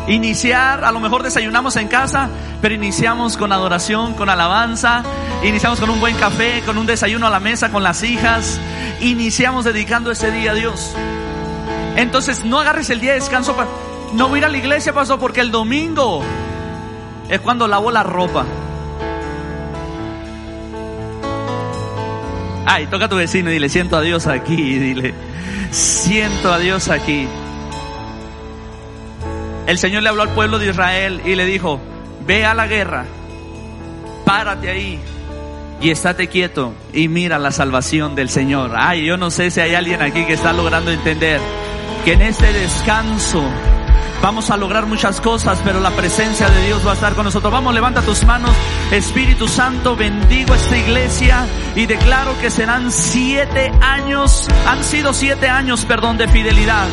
Iniciar, 0.07 0.83
a 0.85 0.91
lo 0.91 0.99
mejor 0.99 1.23
desayunamos 1.23 1.75
en 1.77 1.87
casa, 1.87 2.29
pero 2.61 2.75
iniciamos 2.75 3.37
con 3.37 3.51
adoración, 3.51 4.13
con 4.13 4.29
alabanza, 4.29 5.03
iniciamos 5.43 5.79
con 5.79 5.89
un 5.89 5.99
buen 5.99 6.15
café, 6.15 6.61
con 6.63 6.77
un 6.77 6.85
desayuno 6.85 7.25
a 7.25 7.31
la 7.31 7.39
mesa, 7.39 7.71
con 7.71 7.81
las 7.81 8.03
hijas, 8.03 8.59
iniciamos 9.01 9.65
dedicando 9.65 10.11
ese 10.11 10.31
día 10.31 10.51
a 10.51 10.53
Dios. 10.53 10.93
Entonces 11.95 12.43
no 12.45 12.59
agarres 12.59 12.89
el 12.89 12.99
día 12.99 13.13
de 13.13 13.19
descanso 13.19 13.55
para... 13.55 13.69
No 14.13 14.27
voy 14.27 14.37
a 14.37 14.39
ir 14.39 14.45
a 14.45 14.49
la 14.49 14.57
iglesia, 14.57 14.93
pasó, 14.93 15.17
porque 15.17 15.41
el 15.41 15.51
domingo 15.51 16.21
es 17.29 17.39
cuando 17.41 17.67
lavo 17.67 17.89
la 17.91 18.03
ropa. 18.03 18.45
Ay, 22.65 22.87
toca 22.87 23.05
a 23.05 23.09
tu 23.09 23.15
vecino 23.15 23.49
y 23.49 23.53
dile, 23.53 23.69
siento 23.69 23.97
a 23.97 24.01
Dios 24.01 24.27
aquí. 24.27 24.55
Dile, 24.55 25.13
siento 25.71 26.51
a 26.51 26.59
Dios 26.59 26.89
aquí. 26.89 27.27
El 29.67 29.77
Señor 29.77 30.03
le 30.03 30.09
habló 30.09 30.23
al 30.23 30.33
pueblo 30.33 30.59
de 30.59 30.69
Israel 30.69 31.21
y 31.25 31.35
le 31.35 31.45
dijo, 31.45 31.79
ve 32.25 32.45
a 32.45 32.53
la 32.53 32.67
guerra, 32.67 33.05
párate 34.25 34.69
ahí 34.69 34.99
y 35.81 35.89
estate 35.89 36.27
quieto 36.27 36.73
y 36.93 37.07
mira 37.07 37.39
la 37.39 37.51
salvación 37.51 38.15
del 38.15 38.29
Señor. 38.29 38.71
Ay, 38.75 39.05
yo 39.05 39.17
no 39.17 39.31
sé 39.31 39.51
si 39.51 39.61
hay 39.61 39.75
alguien 39.75 40.01
aquí 40.01 40.25
que 40.25 40.33
está 40.33 40.53
logrando 40.53 40.91
entender 40.91 41.41
que 42.03 42.13
en 42.13 42.21
este 42.21 42.51
descanso 42.53 43.43
Vamos 44.25 44.49
a 44.49 44.57
lograr 44.57 44.87
muchas 44.87 45.21
cosas, 45.21 45.61
pero 45.63 45.79
la 45.79 45.91
presencia 45.91 46.49
de 46.49 46.65
Dios 46.65 46.83
va 46.83 46.89
a 46.89 46.93
estar 46.95 47.13
con 47.13 47.25
nosotros. 47.25 47.53
Vamos, 47.53 47.75
levanta 47.75 48.01
tus 48.01 48.23
manos. 48.25 48.49
Espíritu 48.89 49.47
Santo, 49.47 49.95
bendigo 49.95 50.55
esta 50.55 50.75
iglesia 50.75 51.45
y 51.75 51.85
declaro 51.85 52.35
que 52.39 52.49
serán 52.49 52.91
siete 52.91 53.71
años, 53.81 54.47
han 54.65 54.83
sido 54.83 55.13
siete 55.13 55.47
años, 55.47 55.85
perdón, 55.85 56.17
de 56.17 56.27
fidelidad. 56.27 56.87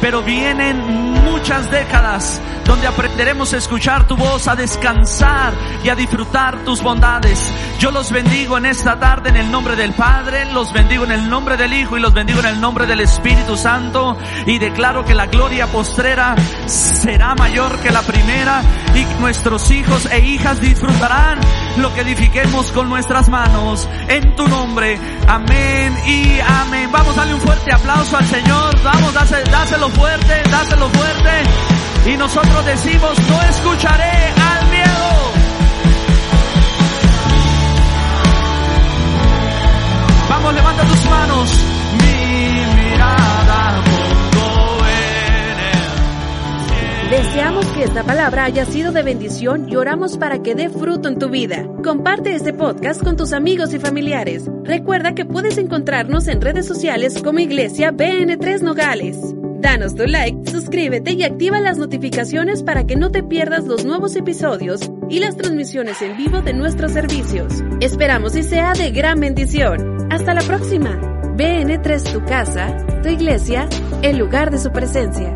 pero 0.00 0.22
vienen 0.22 1.15
muchas 1.26 1.70
décadas 1.70 2.40
donde 2.64 2.86
aprenderemos 2.86 3.52
a 3.52 3.58
escuchar 3.58 4.06
tu 4.06 4.16
voz, 4.16 4.48
a 4.48 4.56
descansar 4.56 5.52
y 5.84 5.88
a 5.88 5.94
disfrutar 5.94 6.64
tus 6.64 6.82
bondades. 6.82 7.52
Yo 7.78 7.90
los 7.90 8.10
bendigo 8.10 8.58
en 8.58 8.66
esta 8.66 8.98
tarde 8.98 9.30
en 9.30 9.36
el 9.36 9.50
nombre 9.50 9.76
del 9.76 9.92
Padre, 9.92 10.46
los 10.52 10.72
bendigo 10.72 11.04
en 11.04 11.12
el 11.12 11.28
nombre 11.28 11.56
del 11.56 11.72
Hijo 11.72 11.96
y 11.96 12.00
los 12.00 12.12
bendigo 12.12 12.40
en 12.40 12.46
el 12.46 12.60
nombre 12.60 12.86
del 12.86 13.00
Espíritu 13.00 13.56
Santo 13.56 14.16
y 14.46 14.58
declaro 14.58 15.04
que 15.04 15.14
la 15.14 15.26
gloria 15.26 15.66
postrera 15.66 16.34
será 16.66 17.34
mayor 17.34 17.78
que 17.80 17.90
la 17.90 18.02
primera 18.02 18.62
y 18.94 19.04
nuestros 19.20 19.70
hijos 19.70 20.06
e 20.06 20.18
hijas 20.20 20.60
disfrutarán 20.60 21.38
lo 21.76 21.92
que 21.94 22.00
edifiquemos 22.00 22.72
con 22.72 22.88
nuestras 22.88 23.28
manos. 23.28 23.88
En 24.08 24.34
tu 24.34 24.48
nombre, 24.48 24.98
amén 25.28 25.96
y 26.06 26.40
amén. 26.40 26.90
Vamos 26.90 27.16
a 27.16 27.20
darle 27.20 27.34
un 27.34 27.40
fuerte 27.40 27.72
aplauso 27.72 28.16
al 28.16 28.26
Señor. 28.26 28.82
Vamos, 28.82 29.14
dáselo 29.14 29.88
fuerte, 29.90 30.42
dáselo 30.50 30.88
fuerte. 30.88 31.15
Y 32.06 32.16
nosotros 32.16 32.64
decimos, 32.64 33.18
no 33.28 33.42
escucharé 33.42 34.32
al 34.36 34.70
miedo. 34.70 35.32
Vamos, 40.28 40.54
levanta 40.54 40.84
tus 40.84 41.04
manos. 41.06 41.50
Mi 41.98 42.82
mirada 42.82 43.82
Deseamos 47.10 47.64
que 47.66 47.84
esta 47.84 48.02
palabra 48.02 48.44
haya 48.44 48.64
sido 48.64 48.90
de 48.90 49.02
bendición 49.04 49.68
y 49.68 49.76
oramos 49.76 50.18
para 50.18 50.42
que 50.42 50.56
dé 50.56 50.68
fruto 50.68 51.08
en 51.08 51.18
tu 51.18 51.28
vida. 51.28 51.64
Comparte 51.84 52.34
este 52.34 52.52
podcast 52.52 53.02
con 53.02 53.16
tus 53.16 53.32
amigos 53.32 53.72
y 53.74 53.78
familiares. 53.78 54.50
Recuerda 54.64 55.14
que 55.14 55.24
puedes 55.24 55.56
encontrarnos 55.56 56.26
en 56.26 56.40
redes 56.40 56.66
sociales 56.66 57.22
como 57.22 57.38
Iglesia 57.38 57.92
BN3 57.92 58.62
Nogales. 58.62 59.18
Danos 59.66 59.96
tu 59.96 60.06
like, 60.06 60.48
suscríbete 60.48 61.14
y 61.14 61.24
activa 61.24 61.58
las 61.58 61.76
notificaciones 61.76 62.62
para 62.62 62.86
que 62.86 62.94
no 62.94 63.10
te 63.10 63.24
pierdas 63.24 63.64
los 63.64 63.84
nuevos 63.84 64.14
episodios 64.14 64.80
y 65.10 65.18
las 65.18 65.36
transmisiones 65.36 66.00
en 66.02 66.16
vivo 66.16 66.40
de 66.40 66.52
nuestros 66.52 66.92
servicios. 66.92 67.64
Esperamos 67.80 68.36
y 68.36 68.44
sea 68.44 68.74
de 68.74 68.92
gran 68.92 69.18
bendición. 69.18 70.06
Hasta 70.08 70.34
la 70.34 70.42
próxima. 70.42 71.00
BN3 71.36 72.12
tu 72.12 72.24
casa, 72.24 72.76
tu 73.02 73.08
iglesia, 73.08 73.68
el 74.02 74.18
lugar 74.18 74.52
de 74.52 74.58
su 74.58 74.70
presencia. 74.70 75.34